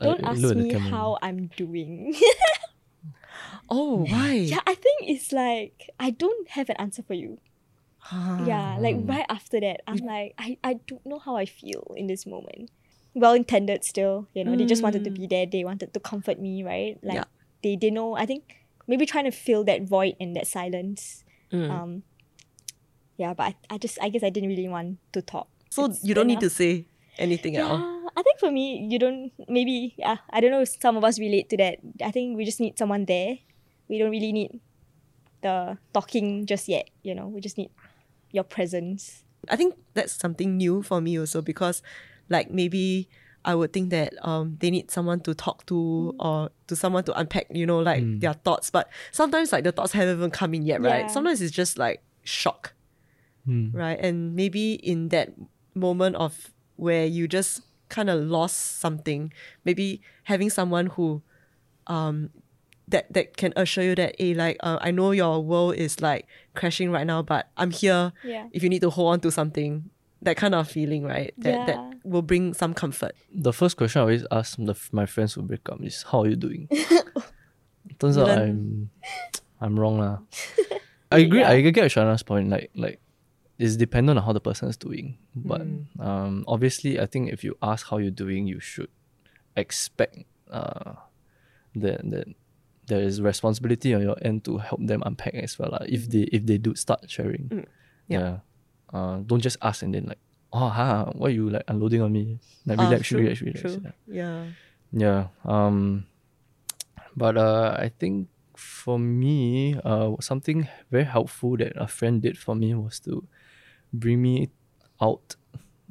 Don't 0.00 0.24
I 0.24 0.30
ask 0.30 0.40
look 0.40 0.52
at 0.52 0.56
the 0.56 0.64
me 0.64 0.72
how 0.72 1.18
I'm 1.20 1.50
doing. 1.56 2.14
Oh, 3.68 4.04
why? 4.04 4.32
yeah, 4.34 4.60
I 4.66 4.74
think 4.74 5.02
it's 5.02 5.32
like, 5.32 5.90
I 5.98 6.10
don't 6.10 6.48
have 6.50 6.68
an 6.68 6.76
answer 6.76 7.02
for 7.02 7.14
you. 7.14 7.38
Yeah, 8.12 8.76
like 8.80 8.96
right 9.04 9.24
after 9.30 9.58
that, 9.60 9.80
I'm 9.86 9.96
like, 9.98 10.34
I, 10.38 10.58
I 10.62 10.74
don't 10.86 11.04
know 11.06 11.18
how 11.18 11.36
I 11.36 11.46
feel 11.46 11.94
in 11.96 12.06
this 12.06 12.26
moment. 12.26 12.70
Well 13.14 13.32
intended 13.32 13.84
still, 13.84 14.28
you 14.34 14.44
know, 14.44 14.56
they 14.56 14.66
just 14.66 14.82
wanted 14.82 15.04
to 15.04 15.10
be 15.10 15.26
there, 15.26 15.46
they 15.46 15.64
wanted 15.64 15.94
to 15.94 16.00
comfort 16.00 16.38
me, 16.38 16.62
right? 16.62 16.98
Like 17.02 17.14
Yeah. 17.14 17.24
they 17.62 17.76
they 17.76 17.90
know 17.90 18.14
I 18.16 18.26
think 18.26 18.56
maybe 18.86 19.06
trying 19.06 19.24
to 19.24 19.30
fill 19.30 19.64
that 19.64 19.82
void 19.88 20.16
and 20.20 20.34
that 20.36 20.46
silence. 20.46 21.24
Mm. 21.52 21.70
Um 21.70 22.02
yeah, 23.16 23.32
but 23.32 23.54
I, 23.70 23.74
I 23.74 23.78
just 23.78 23.98
I 24.02 24.08
guess 24.10 24.22
I 24.22 24.30
didn't 24.30 24.50
really 24.50 24.68
want 24.68 24.98
to 25.12 25.22
talk. 25.22 25.48
so 25.70 25.86
It's 25.86 26.02
you 26.04 26.12
don't 26.12 26.26
need 26.26 26.40
to 26.40 26.50
say 26.50 26.86
anything 27.16 27.56
at 27.56 27.64
all. 27.64 27.93
Yeah, 28.14 28.20
I 28.20 28.22
think 28.22 28.38
for 28.38 28.50
me, 28.50 28.86
you 28.90 28.98
don't 28.98 29.32
maybe 29.48 29.94
yeah, 29.98 30.18
I 30.30 30.40
don't 30.40 30.50
know 30.50 30.60
if 30.60 30.76
some 30.80 30.96
of 30.96 31.04
us 31.04 31.18
relate 31.18 31.48
to 31.50 31.56
that. 31.58 31.78
I 32.02 32.10
think 32.10 32.36
we 32.36 32.44
just 32.44 32.60
need 32.60 32.78
someone 32.78 33.04
there. 33.04 33.38
We 33.88 33.98
don't 33.98 34.10
really 34.10 34.32
need 34.32 34.60
the 35.42 35.78
talking 35.92 36.46
just 36.46 36.68
yet, 36.68 36.90
you 37.02 37.14
know. 37.14 37.28
We 37.28 37.40
just 37.40 37.58
need 37.58 37.70
your 38.32 38.44
presence. 38.44 39.24
I 39.48 39.56
think 39.56 39.74
that's 39.92 40.12
something 40.12 40.56
new 40.56 40.82
for 40.82 41.00
me 41.00 41.18
also 41.18 41.42
because 41.42 41.82
like 42.28 42.50
maybe 42.50 43.08
I 43.44 43.54
would 43.54 43.72
think 43.72 43.90
that 43.90 44.14
um 44.22 44.56
they 44.60 44.70
need 44.70 44.90
someone 44.90 45.20
to 45.20 45.34
talk 45.34 45.66
to 45.66 46.14
or 46.18 46.50
to 46.66 46.76
someone 46.76 47.04
to 47.04 47.18
unpack, 47.18 47.46
you 47.50 47.66
know, 47.66 47.78
like 47.78 48.02
mm. 48.02 48.20
their 48.20 48.32
thoughts. 48.32 48.70
But 48.70 48.88
sometimes 49.12 49.52
like 49.52 49.64
the 49.64 49.72
thoughts 49.72 49.92
haven't 49.92 50.16
even 50.16 50.30
come 50.30 50.54
in 50.54 50.64
yet, 50.64 50.80
right? 50.80 51.04
Yeah. 51.04 51.06
Sometimes 51.08 51.42
it's 51.42 51.52
just 51.52 51.78
like 51.78 52.02
shock, 52.24 52.72
hmm. 53.44 53.70
right? 53.72 53.98
And 54.00 54.34
maybe 54.34 54.74
in 54.74 55.08
that 55.08 55.34
moment 55.74 56.16
of 56.16 56.50
where 56.76 57.06
you 57.06 57.28
just 57.28 57.60
kind 57.94 58.10
of 58.10 58.18
lost 58.26 58.80
something, 58.82 59.32
maybe 59.64 60.00
having 60.26 60.50
someone 60.50 60.86
who 60.98 61.22
um 61.86 62.30
that 62.92 63.06
that 63.14 63.36
can 63.40 63.52
assure 63.56 63.84
you 63.84 63.94
that 63.94 64.12
hey 64.18 64.34
like 64.34 64.56
uh, 64.66 64.78
I 64.80 64.90
know 64.90 65.12
your 65.12 65.40
world 65.44 65.76
is 65.78 66.02
like 66.02 66.26
crashing 66.58 66.90
right 66.90 67.06
now, 67.06 67.22
but 67.22 67.48
I'm 67.56 67.70
here 67.70 68.12
Yeah. 68.26 68.48
if 68.52 68.60
you 68.62 68.68
need 68.68 68.82
to 68.82 68.90
hold 68.90 69.12
on 69.14 69.20
to 69.24 69.30
something. 69.30 69.90
That 70.24 70.36
kind 70.40 70.54
of 70.56 70.64
feeling, 70.68 71.04
right? 71.04 71.32
That 71.44 71.52
Yeah. 71.54 71.64
that 71.68 71.78
will 72.02 72.24
bring 72.24 72.54
some 72.56 72.72
comfort. 72.72 73.12
The 73.28 73.52
first 73.52 73.76
question 73.76 74.00
I 74.00 74.04
always 74.08 74.24
ask 74.32 74.56
the, 74.56 74.72
my 74.92 75.04
friends 75.04 75.34
who 75.36 75.42
break 75.44 75.68
up 75.68 75.84
is, 75.84 76.00
"How 76.08 76.24
are 76.24 76.28
you 76.32 76.36
doing?" 76.36 76.64
Turns 78.00 78.16
out 78.16 78.28
I'm 78.32 78.88
I'm 79.60 79.78
wrong 79.78 79.98
lah. 80.00 80.18
I 81.12 81.18
agree. 81.28 81.44
I 81.44 81.60
get 81.70 81.90
Shana's 81.92 82.22
point. 82.24 82.48
Like 82.48 82.70
like 82.74 83.00
it's 83.58 83.76
dependent 83.76 84.18
on 84.18 84.24
how 84.24 84.32
the 84.32 84.40
person 84.40 84.68
is 84.68 84.76
doing. 84.76 85.18
But 85.34 85.62
um, 86.00 86.44
obviously, 86.48 86.98
I 86.98 87.06
think 87.06 87.30
if 87.32 87.44
you 87.44 87.56
ask 87.62 87.86
how 87.88 87.98
you're 87.98 88.10
doing, 88.10 88.46
you 88.46 88.58
should 88.60 88.90
expect 89.56 90.24
uh, 90.50 90.94
that 91.76 92.02
that 92.10 92.26
there 92.86 93.00
is 93.00 93.20
responsibility 93.22 93.94
on 93.94 94.02
your 94.02 94.16
end 94.20 94.44
to 94.44 94.58
help 94.58 94.80
them 94.84 95.02
unpack 95.06 95.34
as 95.34 95.58
well. 95.58 95.70
lah. 95.72 95.86
If 95.88 96.10
they 96.10 96.28
if 96.32 96.44
they 96.46 96.58
do 96.58 96.74
start 96.74 97.08
sharing, 97.08 97.64
Yeah. 98.08 98.40
Uh, 98.92 99.18
don't 99.26 99.40
just 99.40 99.56
ask 99.62 99.82
and 99.82 99.94
then 99.94 100.06
like, 100.06 100.20
oh, 100.52 100.68
ha, 100.68 101.10
why 101.18 101.28
you 101.34 101.50
like 101.50 101.64
unloading 101.66 102.02
on 102.02 102.12
me? 102.12 102.38
Like 102.66 102.78
Ah, 102.78 102.84
relax, 102.86 103.08
true, 103.08 103.18
relax, 103.20 103.40
relax. 103.42 103.60
true. 103.60 103.80
Yeah. 103.82 103.92
Yeah. 104.06 104.38
Yeah. 104.92 105.20
Um 105.42 106.06
but 107.16 107.36
uh 107.36 107.74
I 107.78 107.88
think 107.90 108.28
for 108.54 108.98
me, 108.98 109.74
uh 109.82 110.14
something 110.20 110.68
very 110.90 111.04
helpful 111.08 111.56
that 111.58 111.72
a 111.74 111.88
friend 111.88 112.22
did 112.22 112.38
for 112.38 112.54
me 112.54 112.74
was 112.74 113.00
to 113.08 113.26
bring 113.94 114.18
me 114.22 114.50
out 115.00 115.36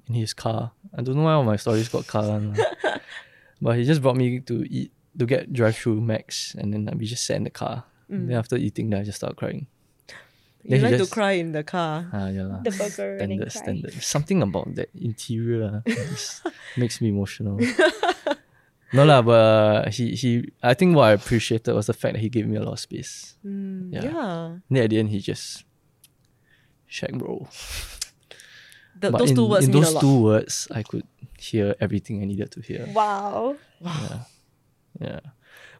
in 0.07 0.15
his 0.15 0.33
car. 0.35 0.71
I 0.91 1.01
don't 1.01 1.15
know 1.15 1.23
why 1.23 1.33
all 1.39 1.43
my 1.47 1.55
stories 1.57 1.87
got 1.89 2.05
car 2.07 2.27
one 2.27 2.53
lah. 2.53 2.99
But 3.63 3.79
he 3.79 3.85
just 3.87 4.01
brought 4.03 4.17
me 4.19 4.43
to 4.43 4.55
eat 4.67 4.91
to 5.17 5.23
get 5.25 5.53
drive 5.55 5.77
through 5.79 6.01
Max 6.03 6.51
and 6.59 6.73
then 6.73 6.83
we 6.99 7.05
just 7.07 7.23
sat 7.25 7.37
in 7.39 7.45
the 7.47 7.53
car. 7.53 7.85
Then 8.11 8.35
after 8.37 8.57
eating 8.59 8.89
then 8.91 8.99
I 9.01 9.03
just 9.07 9.17
started 9.23 9.37
crying. 9.39 9.65
You 10.63 10.69
Then 10.69 10.79
he 10.79 10.85
like 10.85 10.97
just- 10.99 11.09
to 11.09 11.15
cry 11.15 11.31
in 11.39 11.51
the 11.55 11.63
car. 11.63 12.07
Ah 12.11 12.27
yeah 12.27 12.43
lah. 12.45 12.59
The 12.61 12.71
burger 12.75 13.17
and 13.17 13.19
Standard, 13.19 13.19
then 13.19 13.39
cry. 13.39 13.49
standard. 13.49 13.93
Something 14.03 14.39
about 14.43 14.75
that 14.75 14.89
interior 14.93 15.81
just 15.87 16.43
makes 16.77 16.99
me 17.01 17.09
emotional. 17.09 17.57
no 18.95 19.03
lah, 19.07 19.23
but 19.25 19.39
uh, 19.39 19.81
he 19.89 20.13
he. 20.13 20.29
I 20.61 20.75
think 20.77 20.93
what 20.95 21.09
I 21.09 21.13
appreciated 21.17 21.73
was 21.73 21.87
the 21.87 21.97
fact 21.97 22.13
that 22.15 22.21
he 22.21 22.29
gave 22.29 22.45
me 22.45 22.55
a 22.59 22.63
lot 22.63 22.77
of 22.77 22.81
space. 22.83 23.35
Mm, 23.43 23.89
Yeah. 23.95 24.03
yeah. 24.05 24.35
Then 24.69 24.83
at 24.83 24.89
the 24.93 24.99
end, 25.01 25.09
he 25.09 25.19
just 25.23 25.63
shag 26.85 27.17
bro. 27.17 27.47
The, 29.03 29.11
But 29.11 29.19
those 29.19 29.31
in, 29.31 29.35
two 29.35 29.47
words 29.51 29.65
in 29.67 29.71
mean 29.75 29.83
those 29.83 29.91
a 29.91 29.95
lot. 29.99 30.01
two 30.07 30.17
words, 30.23 30.55
I 30.71 30.81
could 30.87 31.03
hear 31.35 31.75
everything 31.83 32.23
I 32.23 32.25
needed 32.31 32.55
to 32.55 32.61
hear. 32.63 32.87
Wow. 32.95 33.59
Yeah, 33.83 34.23
yeah. 35.01 35.19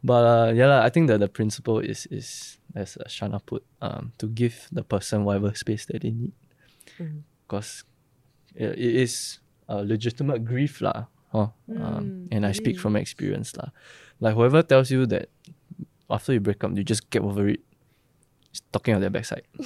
but 0.03 0.21
uh, 0.27 0.49
yeah, 0.51 0.67
lah, 0.67 0.79
I 0.83 0.91
think 0.91 1.07
that 1.07 1.23
the 1.23 1.31
principle 1.31 1.79
is 1.79 2.03
is 2.11 2.59
as 2.75 2.97
Shana 3.07 3.39
put, 3.39 3.63
um, 3.79 4.11
to 4.19 4.27
give 4.27 4.67
the 4.75 4.83
person 4.83 5.23
whatever 5.23 5.55
space 5.55 5.87
that 5.87 6.03
they 6.03 6.11
need, 6.11 6.35
Mm-hmm. 6.99 7.23
because 7.47 7.87
it, 8.59 8.75
it 8.75 8.93
is 9.07 9.39
a 9.71 9.79
legitimate 9.87 10.43
grief 10.43 10.83
lah. 10.83 11.07
Huh? 11.31 11.49
um, 11.79 12.27
Mm, 12.27 12.27
and 12.35 12.41
I 12.45 12.51
speak 12.51 12.75
from 12.77 12.99
experience 12.99 13.55
lah. 13.55 13.71
Like 14.19 14.35
whoever 14.35 14.61
tells 14.67 14.91
you 14.91 15.07
that 15.09 15.31
after 16.11 16.35
you 16.35 16.43
break 16.43 16.59
up 16.61 16.75
you 16.75 16.83
just 16.83 17.07
get 17.09 17.23
over 17.23 17.47
it, 17.47 17.63
it, 17.63 17.65
is 18.51 18.61
talking 18.75 18.93
on 18.93 19.01
their 19.01 19.09
backside. 19.09 19.47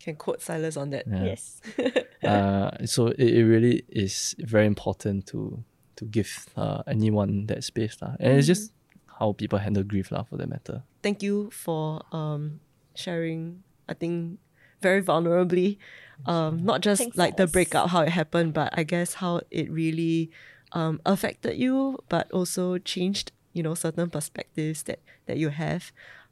Can 0.00 0.16
quote 0.16 0.40
Silas 0.40 0.76
on 0.76 0.90
that. 0.90 1.06
Yeah. 1.06 1.24
Yes. 1.24 1.60
uh, 2.24 2.70
so 2.86 3.08
it, 3.08 3.20
it 3.20 3.44
really 3.44 3.84
is 3.88 4.34
very 4.38 4.66
important 4.66 5.26
to 5.28 5.64
to 5.96 6.04
give 6.04 6.46
uh, 6.56 6.82
anyone 6.86 7.46
that 7.46 7.64
space 7.64 7.98
lah. 8.00 8.14
And 8.20 8.38
it's 8.38 8.46
just 8.46 8.72
how 9.18 9.32
people 9.32 9.58
handle 9.58 9.82
grief 9.82 10.12
lah, 10.12 10.22
for 10.22 10.36
that 10.38 10.48
matter. 10.48 10.82
Thank 11.02 11.22
you 11.22 11.50
for 11.50 12.02
um 12.14 12.60
sharing. 12.94 13.62
I 13.88 13.94
think 13.94 14.38
very 14.80 15.02
vulnerably, 15.02 15.78
um, 16.26 16.62
not 16.62 16.82
just 16.82 17.02
Thanks, 17.02 17.16
like 17.16 17.36
the 17.36 17.48
Silas. 17.48 17.52
breakup 17.52 17.90
how 17.90 18.02
it 18.02 18.10
happened, 18.10 18.54
but 18.54 18.70
I 18.78 18.84
guess 18.84 19.14
how 19.14 19.40
it 19.50 19.70
really 19.70 20.30
um 20.72 21.00
affected 21.06 21.58
you, 21.58 21.98
but 22.08 22.30
also 22.30 22.78
changed 22.78 23.32
you 23.52 23.62
know 23.62 23.74
certain 23.74 24.10
perspectives 24.10 24.84
that 24.84 25.00
that 25.26 25.38
you 25.38 25.48
have. 25.50 25.90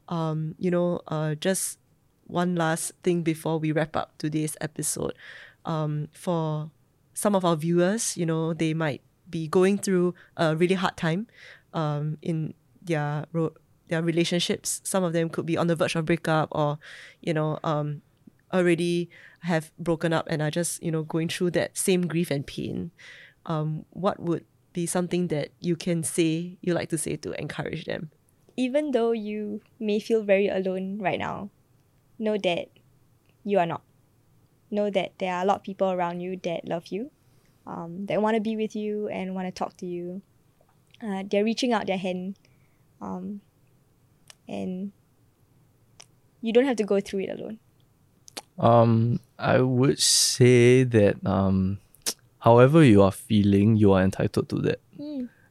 Um, 0.08 0.54
you 0.58 0.70
know, 0.70 1.00
uh, 1.10 1.34
just 1.34 1.78
one 2.26 2.54
last 2.54 2.92
thing 3.02 3.22
before 3.22 3.58
we 3.58 3.72
wrap 3.72 3.96
up 3.96 4.12
today's 4.18 4.56
episode. 4.60 5.14
Um, 5.64 6.08
for 6.12 6.70
some 7.14 7.34
of 7.34 7.44
our 7.44 7.56
viewers, 7.56 8.16
you 8.16 8.26
know, 8.26 8.52
they 8.52 8.74
might 8.74 9.02
be 9.28 9.48
going 9.48 9.78
through 9.78 10.14
a 10.36 10.54
really 10.54 10.74
hard 10.74 10.96
time 10.96 11.26
um, 11.72 12.18
in 12.22 12.54
their 12.82 13.26
their 13.88 14.02
relationships. 14.02 14.80
Some 14.84 15.04
of 15.04 15.12
them 15.12 15.28
could 15.28 15.46
be 15.46 15.56
on 15.56 15.66
the 15.66 15.76
verge 15.76 15.94
of 15.94 16.04
breakup 16.04 16.48
or, 16.52 16.78
you 17.20 17.32
know, 17.32 17.58
um, 17.64 18.02
already 18.52 19.08
have 19.40 19.72
broken 19.78 20.12
up 20.12 20.26
and 20.28 20.42
are 20.42 20.50
just, 20.50 20.82
you 20.82 20.90
know, 20.90 21.02
going 21.02 21.28
through 21.28 21.52
that 21.52 21.76
same 21.76 22.06
grief 22.06 22.30
and 22.30 22.46
pain. 22.46 22.90
Um, 23.46 23.84
what 23.90 24.20
would 24.20 24.44
be 24.72 24.86
something 24.86 25.28
that 25.28 25.50
you 25.60 25.76
can 25.76 26.02
say, 26.02 26.58
you 26.60 26.74
like 26.74 26.88
to 26.90 26.98
say 26.98 27.16
to 27.16 27.32
encourage 27.40 27.84
them? 27.84 28.10
Even 28.56 28.90
though 28.90 29.12
you 29.12 29.60
may 29.78 30.00
feel 30.00 30.22
very 30.22 30.48
alone 30.48 30.98
right 30.98 31.18
now, 31.18 31.50
know 32.18 32.36
that 32.38 32.68
you 33.44 33.58
are 33.58 33.66
not. 33.66 33.82
Know 34.70 34.90
that 34.90 35.12
there 35.18 35.34
are 35.34 35.42
a 35.42 35.46
lot 35.46 35.58
of 35.58 35.62
people 35.62 35.90
around 35.90 36.20
you 36.20 36.36
that 36.42 36.66
love 36.66 36.88
you, 36.88 37.10
um, 37.66 38.06
that 38.06 38.20
want 38.20 38.34
to 38.34 38.40
be 38.40 38.56
with 38.56 38.74
you 38.74 39.08
and 39.08 39.34
want 39.34 39.46
to 39.46 39.52
talk 39.52 39.76
to 39.78 39.86
you. 39.86 40.22
Uh, 41.02 41.22
they're 41.30 41.44
reaching 41.44 41.72
out 41.72 41.86
their 41.86 41.98
hand, 41.98 42.38
um, 43.00 43.40
and 44.48 44.92
you 46.40 46.52
don't 46.52 46.64
have 46.64 46.76
to 46.76 46.84
go 46.84 47.00
through 47.00 47.20
it 47.20 47.38
alone. 47.38 47.58
Um, 48.58 49.20
I 49.38 49.60
would 49.60 49.98
say 50.00 50.82
that 50.82 51.24
um, 51.26 51.78
however 52.40 52.82
you 52.82 53.02
are 53.02 53.12
feeling, 53.12 53.76
you 53.76 53.92
are 53.92 54.02
entitled 54.02 54.48
to 54.48 54.56
that, 54.62 54.80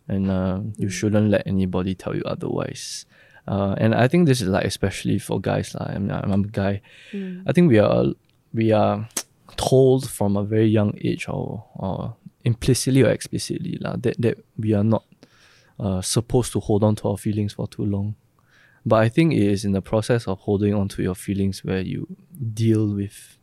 and 0.08 0.32
uh, 0.32 0.60
you 0.78 0.90
shouldn't 0.90 1.30
let 1.30 1.46
anybody 1.46 1.94
tell 1.96 2.16
you 2.16 2.24
otherwise. 2.26 3.06
Uh, 3.48 3.76
and 3.78 3.94
I 3.94 4.08
think 4.08 4.28
this 4.28 4.42
is 4.42 4.48
like 4.48 4.66
especially 4.66 5.20
for 5.20 5.40
guys 5.40 5.76
lah. 5.76 5.88
I'm, 5.90 6.10
I'm 6.10 6.32
a 6.32 6.48
guy. 6.48 6.82
I 7.48 7.52
think 7.54 7.70
we 7.70 7.80
are 7.80 8.06
we 8.54 8.72
are 8.72 9.08
told 9.58 10.10
from 10.10 10.36
a 10.38 10.44
very 10.44 10.68
young 10.68 10.98
age 11.02 11.28
or 11.30 11.64
or 11.76 12.16
implicitly 12.44 13.04
or 13.04 13.10
explicitly 13.10 13.78
lah 13.82 13.96
that 14.02 14.16
that 14.20 14.38
we 14.58 14.74
are 14.74 14.84
not 14.84 15.04
uh, 15.80 16.02
supposed 16.02 16.54
to 16.54 16.60
hold 16.60 16.84
on 16.84 16.96
to 16.96 17.10
our 17.10 17.18
feelings 17.18 17.54
for 17.54 17.68
too 17.68 17.86
long. 17.86 18.16
But 18.86 19.02
I 19.02 19.10
think 19.10 19.34
it 19.34 19.42
is 19.42 19.66
in 19.66 19.72
the 19.72 19.82
process 19.82 20.28
of 20.28 20.40
holding 20.40 20.74
on 20.74 20.88
to 20.90 21.02
your 21.02 21.16
feelings 21.16 21.64
where 21.66 21.82
you 21.82 22.08
deal 22.54 22.94
with 22.94 23.38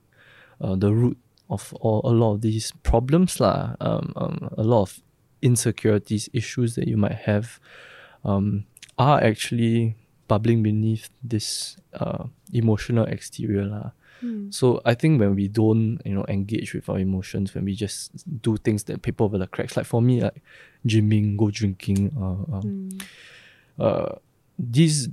uh, 0.60 0.76
the 0.76 0.92
root 0.94 1.18
of 1.50 1.74
all, 1.80 2.00
a 2.04 2.14
lot 2.14 2.34
of 2.34 2.40
these 2.40 2.72
problems, 2.82 3.40
lah. 3.40 3.74
Um, 3.80 4.12
um, 4.16 4.48
a 4.56 4.62
lot 4.62 4.82
of 4.82 5.02
insecurities, 5.42 6.28
issues 6.32 6.76
that 6.76 6.86
you 6.86 6.96
might 6.96 7.26
have, 7.26 7.58
um, 8.24 8.64
are 8.98 9.22
actually 9.22 9.96
bubbling 10.28 10.62
beneath 10.62 11.08
this 11.22 11.76
uh, 11.94 12.24
emotional 12.52 13.04
exterior, 13.04 13.64
lah. 13.64 13.90
So 14.50 14.80
I 14.84 14.94
think 14.94 15.18
when 15.18 15.34
we 15.34 15.48
don't, 15.48 16.00
you 16.04 16.14
know, 16.14 16.24
engage 16.28 16.74
with 16.74 16.88
our 16.88 16.98
emotions, 16.98 17.54
when 17.54 17.64
we 17.64 17.74
just 17.74 18.12
do 18.40 18.56
things 18.56 18.84
that 18.84 19.02
paper 19.02 19.24
over 19.24 19.36
the 19.36 19.48
cracks, 19.48 19.76
like 19.76 19.86
for 19.86 20.00
me, 20.00 20.22
like 20.22 20.40
gymming, 20.86 21.36
go 21.36 21.50
drinking, 21.50 22.12
uh, 22.16 22.56
um, 22.56 22.88
uh, 23.80 24.14
these 24.56 25.08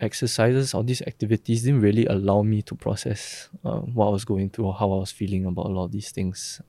exercises 0.00 0.74
or 0.74 0.82
these 0.82 1.02
activities 1.02 1.62
didn't 1.62 1.82
really 1.82 2.06
allow 2.06 2.42
me 2.42 2.62
to 2.62 2.74
process 2.74 3.48
uh, 3.64 3.78
what 3.78 4.08
I 4.08 4.10
was 4.10 4.24
going 4.24 4.50
through 4.50 4.66
or 4.66 4.74
how 4.74 4.92
I 4.92 4.98
was 4.98 5.12
feeling 5.12 5.46
about 5.46 5.66
a 5.66 5.68
lot 5.68 5.84
of 5.84 5.92
these 5.92 6.10
things. 6.10 6.60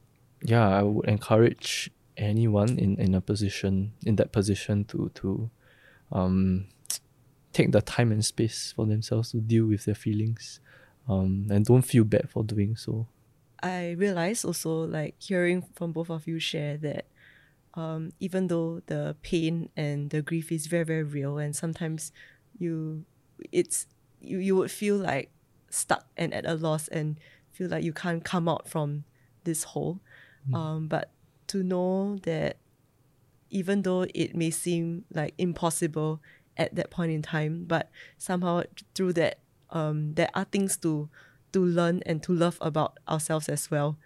Yeah, 0.44 0.70
I 0.70 0.84
would 0.84 1.08
encourage 1.08 1.90
anyone 2.18 2.78
in, 2.78 3.00
in 3.00 3.16
a 3.16 3.22
position 3.22 3.94
in 4.06 4.16
that 4.18 4.32
position 4.32 4.84
to 4.86 5.10
to 5.16 5.50
um, 6.12 6.68
take 7.54 7.72
the 7.72 7.82
time 7.82 8.12
and 8.12 8.24
space 8.24 8.74
for 8.76 8.86
themselves 8.86 9.32
to 9.32 9.38
deal 9.38 9.66
with 9.66 9.86
their 9.86 9.96
feelings, 9.96 10.60
um, 11.08 11.48
and 11.50 11.66
don't 11.66 11.82
feel 11.82 12.04
bad 12.04 12.30
for 12.30 12.44
doing 12.44 12.76
so. 12.76 13.08
I 13.62 13.92
realize 13.92 14.46
also 14.46 14.86
like 14.86 15.16
hearing 15.20 15.66
from 15.76 15.92
both 15.92 16.10
of 16.10 16.28
you 16.28 16.40
share 16.40 16.78
that 16.78 17.06
um, 17.74 18.12
even 18.20 18.48
though 18.48 18.82
the 18.86 19.16
pain 19.22 19.70
and 19.76 20.10
the 20.10 20.22
grief 20.22 20.52
is 20.52 20.68
very 20.68 20.86
very 20.86 21.04
real 21.04 21.38
and 21.38 21.56
sometimes 21.56 22.12
you 22.58 23.06
it's 23.52 23.86
you, 24.22 24.38
you 24.38 24.56
would 24.56 24.72
feel 24.72 24.96
like 24.96 25.30
stuck 25.70 26.06
and 26.18 26.34
at 26.34 26.46
a 26.46 26.54
loss 26.56 26.88
and 26.88 27.18
feel 27.52 27.70
like 27.70 27.84
you 27.84 27.94
can't 27.94 28.24
come 28.24 28.48
out 28.48 28.68
from 28.68 29.04
this 29.44 29.64
hole 29.64 30.00
um, 30.54 30.88
but 30.88 31.12
to 31.48 31.64
know 31.64 32.18
that 32.24 32.58
even 33.50 33.82
though 33.84 34.06
it 34.14 34.36
may 34.36 34.52
seem 34.52 35.06
like 35.14 35.34
impossible 35.38 36.22
at 36.58 36.76
that 36.76 36.90
point 36.90 37.12
in 37.12 37.22
time, 37.22 37.66
but 37.68 37.90
somehow 38.18 38.64
through 38.96 39.14
that, 39.14 39.40
um, 39.72 40.14
there 40.16 40.30
are 40.34 40.46
things 40.46 40.78
to 40.78 41.10
to 41.52 41.66
learn 41.66 42.02
and 42.06 42.22
to 42.22 42.32
love 42.34 42.58
about 42.62 42.98
ourselves 43.08 43.50
as 43.50 43.72
well. 43.72 43.98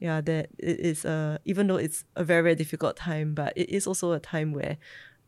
Yeah, 0.00 0.20
that 0.22 0.48
it 0.58 0.80
is 0.80 1.04
uh 1.04 1.38
even 1.44 1.66
though 1.66 1.76
it's 1.76 2.04
a 2.16 2.24
very 2.24 2.42
very 2.42 2.54
difficult 2.54 2.96
time, 2.96 3.34
but 3.34 3.52
it 3.56 3.68
is 3.70 3.86
also 3.86 4.12
a 4.12 4.20
time 4.20 4.52
where 4.52 4.76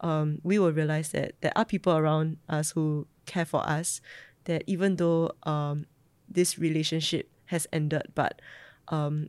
um, 0.01 0.39
we 0.43 0.59
will 0.59 0.73
realize 0.73 1.11
that 1.11 1.35
there 1.41 1.53
are 1.57 1.65
people 1.65 1.97
around 1.97 2.39
us 2.49 2.73
who 2.73 3.07
care 3.27 3.45
for 3.45 3.61
us. 3.69 4.01
That 4.45 4.65
even 4.67 4.97
though 4.97 5.33
um, 5.45 5.87
this 6.29 6.59
relationship 6.59 7.31
has 7.47 7.67
ended, 7.73 8.03
but 8.15 8.43
um, 8.89 9.29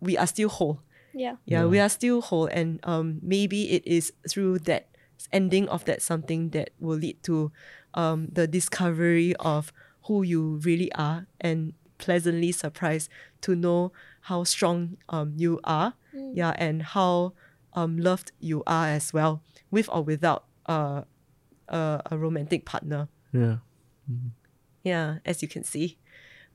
we 0.00 0.16
are 0.18 0.26
still 0.26 0.48
whole. 0.48 0.80
Yeah. 1.12 1.36
Yeah, 1.46 1.62
Yeah. 1.62 1.66
we 1.66 1.78
are 1.80 1.88
still 1.88 2.20
whole, 2.20 2.46
and 2.46 2.80
um, 2.84 3.18
maybe 3.22 3.70
it 3.70 3.86
is 3.86 4.12
through 4.28 4.60
that 4.60 4.88
ending 5.32 5.68
of 5.68 5.84
that 5.84 6.02
something 6.02 6.50
that 6.50 6.70
will 6.80 6.96
lead 6.98 7.22
to 7.24 7.52
um, 7.94 8.28
the 8.32 8.46
discovery 8.46 9.34
of 9.40 9.72
who 10.06 10.22
you 10.22 10.60
really 10.64 10.92
are, 10.94 11.26
and 11.40 11.72
pleasantly 11.98 12.52
surprised 12.52 13.10
to 13.42 13.54
know 13.54 13.92
how 14.22 14.44
strong 14.44 14.96
um, 15.08 15.34
you 15.36 15.60
are. 15.64 15.94
Yeah, 16.34 16.54
and 16.56 16.82
how 16.82 17.34
um, 17.74 17.98
loved 17.98 18.32
you 18.40 18.62
are 18.66 18.86
as 18.88 19.12
well, 19.12 19.42
with 19.70 19.88
or 19.90 20.02
without 20.04 20.44
uh, 20.66 21.02
a, 21.68 22.02
a 22.10 22.18
romantic 22.18 22.64
partner 22.64 23.08
Yeah. 23.32 23.58
yeah 24.82 25.18
as 25.24 25.42
you 25.42 25.48
can 25.48 25.62
see 25.64 25.98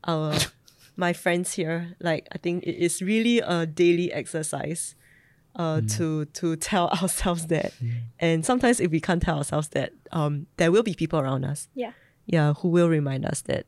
our 0.04 0.34
my 0.98 1.14
friends 1.14 1.54
here 1.54 1.96
like 2.00 2.28
i 2.32 2.38
think 2.38 2.64
it 2.64 2.76
is 2.76 3.02
really 3.02 3.40
a 3.40 3.66
daily 3.66 4.12
exercise 4.14 4.96
uh, 5.58 5.80
to 5.88 6.26
to 6.26 6.56
tell 6.58 6.88
ourselves 7.02 7.48
that 7.48 7.72
and 8.20 8.46
sometimes 8.46 8.80
if 8.80 8.92
we 8.92 9.00
can't 9.00 9.22
tell 9.22 9.38
ourselves 9.38 9.70
that 9.70 9.94
um, 10.12 10.48
there 10.58 10.72
will 10.72 10.84
be 10.84 10.94
people 10.94 11.20
around 11.20 11.46
us 11.46 11.68
Yeah. 11.76 11.92
yeah 12.26 12.54
who 12.54 12.68
will 12.70 12.90
remind 12.90 13.26
us 13.26 13.42
that 13.44 13.66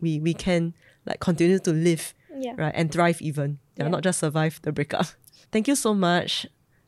we 0.00 0.18
we 0.20 0.34
can 0.34 0.74
like 1.06 1.20
continue 1.20 1.58
to 1.60 1.72
live 1.72 2.14
Yeah. 2.34 2.54
right 2.56 2.74
and 2.74 2.90
thrive 2.92 3.20
even 3.22 3.58
yeah, 3.76 3.84
Yeah. 3.84 3.90
not 3.90 4.02
just 4.02 4.18
survive 4.20 4.58
the 4.62 4.72
breakup 4.72 5.06
thank 5.52 5.68
you 5.68 5.76
so 5.76 5.94
much 5.94 6.46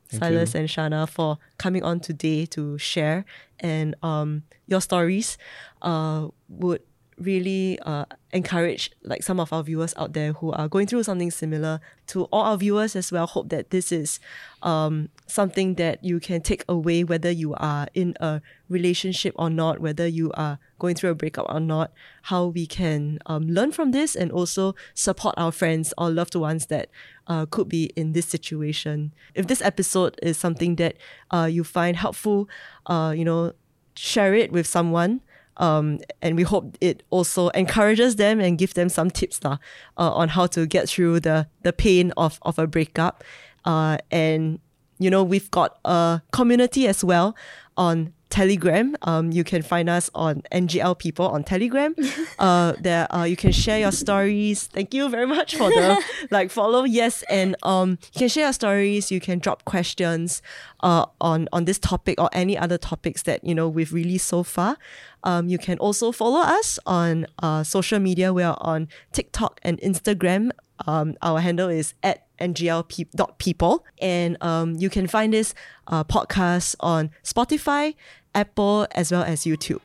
Thank 0.09 0.25
silas 0.25 0.55
you. 0.55 0.61
and 0.61 0.69
shana 0.69 1.09
for 1.09 1.39
coming 1.59 1.83
on 1.85 2.01
today 2.01 2.47
to 2.47 2.79
share 2.79 3.25
and 3.61 3.95
um 4.03 4.43
your 4.67 4.81
stories 4.81 5.39
uh 5.83 6.27
would 6.49 6.83
really 7.21 7.79
uh 7.81 8.05
encourage 8.33 8.91
like 9.03 9.23
some 9.23 9.39
of 9.41 9.53
our 9.53 9.63
viewers 9.63 9.93
out 9.97 10.13
there 10.13 10.33
who 10.35 10.53
are 10.53 10.69
going 10.69 10.87
through 10.87 11.03
something 11.03 11.31
similar 11.31 11.81
to 12.07 12.25
all 12.25 12.43
our 12.43 12.57
viewers 12.57 12.97
as 12.97 13.13
well. 13.13 13.27
Hope 13.27 13.49
that 13.51 13.71
this 13.71 13.93
is 13.93 14.21
um 14.63 15.09
something 15.27 15.75
that 15.75 16.03
you 16.03 16.21
can 16.21 16.41
take 16.41 16.65
away 16.69 17.05
whether 17.05 17.31
you 17.31 17.55
are 17.55 17.89
in 17.95 18.17
a 18.21 18.41
relationship 18.69 19.35
or 19.37 19.51
not 19.51 19.81
whether 19.81 20.07
you 20.07 20.31
are 20.33 20.59
going 20.79 20.95
through 20.95 21.11
a 21.11 21.15
breakup 21.15 21.47
or 21.49 21.61
not 21.61 21.93
how 22.23 22.47
we 22.47 22.67
can 22.67 23.19
um, 23.27 23.49
learn 23.49 23.71
from 23.71 23.91
this 23.91 24.17
and 24.17 24.33
also 24.33 24.75
support 24.95 25.35
our 25.37 25.53
friends 25.53 25.93
or 25.99 26.11
loved 26.11 26.35
ones 26.35 26.67
that 26.67 26.89
uh, 27.27 27.47
could 27.47 27.69
be 27.69 27.93
in 27.97 28.13
this 28.13 28.27
situation. 28.27 29.13
If 29.35 29.47
this 29.47 29.61
episode 29.61 30.19
is 30.23 30.37
something 30.39 30.77
that 30.77 30.97
uh, 31.31 31.49
you 31.51 31.65
find 31.65 31.97
helpful 31.97 32.49
uh, 32.87 33.13
you 33.17 33.25
know 33.25 33.53
share 33.95 34.35
it 34.35 34.51
with 34.51 34.67
someone 34.67 35.21
um, 35.61 36.01
and 36.23 36.37
we 36.37 36.43
hope 36.43 36.77
it 36.81 37.03
also 37.11 37.51
encourages 37.51 38.17
them 38.17 38.41
and 38.41 38.59
give 38.59 38.75
them 38.75 38.89
some 38.89 39.11
tips 39.11 39.45
lah, 39.45 39.59
uh, 39.99 40.11
on 40.11 40.29
how 40.29 40.47
to 40.49 40.67
get 40.67 40.89
through 40.89 41.21
the 41.21 41.47
the 41.63 41.73
pain 41.73 42.13
of, 42.17 42.39
of 42.43 42.59
a 42.59 42.67
breakup. 42.67 43.23
Uh, 43.65 43.99
and 44.11 44.59
you 44.99 45.11
know 45.11 45.23
we've 45.23 45.51
got 45.51 45.79
a 45.85 46.23
community 46.33 46.89
as 46.89 47.05
well 47.05 47.37
on 47.77 48.13
telegram. 48.31 48.97
Um, 49.03 49.33
you 49.33 49.45
can 49.45 49.63
find 49.63 49.91
us 49.91 50.09
on 50.15 50.43
ngl 50.53 50.99
people 50.99 51.29
on 51.29 51.45
telegram. 51.45 51.95
Uh, 52.39 52.73
there 52.81 53.13
uh, 53.15 53.25
you 53.25 53.37
can 53.37 53.53
share 53.53 53.79
your 53.79 53.93
stories. 53.93 54.67
Thank 54.69 54.95
you 54.95 55.11
very 55.11 55.27
much 55.27 55.57
for 55.57 55.69
the 55.69 56.03
like 56.31 56.51
follow. 56.51 56.85
Yes 56.85 57.23
and 57.29 57.55
um, 57.63 57.99
you 58.15 58.19
can 58.21 58.29
share 58.29 58.45
your 58.45 58.53
stories. 58.55 59.11
You 59.11 59.21
can 59.21 59.41
drop 59.41 59.65
questions 59.67 60.41
uh, 60.83 61.05
on 61.21 61.49
on 61.53 61.67
this 61.67 61.79
topic 61.79 62.19
or 62.19 62.31
any 62.33 62.57
other 62.57 62.79
topics 62.79 63.23
that 63.25 63.45
you 63.45 63.55
know 63.55 63.69
we've 63.69 63.93
released 63.93 64.29
so 64.29 64.43
far. 64.43 64.79
Um, 65.23 65.49
you 65.49 65.59
can 65.59 65.79
also 65.79 66.13
follow 66.13 66.41
us 66.41 66.79
on 66.87 67.27
uh, 67.43 67.63
social 67.63 67.99
media. 67.99 68.33
We 68.33 68.43
are 68.43 68.57
on 68.61 68.89
tiktok 69.13 69.61
and 69.63 69.79
instagram. 69.81 70.51
Um, 70.87 71.17
our 71.21 71.41
handle 71.41 71.69
is 71.69 71.93
at 72.03 72.27
nglp.people. 72.41 73.85
And 74.01 74.37
um, 74.43 74.77
you 74.77 74.91
can 74.91 75.07
find 75.07 75.33
this 75.33 75.55
uh, 75.87 76.05
podcast 76.05 76.77
on 76.81 77.11
Spotify, 77.23 77.95
Apple, 78.35 78.87
as 78.93 79.13
well 79.13 79.23
as 79.23 79.45
YouTube. 79.45 79.81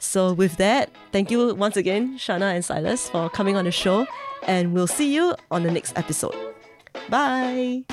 So, 0.00 0.32
with 0.32 0.56
that, 0.58 0.90
thank 1.10 1.30
you 1.30 1.54
once 1.54 1.76
again, 1.76 2.18
Shana 2.18 2.54
and 2.54 2.64
Silas, 2.64 3.10
for 3.10 3.28
coming 3.28 3.56
on 3.56 3.64
the 3.64 3.72
show. 3.72 4.06
And 4.46 4.72
we'll 4.72 4.86
see 4.86 5.12
you 5.12 5.34
on 5.50 5.64
the 5.64 5.70
next 5.70 5.96
episode. 5.98 6.36
Bye. 7.08 7.84